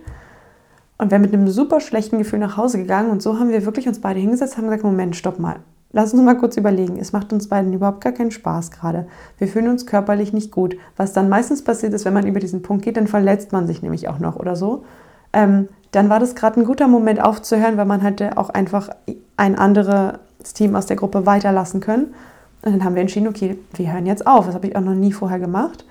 und 0.96 1.10
wäre 1.10 1.20
mit 1.20 1.34
einem 1.34 1.48
super 1.48 1.80
schlechten 1.80 2.16
Gefühl 2.16 2.38
nach 2.38 2.56
Hause 2.56 2.78
gegangen. 2.78 3.10
Und 3.10 3.20
so 3.20 3.38
haben 3.38 3.50
wir 3.50 3.66
wirklich 3.66 3.86
uns 3.86 4.00
beide 4.00 4.18
hingesetzt, 4.20 4.56
haben 4.56 4.64
gesagt, 4.64 4.84
Moment, 4.84 5.14
stopp 5.14 5.38
mal. 5.38 5.56
Lass 5.96 6.12
uns 6.12 6.22
mal 6.22 6.36
kurz 6.36 6.58
überlegen. 6.58 6.98
Es 6.98 7.14
macht 7.14 7.32
uns 7.32 7.48
beiden 7.48 7.72
überhaupt 7.72 8.02
gar 8.02 8.12
keinen 8.12 8.30
Spaß 8.30 8.70
gerade. 8.70 9.06
Wir 9.38 9.48
fühlen 9.48 9.68
uns 9.68 9.86
körperlich 9.86 10.34
nicht 10.34 10.52
gut. 10.52 10.76
Was 10.98 11.14
dann 11.14 11.30
meistens 11.30 11.64
passiert 11.64 11.94
ist, 11.94 12.04
wenn 12.04 12.12
man 12.12 12.26
über 12.26 12.38
diesen 12.38 12.60
Punkt 12.60 12.84
geht, 12.84 12.98
dann 12.98 13.06
verletzt 13.06 13.52
man 13.52 13.66
sich 13.66 13.80
nämlich 13.80 14.06
auch 14.06 14.18
noch 14.18 14.36
oder 14.36 14.56
so. 14.56 14.84
Ähm, 15.32 15.70
dann 15.92 16.10
war 16.10 16.20
das 16.20 16.34
gerade 16.34 16.60
ein 16.60 16.66
guter 16.66 16.86
Moment 16.86 17.24
aufzuhören, 17.24 17.78
weil 17.78 17.86
man 17.86 18.02
hätte 18.02 18.36
auch 18.36 18.50
einfach 18.50 18.90
ein 19.38 19.56
anderes 19.56 20.18
Team 20.52 20.76
aus 20.76 20.84
der 20.84 20.96
Gruppe 20.96 21.24
weiterlassen 21.24 21.80
können. 21.80 22.12
Und 22.60 22.74
dann 22.74 22.84
haben 22.84 22.94
wir 22.94 23.00
entschieden, 23.00 23.28
okay, 23.28 23.56
wir 23.72 23.90
hören 23.90 24.04
jetzt 24.04 24.26
auf. 24.26 24.44
Das 24.44 24.54
habe 24.54 24.66
ich 24.66 24.76
auch 24.76 24.82
noch 24.82 24.92
nie 24.92 25.12
vorher 25.12 25.38
gemacht. 25.38 25.86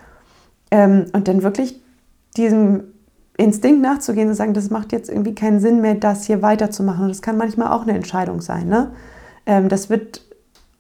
Ähm, 0.70 1.08
und 1.14 1.28
dann 1.28 1.42
wirklich 1.42 1.82
diesem 2.38 2.84
Instinkt 3.38 3.82
nachzugehen 3.82 4.28
und 4.28 4.36
zu 4.36 4.38
sagen, 4.38 4.54
das 4.54 4.70
macht 4.70 4.92
jetzt 4.92 5.10
irgendwie 5.10 5.34
keinen 5.34 5.60
Sinn 5.60 5.82
mehr, 5.82 5.96
das 5.96 6.26
hier 6.26 6.44
weiterzumachen. 6.44 7.06
Und 7.06 7.10
das 7.10 7.24
kann 7.24 7.38
manchmal 7.38 7.72
auch 7.72 7.82
eine 7.82 7.94
Entscheidung 7.94 8.42
sein. 8.42 8.68
Ne? 8.68 8.92
Ähm, 9.46 9.70
das 9.70 9.90
wird 9.90 10.22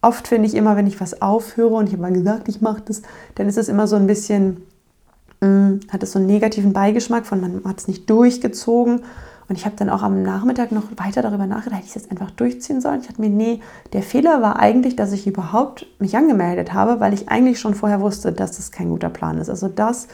oft, 0.01 0.27
finde 0.27 0.47
ich, 0.47 0.55
immer, 0.55 0.75
wenn 0.75 0.87
ich 0.87 1.01
was 1.01 1.21
aufhöre 1.21 1.73
und 1.73 1.87
ich 1.87 1.93
habe 1.93 2.03
mal 2.03 2.13
gesagt, 2.13 2.47
ich 2.47 2.61
mache 2.61 2.81
das, 2.85 3.01
dann 3.35 3.47
ist 3.47 3.57
es 3.57 3.69
immer 3.69 3.87
so 3.87 3.95
ein 3.95 4.07
bisschen, 4.07 4.63
mh, 5.41 5.47
mm, 5.47 5.79
hat 5.91 6.03
es 6.03 6.11
so 6.11 6.19
einen 6.19 6.27
negativen 6.27 6.73
Beigeschmack 6.73 7.25
von, 7.25 7.41
man 7.41 7.61
hat 7.65 7.79
es 7.79 7.87
nicht 7.87 8.09
durchgezogen. 8.09 9.01
Und 9.47 9.57
ich 9.57 9.65
habe 9.65 9.75
dann 9.75 9.91
auch 9.91 10.01
am 10.01 10.23
Nachmittag 10.23 10.71
noch 10.71 10.85
weiter 10.95 11.21
darüber 11.21 11.45
nachgedacht, 11.45 11.77
hätte 11.77 11.87
ich 11.87 11.95
es 11.95 12.01
jetzt 12.01 12.11
einfach 12.11 12.31
durchziehen 12.31 12.81
sollen. 12.81 13.01
Ich 13.01 13.09
hatte 13.09 13.21
mir, 13.21 13.29
nee, 13.29 13.59
der 13.93 14.01
Fehler 14.01 14.41
war 14.41 14.59
eigentlich, 14.59 14.95
dass 14.95 15.11
ich 15.11 15.27
überhaupt 15.27 15.85
mich 15.99 16.17
angemeldet 16.17 16.73
habe, 16.73 16.99
weil 16.99 17.13
ich 17.13 17.29
eigentlich 17.29 17.59
schon 17.59 17.75
vorher 17.75 18.01
wusste, 18.01 18.31
dass 18.31 18.57
das 18.57 18.71
kein 18.71 18.89
guter 18.89 19.09
Plan 19.09 19.37
ist. 19.37 19.49
Also 19.49 19.67
das 19.67 20.07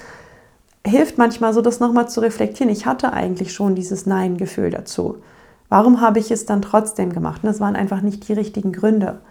hilft 0.85 1.17
manchmal 1.17 1.53
so, 1.53 1.61
das 1.61 1.79
nochmal 1.79 2.09
zu 2.09 2.19
reflektieren. 2.19 2.71
Ich 2.71 2.85
hatte 2.85 3.13
eigentlich 3.13 3.53
schon 3.53 3.73
dieses 3.73 4.05
Nein-Gefühl 4.05 4.69
dazu. 4.69 5.17
Warum 5.71 6.01
habe 6.01 6.19
ich 6.19 6.31
es 6.31 6.45
dann 6.45 6.61
trotzdem 6.61 7.13
gemacht? 7.13 7.39
Das 7.45 7.61
waren 7.61 7.77
einfach 7.77 8.01
nicht 8.01 8.27
die 8.27 8.33
richtigen 8.33 8.73
Gründe. 8.73 9.21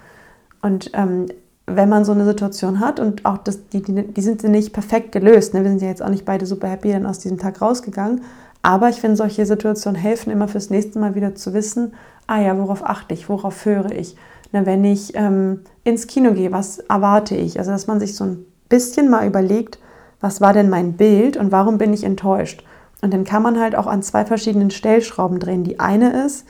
Und 0.62 0.90
ähm, 0.94 1.26
wenn 1.66 1.90
man 1.90 2.06
so 2.06 2.12
eine 2.12 2.24
Situation 2.24 2.80
hat 2.80 2.98
und 2.98 3.26
auch 3.26 3.36
das, 3.36 3.68
die, 3.68 3.82
die, 3.82 4.04
die 4.08 4.22
sind 4.22 4.42
nicht 4.44 4.72
perfekt 4.72 5.12
gelöst, 5.12 5.52
ne? 5.52 5.62
wir 5.62 5.68
sind 5.68 5.82
ja 5.82 5.88
jetzt 5.88 6.02
auch 6.02 6.08
nicht 6.08 6.24
beide 6.24 6.46
super 6.46 6.68
happy 6.68 6.92
dann 6.92 7.04
aus 7.04 7.18
diesem 7.18 7.36
Tag 7.36 7.60
rausgegangen, 7.60 8.22
aber 8.62 8.88
ich 8.88 9.02
finde, 9.02 9.16
solche 9.16 9.44
Situationen 9.44 10.00
helfen 10.00 10.30
immer 10.30 10.48
fürs 10.48 10.70
nächste 10.70 10.98
Mal 10.98 11.14
wieder 11.14 11.34
zu 11.34 11.52
wissen, 11.52 11.92
ah 12.26 12.40
ja, 12.40 12.56
worauf 12.56 12.86
achte 12.86 13.12
ich, 13.12 13.28
worauf 13.28 13.66
höre 13.66 13.92
ich. 13.92 14.16
Na, 14.50 14.64
wenn 14.64 14.82
ich 14.82 15.14
ähm, 15.16 15.60
ins 15.84 16.06
Kino 16.06 16.32
gehe, 16.32 16.52
was 16.52 16.78
erwarte 16.78 17.36
ich? 17.36 17.58
Also, 17.58 17.70
dass 17.70 17.86
man 17.86 18.00
sich 18.00 18.16
so 18.16 18.24
ein 18.24 18.46
bisschen 18.70 19.10
mal 19.10 19.26
überlegt, 19.26 19.78
was 20.20 20.40
war 20.40 20.54
denn 20.54 20.70
mein 20.70 20.94
Bild 20.94 21.36
und 21.36 21.52
warum 21.52 21.76
bin 21.76 21.92
ich 21.92 22.02
enttäuscht? 22.02 22.64
Und 23.02 23.12
dann 23.12 23.24
kann 23.24 23.42
man 23.42 23.58
halt 23.58 23.74
auch 23.74 23.86
an 23.86 24.02
zwei 24.02 24.24
verschiedenen 24.24 24.70
Stellschrauben 24.70 25.38
drehen. 25.38 25.64
Die 25.64 25.80
eine 25.80 26.24
ist, 26.24 26.46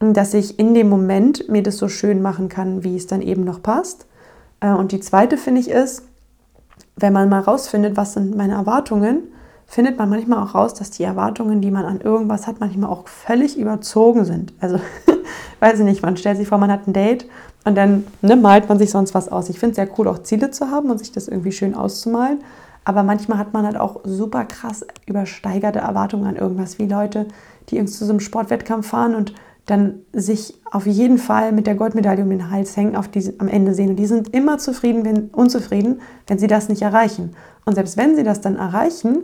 dass 0.00 0.34
ich 0.34 0.58
in 0.58 0.74
dem 0.74 0.88
Moment 0.88 1.48
mir 1.48 1.62
das 1.62 1.78
so 1.78 1.88
schön 1.88 2.20
machen 2.20 2.48
kann, 2.48 2.84
wie 2.84 2.96
es 2.96 3.06
dann 3.06 3.22
eben 3.22 3.44
noch 3.44 3.62
passt. 3.62 4.06
Äh, 4.60 4.72
und 4.72 4.92
die 4.92 5.00
zweite 5.00 5.36
finde 5.36 5.60
ich 5.60 5.70
ist, 5.70 6.02
wenn 6.96 7.12
man 7.12 7.28
mal 7.28 7.40
rausfindet, 7.40 7.96
was 7.96 8.14
sind 8.14 8.36
meine 8.36 8.54
Erwartungen, 8.54 9.22
findet 9.66 9.98
man 9.98 10.10
manchmal 10.10 10.42
auch 10.44 10.54
raus, 10.54 10.74
dass 10.74 10.90
die 10.90 11.04
Erwartungen, 11.04 11.60
die 11.60 11.70
man 11.70 11.84
an 11.84 12.00
irgendwas 12.00 12.46
hat, 12.46 12.60
manchmal 12.60 12.90
auch 12.90 13.08
völlig 13.08 13.58
überzogen 13.58 14.24
sind. 14.24 14.52
Also, 14.60 14.78
weiß 15.60 15.78
ich 15.78 15.84
nicht, 15.84 16.02
man 16.02 16.16
stellt 16.16 16.36
sich 16.36 16.48
vor, 16.48 16.58
man 16.58 16.70
hat 16.70 16.86
ein 16.86 16.92
Date 16.92 17.26
und 17.64 17.76
dann 17.76 18.04
ne, 18.20 18.36
malt 18.36 18.68
man 18.68 18.78
sich 18.78 18.90
sonst 18.90 19.14
was 19.14 19.30
aus. 19.30 19.48
Ich 19.48 19.58
finde 19.58 19.70
es 19.70 19.76
sehr 19.76 19.88
cool, 19.98 20.08
auch 20.08 20.22
Ziele 20.22 20.50
zu 20.50 20.70
haben 20.70 20.90
und 20.90 20.98
sich 20.98 21.12
das 21.12 21.28
irgendwie 21.28 21.52
schön 21.52 21.74
auszumalen. 21.74 22.40
Aber 22.84 23.02
manchmal 23.02 23.38
hat 23.38 23.52
man 23.52 23.64
halt 23.64 23.76
auch 23.76 24.00
super 24.04 24.44
krass 24.44 24.86
übersteigerte 25.06 25.78
Erwartungen 25.78 26.26
an 26.26 26.36
irgendwas, 26.36 26.78
wie 26.78 26.86
Leute, 26.86 27.26
die 27.68 27.76
irgendwie 27.76 27.94
zu 27.94 28.04
so 28.04 28.10
einem 28.10 28.20
Sportwettkampf 28.20 28.86
fahren 28.88 29.14
und 29.14 29.34
dann 29.66 30.00
sich 30.12 30.60
auf 30.70 30.86
jeden 30.86 31.16
Fall 31.16 31.52
mit 31.52 31.66
der 31.66 31.74
Goldmedaille 31.74 32.22
um 32.22 32.28
den 32.28 32.50
Hals 32.50 32.76
hängen, 32.76 32.96
auf 32.96 33.08
die 33.08 33.32
am 33.38 33.48
Ende 33.48 33.72
sehen. 33.74 33.90
Und 33.90 33.96
die 33.96 34.06
sind 34.06 34.34
immer 34.34 34.58
zufrieden, 34.58 35.04
wenn, 35.04 35.28
unzufrieden, 35.28 36.02
wenn 36.26 36.38
sie 36.38 36.46
das 36.46 36.68
nicht 36.68 36.82
erreichen. 36.82 37.34
Und 37.64 37.74
selbst 37.74 37.96
wenn 37.96 38.14
sie 38.14 38.24
das 38.24 38.42
dann 38.42 38.56
erreichen, 38.56 39.22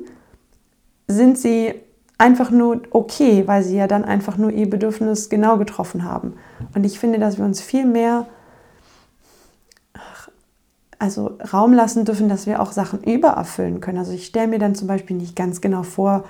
sind 1.08 1.36
sie 1.36 1.74
einfach 2.16 2.50
nur 2.50 2.82
okay, 2.90 3.44
weil 3.46 3.62
sie 3.62 3.76
ja 3.76 3.86
dann 3.86 4.04
einfach 4.04 4.38
nur 4.38 4.50
ihr 4.50 4.68
Bedürfnis 4.68 5.28
genau 5.28 5.58
getroffen 5.58 6.04
haben. 6.04 6.34
Und 6.74 6.84
ich 6.84 6.98
finde, 6.98 7.18
dass 7.18 7.36
wir 7.36 7.44
uns 7.44 7.60
viel 7.60 7.84
mehr 7.84 8.26
also 11.00 11.38
Raum 11.52 11.72
lassen 11.72 12.04
dürfen, 12.04 12.28
dass 12.28 12.46
wir 12.46 12.60
auch 12.60 12.72
Sachen 12.72 13.02
übererfüllen 13.02 13.80
können. 13.80 13.98
Also 13.98 14.12
ich 14.12 14.26
stelle 14.26 14.48
mir 14.48 14.58
dann 14.58 14.74
zum 14.74 14.86
Beispiel 14.86 15.16
nicht 15.16 15.34
ganz 15.34 15.60
genau 15.60 15.82
vor, 15.82 16.24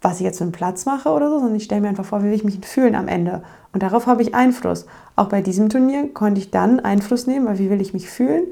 was 0.00 0.16
ich 0.16 0.20
jetzt 0.20 0.38
für 0.38 0.44
einen 0.44 0.52
Platz 0.52 0.86
mache 0.86 1.10
oder 1.10 1.28
so, 1.28 1.38
sondern 1.38 1.56
ich 1.56 1.64
stelle 1.64 1.80
mir 1.80 1.88
einfach 1.88 2.04
vor, 2.04 2.22
wie 2.22 2.26
will 2.26 2.34
ich 2.34 2.44
mich 2.44 2.60
fühlen 2.64 2.94
am 2.94 3.08
Ende. 3.08 3.42
Und 3.72 3.82
darauf 3.82 4.06
habe 4.06 4.22
ich 4.22 4.34
Einfluss. 4.34 4.86
Auch 5.16 5.28
bei 5.28 5.42
diesem 5.42 5.68
Turnier 5.68 6.12
konnte 6.14 6.40
ich 6.40 6.50
dann 6.50 6.78
Einfluss 6.78 7.26
nehmen, 7.26 7.46
weil 7.46 7.58
wie 7.58 7.70
will 7.70 7.80
ich 7.80 7.92
mich 7.92 8.08
fühlen? 8.08 8.44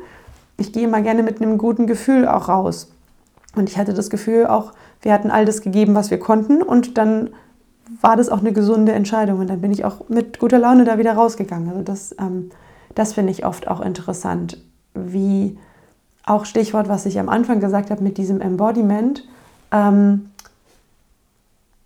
Ich 0.56 0.72
gehe 0.72 0.84
immer 0.84 1.00
gerne 1.00 1.22
mit 1.22 1.40
einem 1.40 1.58
guten 1.58 1.86
Gefühl 1.86 2.26
auch 2.26 2.48
raus. 2.48 2.90
Und 3.54 3.68
ich 3.68 3.78
hatte 3.78 3.94
das 3.94 4.10
Gefühl 4.10 4.46
auch, 4.46 4.72
wir 5.00 5.12
hatten 5.12 5.30
all 5.30 5.44
das 5.44 5.60
gegeben, 5.60 5.94
was 5.94 6.10
wir 6.10 6.18
konnten 6.18 6.62
und 6.62 6.98
dann 6.98 7.30
war 8.00 8.16
das 8.16 8.30
auch 8.30 8.40
eine 8.40 8.52
gesunde 8.52 8.92
Entscheidung 8.92 9.38
und 9.38 9.48
dann 9.48 9.60
bin 9.60 9.70
ich 9.70 9.84
auch 9.84 10.08
mit 10.08 10.38
guter 10.38 10.58
Laune 10.58 10.84
da 10.84 10.98
wieder 10.98 11.12
rausgegangen. 11.12 11.68
Also 11.68 11.82
das, 11.82 12.16
ähm, 12.18 12.50
das 12.94 13.12
finde 13.12 13.30
ich 13.30 13.44
oft 13.44 13.68
auch 13.68 13.80
interessant, 13.80 14.58
wie 14.94 15.58
auch 16.24 16.44
Stichwort, 16.44 16.88
was 16.88 17.06
ich 17.06 17.18
am 17.18 17.28
Anfang 17.28 17.60
gesagt 17.60 17.90
habe 17.90 18.02
mit 18.02 18.18
diesem 18.18 18.40
Embodiment. 18.40 19.24
Ähm, 19.70 20.30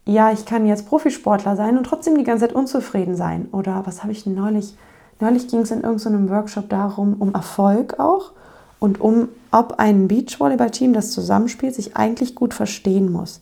ja, 0.05 0.31
ich 0.33 0.45
kann 0.47 0.67
jetzt 0.67 0.89
Profisportler 0.89 1.57
sein 1.57 1.77
und 1.77 1.85
trotzdem 1.85 2.17
die 2.17 2.25
ganze 2.25 2.47
Zeit 2.47 2.55
unzufrieden 2.55 3.17
sein. 3.17 3.49
Oder 3.53 3.83
was 3.87 4.03
habe 4.03 4.13
ich 4.13 4.27
neulich? 4.27 4.77
Neulich 5.19 5.49
ging 5.49 5.61
es 5.61 5.71
in 5.71 5.83
irgendeinem 5.83 6.29
Workshop 6.29 6.69
darum, 6.69 7.17
um 7.19 7.33
Erfolg 7.35 7.99
auch 7.99 8.33
und 8.79 9.01
um, 9.01 9.29
ob 9.51 9.79
ein 9.79 10.09
Beachvolleyball-Team, 10.09 10.93
das 10.93 11.11
zusammenspielt, 11.11 11.75
sich 11.75 11.97
eigentlich 11.97 12.35
gut 12.35 12.53
verstehen 12.53 13.11
muss. 13.11 13.41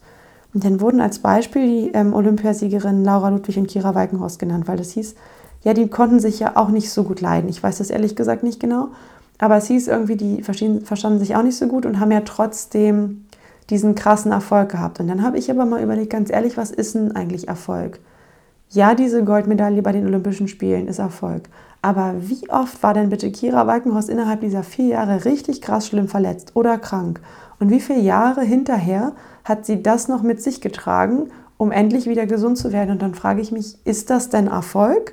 Und 0.54 0.64
dann 0.64 0.80
wurden 0.80 1.00
als 1.00 1.18
Beispiel 1.18 1.66
die 1.66 1.90
ähm, 1.92 2.14
Olympiasiegerinnen 2.14 3.04
Laura 3.04 3.28
Ludwig 3.30 3.58
und 3.58 3.66
Kira 3.66 3.94
Walkenhorst 3.96 4.38
genannt, 4.38 4.68
weil 4.68 4.76
das 4.76 4.92
hieß, 4.92 5.16
ja, 5.64 5.74
die 5.74 5.88
konnten 5.88 6.20
sich 6.20 6.38
ja 6.38 6.52
auch 6.54 6.68
nicht 6.68 6.92
so 6.92 7.02
gut 7.02 7.20
leiden. 7.20 7.48
Ich 7.48 7.60
weiß 7.60 7.78
das 7.78 7.90
ehrlich 7.90 8.14
gesagt 8.14 8.44
nicht 8.44 8.60
genau, 8.60 8.88
aber 9.44 9.58
es 9.58 9.66
hieß 9.66 9.88
irgendwie, 9.88 10.16
die 10.16 10.42
verstanden 10.42 11.18
sich 11.18 11.36
auch 11.36 11.42
nicht 11.42 11.58
so 11.58 11.68
gut 11.68 11.84
und 11.84 12.00
haben 12.00 12.10
ja 12.10 12.22
trotzdem 12.22 13.26
diesen 13.68 13.94
krassen 13.94 14.32
Erfolg 14.32 14.70
gehabt. 14.70 15.00
Und 15.00 15.08
dann 15.08 15.22
habe 15.22 15.36
ich 15.36 15.50
aber 15.50 15.66
mal 15.66 15.82
überlegt, 15.82 16.08
ganz 16.08 16.30
ehrlich, 16.30 16.56
was 16.56 16.70
ist 16.70 16.94
denn 16.94 17.14
eigentlich 17.14 17.46
Erfolg? 17.46 18.00
Ja, 18.70 18.94
diese 18.94 19.22
Goldmedaille 19.22 19.82
bei 19.82 19.92
den 19.92 20.06
Olympischen 20.06 20.48
Spielen 20.48 20.88
ist 20.88 20.98
Erfolg. 20.98 21.42
Aber 21.82 22.14
wie 22.20 22.48
oft 22.48 22.82
war 22.82 22.94
denn 22.94 23.10
bitte 23.10 23.30
Kira 23.30 23.66
Walkenhorst 23.66 24.08
innerhalb 24.08 24.40
dieser 24.40 24.62
vier 24.62 24.86
Jahre 24.86 25.26
richtig 25.26 25.60
krass 25.60 25.88
schlimm 25.88 26.08
verletzt 26.08 26.52
oder 26.54 26.78
krank? 26.78 27.20
Und 27.60 27.68
wie 27.68 27.80
viele 27.80 28.00
Jahre 28.00 28.40
hinterher 28.40 29.12
hat 29.44 29.66
sie 29.66 29.82
das 29.82 30.08
noch 30.08 30.22
mit 30.22 30.40
sich 30.40 30.62
getragen, 30.62 31.28
um 31.58 31.70
endlich 31.70 32.06
wieder 32.06 32.24
gesund 32.24 32.56
zu 32.56 32.72
werden? 32.72 32.92
Und 32.92 33.02
dann 33.02 33.14
frage 33.14 33.42
ich 33.42 33.52
mich, 33.52 33.76
ist 33.84 34.08
das 34.08 34.30
denn 34.30 34.46
Erfolg? 34.46 35.12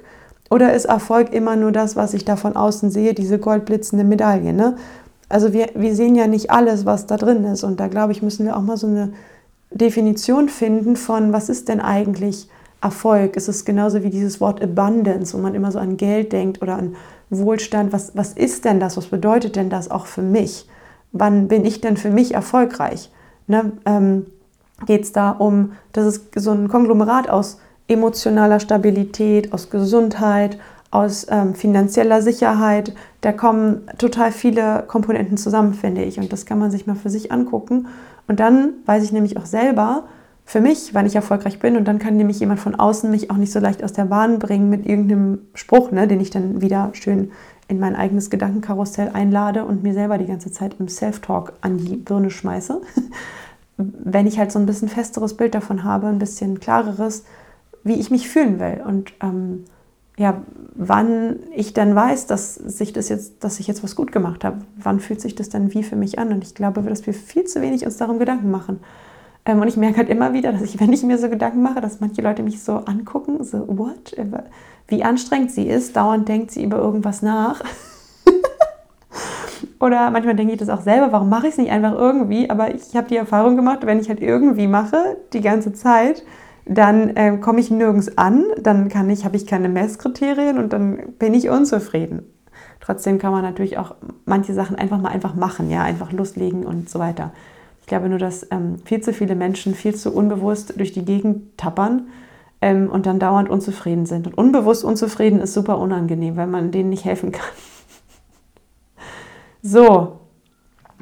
Oder 0.51 0.73
ist 0.73 0.85
Erfolg 0.85 1.33
immer 1.33 1.55
nur 1.55 1.71
das, 1.71 1.95
was 1.95 2.13
ich 2.13 2.25
da 2.25 2.35
von 2.35 2.57
außen 2.57 2.91
sehe, 2.91 3.13
diese 3.13 3.39
goldblitzende 3.39 4.03
Medaille? 4.03 4.51
Ne? 4.51 4.75
Also 5.29 5.53
wir, 5.53 5.69
wir 5.75 5.95
sehen 5.95 6.13
ja 6.15 6.27
nicht 6.27 6.51
alles, 6.51 6.85
was 6.85 7.07
da 7.07 7.15
drin 7.15 7.45
ist. 7.45 7.63
Und 7.63 7.79
da 7.79 7.87
glaube 7.87 8.11
ich, 8.11 8.21
müssen 8.21 8.45
wir 8.45 8.57
auch 8.57 8.61
mal 8.61 8.75
so 8.75 8.87
eine 8.87 9.13
Definition 9.71 10.49
finden 10.49 10.97
von, 10.97 11.31
was 11.31 11.47
ist 11.47 11.69
denn 11.69 11.79
eigentlich 11.79 12.49
Erfolg? 12.81 13.37
Ist 13.37 13.47
es 13.47 13.63
genauso 13.63 14.03
wie 14.03 14.09
dieses 14.09 14.41
Wort 14.41 14.61
Abundance, 14.61 15.33
wo 15.33 15.41
man 15.41 15.55
immer 15.55 15.71
so 15.71 15.79
an 15.79 15.95
Geld 15.95 16.33
denkt 16.33 16.61
oder 16.61 16.75
an 16.75 16.97
Wohlstand. 17.29 17.93
Was, 17.93 18.11
was 18.17 18.33
ist 18.33 18.65
denn 18.65 18.81
das? 18.81 18.97
Was 18.97 19.05
bedeutet 19.05 19.55
denn 19.55 19.69
das 19.69 19.89
auch 19.89 20.05
für 20.05 20.21
mich? 20.21 20.67
Wann 21.13 21.47
bin 21.47 21.63
ich 21.63 21.79
denn 21.79 21.95
für 21.95 22.11
mich 22.11 22.33
erfolgreich? 22.33 23.09
Ne? 23.47 23.71
Ähm, 23.85 24.25
Geht 24.85 25.03
es 25.03 25.11
da 25.11 25.29
um, 25.29 25.73
das 25.93 26.05
ist 26.07 26.23
so 26.35 26.51
ein 26.51 26.67
Konglomerat 26.67 27.29
aus 27.29 27.59
emotionaler 27.87 28.59
Stabilität, 28.59 29.53
aus 29.53 29.69
Gesundheit, 29.69 30.57
aus 30.91 31.25
ähm, 31.29 31.55
finanzieller 31.55 32.21
Sicherheit. 32.21 32.93
Da 33.21 33.31
kommen 33.31 33.81
total 33.97 34.31
viele 34.31 34.83
Komponenten 34.87 35.37
zusammen, 35.37 35.73
finde 35.73 36.03
ich. 36.03 36.19
Und 36.19 36.31
das 36.33 36.45
kann 36.45 36.59
man 36.59 36.71
sich 36.71 36.85
mal 36.85 36.95
für 36.95 37.09
sich 37.09 37.31
angucken. 37.31 37.87
Und 38.27 38.39
dann 38.39 38.73
weiß 38.85 39.03
ich 39.03 39.11
nämlich 39.11 39.37
auch 39.37 39.45
selber 39.45 40.03
für 40.45 40.59
mich, 40.59 40.93
wann 40.93 41.05
ich 41.05 41.15
erfolgreich 41.15 41.59
bin. 41.59 41.77
Und 41.77 41.85
dann 41.87 41.97
kann 41.97 42.17
nämlich 42.17 42.39
jemand 42.39 42.59
von 42.59 42.75
außen 42.75 43.09
mich 43.09 43.31
auch 43.31 43.37
nicht 43.37 43.53
so 43.53 43.59
leicht 43.59 43.83
aus 43.83 43.93
der 43.93 44.05
Bahn 44.05 44.37
bringen 44.39 44.69
mit 44.69 44.85
irgendeinem 44.85 45.39
Spruch, 45.53 45.91
ne, 45.91 46.07
den 46.07 46.19
ich 46.19 46.29
dann 46.29 46.61
wieder 46.61 46.89
schön 46.93 47.31
in 47.69 47.79
mein 47.79 47.95
eigenes 47.95 48.29
Gedankenkarussell 48.29 49.11
einlade 49.13 49.63
und 49.63 49.81
mir 49.81 49.93
selber 49.93 50.17
die 50.17 50.25
ganze 50.25 50.51
Zeit 50.51 50.75
im 50.79 50.89
Self-Talk 50.89 51.53
an 51.61 51.77
die 51.77 51.95
Birne 51.95 52.29
schmeiße. 52.29 52.81
Wenn 53.77 54.27
ich 54.27 54.37
halt 54.37 54.51
so 54.51 54.59
ein 54.59 54.65
bisschen 54.65 54.89
festeres 54.89 55.37
Bild 55.37 55.55
davon 55.55 55.85
habe, 55.85 56.07
ein 56.07 56.19
bisschen 56.19 56.59
klareres, 56.59 57.23
wie 57.83 57.99
ich 57.99 58.11
mich 58.11 58.29
fühlen 58.29 58.59
will. 58.59 58.81
Und 58.85 59.13
ähm, 59.21 59.65
ja, 60.17 60.41
wann 60.75 61.39
ich 61.55 61.73
dann 61.73 61.95
weiß, 61.95 62.27
dass, 62.27 62.55
sich 62.55 62.93
das 62.93 63.09
jetzt, 63.09 63.43
dass 63.43 63.59
ich 63.59 63.67
jetzt 63.67 63.83
was 63.83 63.95
gut 63.95 64.11
gemacht 64.11 64.43
habe, 64.43 64.59
wann 64.77 64.99
fühlt 64.99 65.21
sich 65.21 65.35
das 65.35 65.49
dann 65.49 65.73
wie 65.73 65.83
für 65.83 65.95
mich 65.95 66.19
an? 66.19 66.31
Und 66.31 66.43
ich 66.43 66.53
glaube, 66.53 66.81
dass 66.81 67.05
wir 67.05 67.13
viel 67.13 67.45
zu 67.45 67.61
wenig 67.61 67.85
uns 67.85 67.97
darum 67.97 68.19
Gedanken 68.19 68.51
machen. 68.51 68.79
Ähm, 69.45 69.59
und 69.59 69.67
ich 69.67 69.77
merke 69.77 69.97
halt 69.97 70.09
immer 70.09 70.33
wieder, 70.33 70.51
dass 70.51 70.61
ich, 70.61 70.79
wenn 70.79 70.93
ich 70.93 71.03
mir 71.03 71.17
so 71.17 71.29
Gedanken 71.29 71.61
mache, 71.61 71.81
dass 71.81 71.99
manche 71.99 72.21
Leute 72.21 72.43
mich 72.43 72.61
so 72.61 72.73
angucken, 72.73 73.43
so, 73.43 73.65
what? 73.67 74.15
Wie 74.87 75.03
anstrengend 75.03 75.51
sie 75.51 75.67
ist, 75.67 75.95
dauernd 75.95 76.27
denkt 76.27 76.51
sie 76.51 76.63
über 76.63 76.77
irgendwas 76.77 77.21
nach. 77.21 77.63
Oder 79.79 80.11
manchmal 80.11 80.35
denke 80.35 80.53
ich 80.53 80.59
das 80.59 80.69
auch 80.69 80.81
selber, 80.81 81.11
warum 81.11 81.29
mache 81.29 81.47
ich 81.47 81.53
es 81.53 81.57
nicht 81.57 81.71
einfach 81.71 81.93
irgendwie? 81.93 82.49
Aber 82.49 82.75
ich 82.75 82.95
habe 82.95 83.07
die 83.07 83.15
Erfahrung 83.15 83.55
gemacht, 83.55 83.79
wenn 83.85 83.99
ich 83.99 84.09
halt 84.09 84.21
irgendwie 84.21 84.67
mache, 84.67 85.17
die 85.33 85.41
ganze 85.41 85.73
Zeit, 85.73 86.23
dann 86.65 87.15
äh, 87.15 87.37
komme 87.37 87.59
ich 87.59 87.71
nirgends 87.71 88.17
an, 88.17 88.45
dann 88.61 88.89
kann 88.89 89.09
ich, 89.09 89.25
habe 89.25 89.35
ich 89.35 89.47
keine 89.47 89.69
Messkriterien 89.69 90.57
und 90.57 90.73
dann 90.73 91.13
bin 91.17 91.33
ich 91.33 91.49
unzufrieden. 91.49 92.23
Trotzdem 92.79 93.19
kann 93.19 93.31
man 93.31 93.43
natürlich 93.43 93.77
auch 93.77 93.95
manche 94.25 94.53
Sachen 94.53 94.75
einfach 94.75 94.99
mal 94.99 95.09
einfach 95.09 95.35
machen, 95.35 95.69
ja, 95.69 95.83
einfach 95.83 96.11
loslegen 96.11 96.65
und 96.65 96.89
so 96.89 96.99
weiter. 96.99 97.31
Ich 97.81 97.87
glaube 97.87 98.09
nur, 98.09 98.19
dass 98.19 98.47
ähm, 98.51 98.77
viel 98.85 99.01
zu 99.01 99.13
viele 99.13 99.35
Menschen 99.35 99.75
viel 99.75 99.95
zu 99.95 100.13
unbewusst 100.13 100.79
durch 100.79 100.91
die 100.91 101.05
Gegend 101.05 101.57
tappern 101.57 102.07
ähm, 102.61 102.89
und 102.89 103.05
dann 103.05 103.19
dauernd 103.19 103.49
unzufrieden 103.49 104.05
sind. 104.05 104.27
Und 104.27 104.37
unbewusst 104.37 104.83
unzufrieden 104.83 105.39
ist 105.39 105.53
super 105.53 105.77
unangenehm, 105.77 106.37
weil 106.37 106.47
man 106.47 106.71
denen 106.71 106.89
nicht 106.89 107.05
helfen 107.05 107.31
kann. 107.31 107.49
so, 109.61 110.19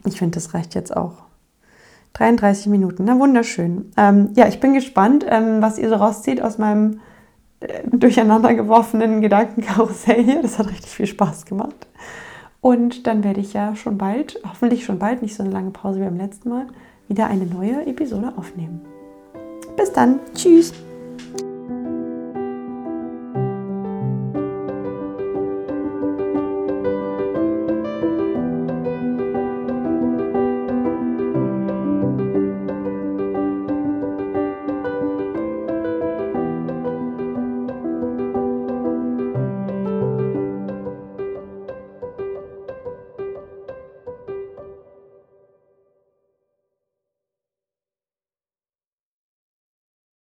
ich 0.06 0.18
finde, 0.18 0.36
das 0.36 0.54
reicht 0.54 0.76
jetzt 0.76 0.96
auch. 0.96 1.29
33 2.14 2.68
Minuten, 2.68 3.06
na 3.06 3.18
wunderschön. 3.20 3.92
Ähm, 3.98 4.30
ja, 4.36 4.48
ich 4.48 4.60
bin 4.60 4.74
gespannt, 4.74 5.26
ähm, 5.28 5.62
was 5.62 5.78
ihr 5.78 5.90
so 5.90 5.96
rauszieht 5.96 6.42
aus 6.42 6.58
meinem 6.58 7.00
äh, 7.60 7.82
durcheinander 7.92 8.54
geworfenen 8.54 9.22
Gedankenkarussell 9.22 10.24
hier. 10.24 10.42
Das 10.42 10.60
hat 10.60 10.70
richtig 10.70 10.92
viel 10.92 11.08
Spaß 11.08 11.46
gemacht. 11.46 11.88
Und 12.62 13.08
dann 13.08 13.24
werde 13.24 13.40
ich 13.40 13.54
ja 13.54 13.76
schon 13.76 13.98
bald, 13.98 14.40
hoffentlich 14.48 14.84
schon 14.84 15.00
bald, 15.00 15.22
nicht 15.22 15.36
so 15.36 15.44
eine 15.44 15.52
lange 15.52 15.72
Pause 15.72 16.00
wie 16.00 16.06
beim 16.06 16.18
letzten 16.18 16.50
Mal, 16.50 16.68
wieder 17.08 17.28
eine 17.28 17.46
neue 17.46 17.86
Episode 17.86 18.34
aufnehmen. 18.36 18.82
Bis 19.78 19.94
dann. 19.94 20.20
Tschüss. 20.36 20.74